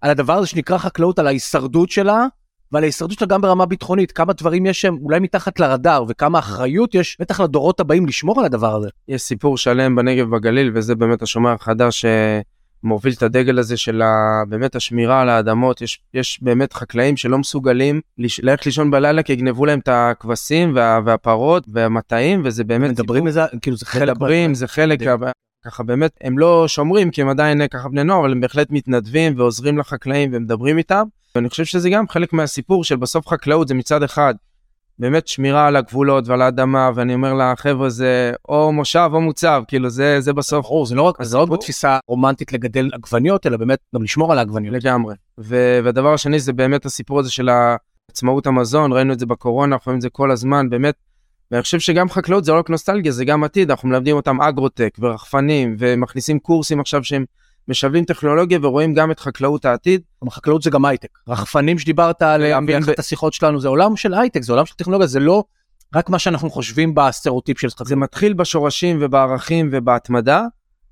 על 0.02 0.10
הדבר 0.10 0.34
הזה 0.34 0.48
שנקרא 0.48 0.78
חקלאות, 0.78 1.20
על 1.20 1.28
ההישרדות 1.28 1.90
שלה, 1.90 2.26
ועל 2.72 2.84
ההישרדות 2.84 3.20
שלה 3.20 3.28
גם 3.28 3.42
ברמה 3.42 3.66
ביטחונית, 3.66 4.12
כמה 4.12 4.34
דברים 4.34 4.66
יש 4.66 4.82
שם 4.82 4.96
אולי 5.02 5.20
מתחת 5.20 5.60
לרדאר, 5.60 6.04
וכמה 6.08 6.40
אחריות 6.40 6.96
יש, 6.96 7.18
בטח 7.20 7.40
לדורות 7.40 7.80
הבאים, 7.80 8.06
לשמור 8.06 8.40
על 8.40 8.46
הדבר 8.46 8.76
הזה. 8.76 8.90
יש 9.08 9.22
סיפור 9.22 9.58
שלם 9.58 9.96
בנגב 9.96 10.28
ובגליל 10.28 10.72
וזה 10.76 10.96
באמת 10.96 11.22
השומר 11.22 11.52
החדש 11.52 12.06
שמוביל 12.06 13.14
את 13.14 13.24
הדגל 13.24 13.60
הזה 13.60 13.78
של 13.78 14.02
ה... 14.02 14.44
באמת 14.50 14.76
השמירה 14.76 15.22
על 15.22 15.30
האדמות 15.30 15.82
יש 15.82 16.00
יש 16.14 16.40
באמת 16.42 16.74
חקלאים 16.74 17.18
שלא 17.18 17.38
מסוגלים 17.38 18.02
לש... 18.18 18.40
ללכת 18.40 18.66
לישון 18.66 18.92
בלילה 18.92 19.24
כי 19.24 19.34
יגנבו 19.34 19.66
להם 19.66 19.80
את 19.80 19.90
הכבשים 19.92 20.72
וה... 20.76 21.00
והפרות 21.06 21.64
והמטעים 21.74 22.42
וזה 22.46 22.64
באמת 22.64 22.90
מדברים 22.90 23.26
על 23.26 23.32
זה, 23.32 23.42
כאילו 23.62 23.78
זה 23.78 23.86
חלק... 23.86 24.10
מדברים 24.10 24.54
זה 24.54 24.68
חלק 24.68 25.00
ככה 25.66 25.84
באמת 25.84 26.12
הם 26.22 26.40
לא 26.40 26.68
שומרים 26.68 27.12
כי 27.12 27.22
הם 27.22 27.30
עדיין 27.30 27.68
ככה 27.68 27.90
בני 27.90 28.04
נוער 28.04 28.20
אבל 28.20 28.32
הם 28.32 28.42
בהחלט 28.42 28.68
מתנדבים 28.72 29.34
ועוזרים 29.38 29.78
לחקלאים 29.78 30.30
ומדברים 30.34 30.78
איתם. 30.78 31.04
ואני 31.36 31.50
חושב 31.50 31.66
שזה 31.66 31.90
גם 31.90 32.08
חלק 32.08 32.34
מהסיפור 32.34 32.84
של 32.84 32.96
בסוף 32.96 33.28
חקלאות 33.28 33.68
זה 33.68 33.74
מצד 33.74 34.04
אחד 34.04 34.34
באמת 35.00 35.28
שמירה 35.28 35.68
על 35.68 35.76
הגבולות 35.76 36.28
ועל 36.28 36.42
האדמה 36.42 36.92
ואני 36.96 37.14
אומר 37.14 37.34
לחבר'ה 37.34 37.90
זה 37.90 38.34
או 38.50 38.72
מושב 38.72 39.10
או 39.14 39.22
מוצב 39.22 39.64
כאילו 39.68 39.90
זה 39.90 40.22
זה 40.22 40.34
בסוף 40.34 40.66
ברור, 40.66 40.86
זה 40.86 40.96
לא 40.96 41.02
רק, 41.02 41.24
זה 41.24 41.38
לא 41.38 41.44
רק 41.44 41.50
בתפיסה 41.50 42.00
רומנטית 42.08 42.54
לגדל 42.54 42.90
עגבניות, 42.94 43.46
אלא 43.46 43.58
באמת 43.58 43.80
גם 43.96 44.04
לשמור 44.04 44.32
על 44.32 44.38
העגבניות. 44.38 44.76
לגמרי. 44.76 45.16
ו- 45.40 45.80
והדבר 45.84 46.14
השני 46.14 46.40
זה 46.40 46.54
באמת 46.54 46.86
הסיפור 46.86 47.20
הזה 47.20 47.32
של 47.32 47.50
עצמאות 48.12 48.48
המזון 48.48 48.94
ראינו 48.94 49.14
את 49.14 49.20
זה 49.20 49.26
בקורונה 49.26 49.76
אנחנו 49.76 49.90
רואים 49.90 49.98
את 49.98 50.02
זה 50.02 50.10
כל 50.10 50.32
הזמן 50.32 50.70
באמת. 50.70 50.96
ואני 51.52 51.62
חושב 51.64 51.80
שגם 51.80 52.10
חקלאות 52.10 52.46
זה 52.46 52.52
לא 52.52 52.60
רק 52.60 52.70
נוסטלגיה 52.70 53.12
זה 53.12 53.26
גם 53.26 53.44
עתיד 53.44 53.72
אנחנו 53.72 53.90
מלמדים 53.90 54.16
אותם 54.16 54.42
אגרוטק 54.42 54.98
ורחפנים 55.00 55.76
ומכניסים 55.80 56.40
קורסים 56.40 56.80
עכשיו 56.80 57.04
שהם 57.04 57.26
משלבים 57.70 58.06
טכנולוגיה 58.06 58.60
ורואים 58.62 58.94
גם 58.94 59.12
את 59.12 59.20
חקלאות 59.20 59.66
העתיד. 59.66 60.02
חקלאות 60.30 60.62
זה 60.62 60.70
גם 60.70 60.86
הייטק. 60.86 61.10
רחפנים 61.28 61.80
שדיברת 61.80 62.22
עליהם 62.22 62.68
להבין 62.68 62.86
באחת 62.86 63.00
השיחות 63.00 63.34
שלנו, 63.34 63.60
זה 63.60 63.68
עולם 63.68 63.96
של 63.96 64.14
הייטק, 64.14 64.42
זה 64.42 64.54
עולם 64.54 64.66
של 64.66 64.76
טכנולוגיה, 64.76 65.08
זה 65.08 65.20
לא 65.20 65.44
רק 65.96 66.10
מה 66.10 66.20
שאנחנו 66.20 66.50
חושבים 66.50 66.96
בסטריאוטיפ 66.96 67.60
של 67.60 67.68
זה 67.84 67.96
מתחיל 67.96 68.34
בשורשים 68.34 68.98
ובערכים 69.02 69.70
ובהתמדה 69.72 70.46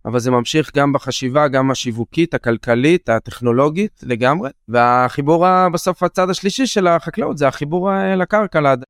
אבל 0.06 0.20
זה 0.20 0.32
ממשיך 0.32 0.76
גם 0.76 0.94
בחשיבה, 0.94 1.48
גם 1.48 1.72
השיווקית, 1.72 2.34
הכלכלית, 2.34 3.10
הטכנולוגית 3.10 4.02
לגמרי. 4.04 4.50
והחיבור 4.68 5.46
בסוף 5.74 6.04
הצד 6.04 6.30
השלישי 6.30 6.68
של 6.68 6.88
החקלאות 6.88 7.38
זה 7.38 7.48
החיבור 7.48 7.92
אה, 7.92 8.16
לקרקע, 8.16 8.60
לאד... 8.60 8.84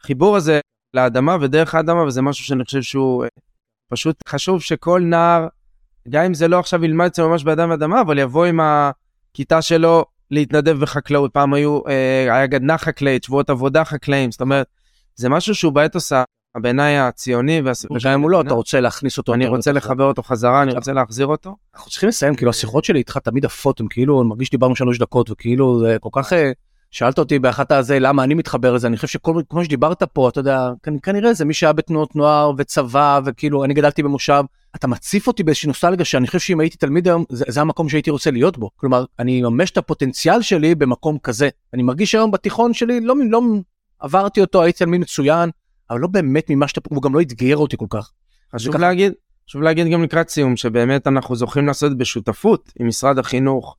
החיבור 0.00 0.36
הזה 0.36 0.60
לאדמה 0.94 1.36
ודרך 1.40 1.74
האדמה, 1.74 2.02
וזה 2.02 2.22
משהו 2.22 2.44
שאני 2.44 2.64
חושב 2.64 2.82
שהוא 2.82 3.24
אה, 3.24 3.28
פשוט 3.90 4.16
חשוב 4.28 4.62
שכל 4.62 5.00
נער, 5.04 5.46
גם 6.08 6.24
אם 6.24 6.34
זה 6.34 6.48
לא 6.48 6.58
עכשיו 6.58 6.84
ילמד 6.84 7.06
את 7.06 7.14
זה 7.14 7.22
ממש 7.22 7.44
באדם 7.44 7.70
ואדמה, 7.70 8.00
אבל 8.00 8.18
יבוא 8.18 8.44
עם 8.44 8.60
הכיתה 8.62 9.62
שלו 9.62 10.04
להתנדב 10.30 10.76
בחקלאות. 10.80 11.32
פעם 11.32 11.54
היו, 11.54 11.80
אה, 11.88 12.36
היה 12.36 12.46
גדנ"ע 12.46 12.78
חקלאית, 12.78 13.24
שבועות 13.24 13.50
עבודה 13.50 13.84
חקלאים, 13.84 14.32
זאת 14.32 14.40
אומרת, 14.40 14.66
זה 15.14 15.28
משהו 15.28 15.54
שהוא 15.54 15.72
באתוס 15.72 16.12
בעיניי 16.56 16.98
הציוני 16.98 17.60
והסיפור 17.60 17.96
וגם 17.96 18.12
אם 18.12 18.20
הוא 18.20 18.30
לא, 18.30 18.40
אתה 18.40 18.54
רוצה 18.54 18.80
להכניס 18.80 19.18
אותו. 19.18 19.34
אני 19.34 19.46
רוצה 19.46 19.72
לחבר 19.72 20.04
אותו 20.04 20.22
חזרה, 20.22 20.62
אני 20.62 20.72
רוצה 20.74 20.92
להחזיר 20.92 21.26
אותו. 21.26 21.56
אנחנו 21.74 21.90
צריכים 21.90 22.08
לסיים, 22.08 22.34
כאילו 22.34 22.50
השיחות 22.50 22.84
שלי 22.84 22.98
איתך 22.98 23.18
תמיד 23.18 23.44
עפות, 23.44 23.80
הם 23.80 23.86
כאילו, 23.88 24.20
אני 24.20 24.28
מרגיש 24.28 24.48
שדיברנו 24.48 24.76
שלוש 24.76 24.98
דקות, 24.98 25.30
וכאילו 25.30 25.80
זה 25.80 25.96
כל 26.00 26.08
כך... 26.12 26.32
אה, 26.32 26.52
שאלת 26.90 27.18
אותי 27.18 27.38
באחת 27.38 27.72
הזה 27.72 27.98
למה 27.98 28.24
אני 28.24 28.34
מתחבר 28.34 28.72
לזה, 28.72 28.86
אני 28.86 28.96
חושב 28.96 29.08
שכל 29.08 29.42
כמו 29.50 29.64
שדיברת 29.64 30.02
פה, 30.02 30.28
אתה 30.28 30.40
יודע, 30.40 30.70
כנ- 30.86 31.00
כנראה 31.02 31.34
זה 31.34 31.44
מי 31.44 31.54
שהיה 31.54 31.72
בתנועות 31.72 32.16
נוער 32.16 32.52
וצבא, 32.58 33.20
וכאילו 33.24 33.64
אני 33.64 33.74
גדלתי 33.74 34.02
במושב, 34.02 34.42
אתה 34.76 34.86
מציף 34.86 35.26
אותי 35.26 35.42
באיזושהי 35.42 35.66
נוסטלגיה 35.66 36.04
שאני 36.04 36.26
חושב 36.26 36.38
שאם 36.38 36.60
הייתי 36.60 36.76
תלמיד 36.76 37.08
היום, 37.08 37.24
זה, 37.28 37.44
זה 37.48 37.60
המקום 37.60 37.88
שהייתי 37.88 38.10
רוצה 38.10 38.30
להיות 38.30 38.58
בו. 38.58 38.70
כלומר, 38.76 39.04
אני 39.18 39.40
אממש 39.44 39.70
את 39.70 39.76
הפוטנציאל 39.78 40.42
שלי 40.42 40.74
במקום 40.74 41.18
כזה. 41.18 41.48
אני 41.74 41.82
מרגיש 41.82 42.14
היום 42.14 42.30
בתיכון 42.30 42.74
שלי, 42.74 43.00
לא, 43.00 43.14
לא 43.30 43.40
עברתי 43.98 44.40
אותו, 44.40 44.62
הייתי 44.62 44.78
תלמיד 44.78 45.00
מצוין, 45.00 45.50
אבל 45.90 46.00
לא 46.00 46.08
באמת 46.08 46.50
ממה 46.50 46.68
שאתה, 46.68 46.80
הוא 46.88 47.02
גם 47.02 47.14
לא 47.14 47.20
אתגר 47.20 47.56
אותי 47.56 47.76
כל 47.76 47.86
כך. 47.90 48.10
חשוב 48.54 48.68
וככה- 48.74 48.86
להגיד, 48.86 49.12
חשוב 49.48 49.62
להגיד 49.62 49.86
גם 49.92 50.02
לקראת 50.02 50.28
סיום, 50.28 50.56
שבאמת 50.56 51.06
אנחנו 51.06 51.36
זוכים 51.36 51.66
לעשות 51.66 51.98
בשותפות 51.98 52.72
עם 52.80 52.88
משרד 52.88 53.18
החינוך, 53.18 53.76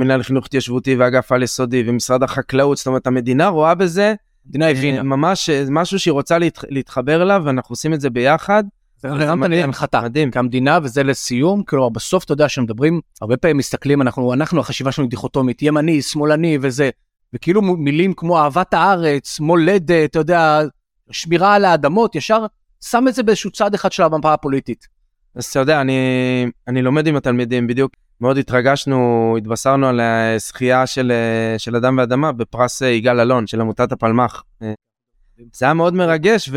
מנהל 0.00 0.22
חינוך 0.22 0.46
התיישבותי 0.46 0.96
ואגף 0.96 1.32
על 1.32 1.42
יסודי 1.42 1.82
ומשרד 1.86 2.22
החקלאות, 2.22 2.76
זאת 2.76 2.86
אומרת 2.86 3.06
המדינה 3.06 3.48
רואה 3.48 3.74
בזה 3.74 4.14
המדינה 4.46 4.68
הבינה. 4.68 4.98
אה, 4.98 5.02
ממש 5.02 5.50
אה, 5.50 5.64
משהו 5.70 5.98
שהיא 5.98 6.12
רוצה 6.12 6.38
להתח- 6.38 6.64
להתחבר 6.68 7.22
אליו 7.22 7.42
ואנחנו 7.44 7.72
עושים 7.72 7.94
את 7.94 8.00
זה 8.00 8.10
ביחד. 8.10 8.64
הרמת 9.04 9.50
לי 9.50 9.62
מדהים. 10.02 10.30
כמדינה 10.30 10.78
וזה 10.82 11.02
לסיום 11.02 11.62
כלומר 11.62 11.88
בסוף 11.88 12.24
אתה 12.24 12.32
יודע 12.32 12.48
שמדברים 12.48 13.00
הרבה 13.20 13.36
פעמים 13.36 13.56
מסתכלים 13.56 14.02
אנחנו 14.02 14.32
אנחנו 14.32 14.60
החשיבה 14.60 14.92
שלנו 14.92 15.08
דיכוטומית 15.08 15.62
ימני 15.62 16.02
שמאלני 16.02 16.58
וזה 16.60 16.90
וכאילו 17.32 17.62
מילים 17.62 18.14
כמו 18.14 18.38
אהבת 18.38 18.74
הארץ 18.74 19.40
מולדת 19.40 20.10
אתה 20.10 20.18
יודע 20.18 20.60
שמירה 21.10 21.54
על 21.54 21.64
האדמות 21.64 22.14
ישר 22.14 22.46
שם 22.84 23.08
את 23.08 23.14
זה 23.14 23.22
באיזשהו 23.22 23.50
צד 23.50 23.74
אחד 23.74 23.92
של 23.92 24.02
המפה 24.02 24.32
הפוליטית. 24.32 24.86
אז 25.34 25.44
אתה 25.44 25.58
יודע, 25.58 25.80
אני, 25.80 25.98
אני 26.68 26.82
לומד 26.82 27.06
עם 27.06 27.16
התלמידים, 27.16 27.66
בדיוק 27.66 27.92
מאוד 28.20 28.38
התרגשנו, 28.38 29.34
התבשרנו 29.38 29.86
על 29.86 30.00
הזכייה 30.00 30.86
של, 30.86 31.12
אה, 31.12 31.58
של 31.58 31.76
אדם 31.76 31.98
ואדמה 31.98 32.32
בפרס 32.32 32.82
אה, 32.82 32.88
יגאל 32.88 33.20
אלון 33.20 33.46
של 33.46 33.60
עמותת 33.60 33.92
הפלמ"ח. 33.92 34.42
אה, 34.62 34.72
זה 35.52 35.66
היה 35.66 35.74
מאוד 35.74 35.94
מרגש, 35.94 36.50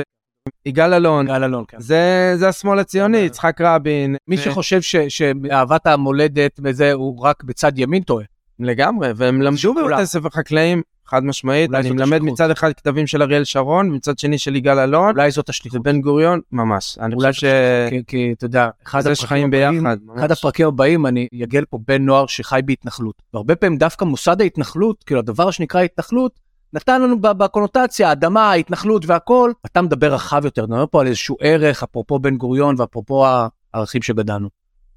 ויגאל 0.66 0.94
אלון, 0.94 1.26
גל 1.26 1.44
אלון 1.44 1.64
כן. 1.68 1.80
זה, 1.80 2.34
זה 2.36 2.48
השמאל 2.50 2.80
הציוני, 2.80 3.18
יצחק 3.18 3.62
רבין. 3.62 4.16
מי 4.28 4.38
שחושב 4.38 4.82
ש- 4.82 4.96
שאהבת 4.96 5.88
המולדת 5.88 6.60
וזה 6.64 6.94
הוא 6.94 7.20
רק 7.22 7.44
בצד 7.44 7.72
ימין 7.80 8.04
טועה. 8.04 8.26
לגמרי, 8.60 9.10
והם 9.16 9.42
למדו. 9.42 9.74
בבתי 9.74 10.06
ספר 10.06 10.30
חקלאים, 10.30 10.82
חד 11.06 11.24
משמעית. 11.24 11.74
אני 11.74 11.90
מלמד 11.92 12.04
השליחות. 12.04 12.28
מצד 12.34 12.52
אחד 12.52 12.74
כתבים 12.74 13.08
של 13.08 13.22
אריאל 13.22 13.44
שרון, 13.44 13.90
ומצד 13.92 14.20
שני 14.20 14.38
של 14.38 14.56
יגאל 14.56 14.80
אלון, 14.80 15.10
אולי 15.16 15.32
זאת 15.32 15.50
השליחות. 15.50 15.80
ובן 15.80 16.02
גוריון, 16.02 16.40
ממש. 16.52 16.98
אני 17.02 17.16
אולי 17.16 17.32
חושב 17.32 17.48
ש... 17.88 17.90
כי- 17.90 18.04
כי 18.08 18.34
אתה 18.38 18.46
יודע 18.46 18.70
אחד 18.86 19.08
הפרקים 19.08 19.48
הבאים- 19.48 19.84
ביחד. 19.84 19.98
אחד. 20.18 20.32
הפרקים 20.32 20.68
הבאים 20.68 21.06
אני 21.06 21.28
אגל 21.44 21.64
פה 21.70 21.80
בן 21.88 22.02
נוער 22.06 22.26
שחי 22.28 22.60
בהתנחלות 22.66 23.22
והרבה 23.34 23.56
פעמים 23.56 23.78
דווקא 23.78 24.06
מוסד 24.06 24.42
ההתנחלות 24.42 25.04
כאילו 25.04 25.20
הדבר 25.20 25.52
שנקרא 25.52 25.82
התנחלות 25.82 26.40
נתן 26.74 27.02
לנו 27.02 27.22
בקונוטציה 27.22 28.10
האדמה 28.10 28.52
ההתנחלות 28.52 29.06
והכל 29.06 29.52
אתה 29.66 29.82
מדבר 29.82 30.14
רחב 30.14 30.46
יותר 30.46 30.66
נדבר 30.66 30.86
פה 30.92 31.02
על 31.02 31.08
איזשהו 31.08 31.38
ערך 31.40 31.84
אפרופו 31.84 32.20
בן 32.20 32.38
גוריון 32.38 32.76
ואפרופו 32.78 33.26
הערכים 33.74 34.02
שגדלנו. 34.02 34.50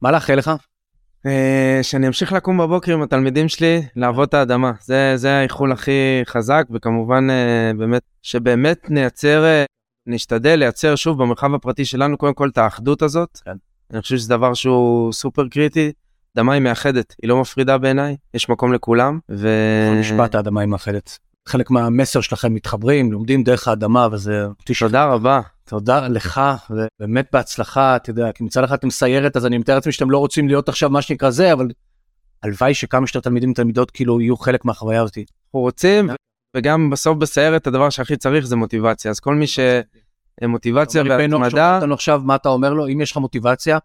מה 0.02 0.10
לאחל 0.10 0.34
לך? 0.34 0.50
אה, 1.26 1.78
שאני 1.82 2.06
אמשיך 2.06 2.32
לקום 2.32 2.58
בבוקר 2.58 2.92
עם 2.92 3.02
התלמידים 3.02 3.48
שלי, 3.48 3.82
לעבוד 3.96 4.28
את 4.28 4.34
האדמה. 4.34 4.72
זה, 4.82 5.12
זה 5.16 5.38
האיחול 5.38 5.72
הכי 5.72 6.20
חזק, 6.26 6.66
וכמובן 6.70 7.30
אה, 7.30 7.70
באמת, 7.78 8.02
שבאמת 8.22 8.90
נייצר, 8.90 9.44
אה, 9.44 9.64
נשתדל 10.06 10.54
לייצר 10.54 10.96
שוב 10.96 11.22
במרחב 11.22 11.54
הפרטי 11.54 11.84
שלנו 11.84 12.18
קודם 12.18 12.34
כל 12.34 12.48
את 12.48 12.58
האחדות 12.58 13.02
הזאת. 13.02 13.38
כן. 13.44 13.56
אני 13.92 14.02
חושב 14.02 14.16
שזה 14.16 14.28
דבר 14.28 14.54
שהוא 14.54 15.12
סופר 15.12 15.48
קריטי. 15.48 15.92
אדמה 16.36 16.52
היא 16.52 16.62
מאחדת, 16.62 17.14
היא 17.22 17.28
לא 17.28 17.40
מפרידה 17.40 17.78
בעיניי, 17.78 18.16
יש 18.34 18.48
מקום 18.48 18.72
לכולם. 18.72 19.18
ו... 19.30 19.48
משפט 20.00 20.34
האדמה 20.34 20.60
היא 20.60 20.68
מאחדת. 20.68 21.18
חלק 21.46 21.70
מהמסר 21.70 22.20
שלכם 22.20 22.54
מתחברים 22.54 23.12
לומדים 23.12 23.42
דרך 23.42 23.68
האדמה 23.68 24.08
וזה 24.12 24.46
תודה 24.78 25.04
רבה. 25.04 25.40
תודה 25.64 26.08
לך 26.08 26.40
ובאמת 26.70 27.28
בהצלחה 27.32 27.96
אתה 27.96 28.10
יודע 28.10 28.32
כי 28.32 28.44
מצד 28.44 28.64
אחד 28.64 28.76
אתם 28.76 28.90
סיירת 28.90 29.36
אז 29.36 29.46
אני 29.46 29.58
מתאר 29.58 29.74
לעצמי 29.74 29.92
שאתם 29.92 30.10
לא 30.10 30.18
רוצים 30.18 30.48
להיות 30.48 30.68
עכשיו 30.68 30.90
מה 30.90 31.02
שנקרא 31.02 31.30
זה 31.30 31.52
אבל 31.52 31.68
הלוואי 32.42 32.74
שכמה 32.74 33.06
שיותר 33.06 33.20
תלמידים 33.20 33.50
ותלמידות 33.50 33.90
כאילו 33.90 34.20
יהיו 34.20 34.36
חלק 34.36 34.64
מהחוויה 34.64 35.02
אותי. 35.02 35.24
אנחנו 35.46 35.60
רוצים, 35.60 36.10
וגם 36.56 36.90
בסוף 36.90 37.18
בסיירת 37.18 37.66
הדבר 37.66 37.90
שהכי 37.90 38.16
צריך 38.16 38.46
זה 38.46 38.56
מוטיבציה. 38.56 39.10
אז 39.10 39.20
כל 39.20 39.34
מי 39.34 39.46
לי, 41.02 41.08
בן 41.08 41.30
נוער 41.30 41.42
והתמדה, 41.42 41.78
עכשיו 41.94 42.22
מה 42.24 42.34
אתה 42.34 42.48
אומר 42.48 42.72
לו 42.72 42.88
אם 42.88 43.00
יש 43.00 43.10
לך 43.10 43.16
מוטיבציה 43.16 43.78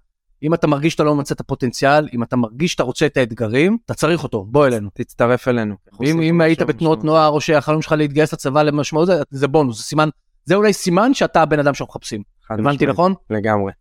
אם 0.44 0.54
אתה 0.54 0.68
מרגיש 0.68 0.94
שאתה 0.94 1.04
לא 1.04 1.16
ממצה 1.16 1.34
את 1.34 1.40
הפוטנציאל 1.40 2.08
אם 2.14 2.24
אתה 2.24 2.36
מרגיש 2.36 2.72
שאתה 2.72 2.84
רוצה 2.84 3.06
את 3.06 3.18
האתגרים 3.18 3.78
אתה 3.86 3.94
צריך 3.94 4.24
אותו 4.24 4.46
בוא 4.46 4.68
אלינו. 4.68 4.90
תצטרף 4.94 5.48
אלינו. 5.48 5.76
אם, 6.04 6.22
אם 6.22 6.42
היית 6.42 6.62
בתנועות 6.62 7.04
נוער 7.04 7.30
או 7.30 7.42
שהחלום 7.42 7.82
שלך 7.82 7.92
להתגייס 7.92 8.34
לצבא 8.34 8.64
למשמעות 8.64 9.08
זה 9.08 9.22
זה 9.30 9.48
בונוס 9.48 9.78
זה 9.78 9.84
סימן 9.84 10.10
זה 10.46 10.56
אולי 10.56 10.74
סימן 10.74 11.14
שאתה 11.14 11.42
הבן 11.42 11.60
אדם 11.60 11.74
שאנחנו 11.74 11.92
מחפשים 11.92 12.22
הבנתי. 12.50 12.86
נכון? 12.86 13.14
לגמרי. 13.30 13.72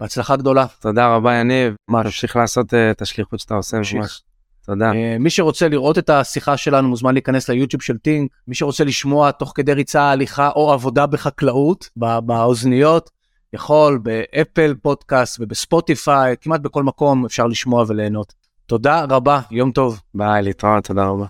בהצלחה 0.00 0.36
גדולה. 0.36 0.66
תודה 0.80 1.14
רבה 1.14 1.34
יניב. 1.34 1.74
ממש. 1.88 2.04
תמשיך 2.04 2.36
לעשות 2.36 2.74
אה, 2.74 2.90
את 2.90 3.02
השליחות 3.02 3.40
שאתה 3.40 3.54
עושה. 3.54 3.76
ממש. 3.94 4.22
תודה. 4.66 4.92
אה, 4.92 5.16
מי 5.18 5.30
שרוצה 5.30 5.68
לראות 5.68 5.98
את 5.98 6.10
השיחה 6.10 6.56
שלנו 6.56 6.88
מוזמן 6.88 7.12
להיכנס 7.12 7.48
ליוטיוב 7.48 7.82
של 7.82 7.98
טינק 7.98 8.30
מי 8.48 8.54
שרוצה 8.54 8.84
לשמוע 8.84 9.30
תוך 9.30 9.52
כדי 9.54 9.72
ריצה 9.72 10.02
הליכה 10.02 10.50
או 10.56 10.72
עבודה 10.72 11.06
בחקלאות 11.06 11.88
באוזניות 11.96 13.10
יכול 13.52 13.98
באפל 14.02 14.74
פודקאסט 14.82 15.40
ובספוטיפיי 15.40 16.34
כמעט 16.40 16.60
בכל 16.60 16.82
מקום 16.82 17.24
אפשר 17.24 17.46
לשמוע 17.46 17.84
וליהנות. 17.88 18.34
תודה 18.66 19.04
רבה 19.08 19.40
יום 19.50 19.72
טוב. 19.72 20.00
ביי, 20.14 20.42
להתראות, 20.42 20.84
תודה 20.84 21.04
רבה. 21.04 21.26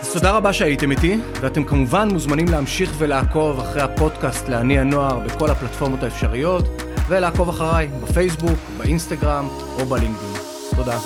אז 0.00 0.12
תודה 0.12 0.36
רבה 0.36 0.52
שהייתם 0.52 0.90
איתי 0.90 1.18
ואתם 1.40 1.64
כמובן 1.64 2.08
מוזמנים 2.12 2.48
להמשיך 2.48 2.92
ולעקוב 2.98 3.60
אחרי 3.60 3.82
הפודקאסט 3.82 4.48
לעני 4.48 4.78
הנוער 4.78 5.18
בכל 5.18 5.50
הפלטפורמות 5.50 6.02
האפשריות 6.02 6.64
ולעקוב 7.08 7.48
אחריי 7.48 7.88
בפייסבוק 8.02 8.58
באינסטגרם 8.78 9.48
או 9.48 9.86
בלינקדאין. 9.86 10.42
תודה. 10.76 10.98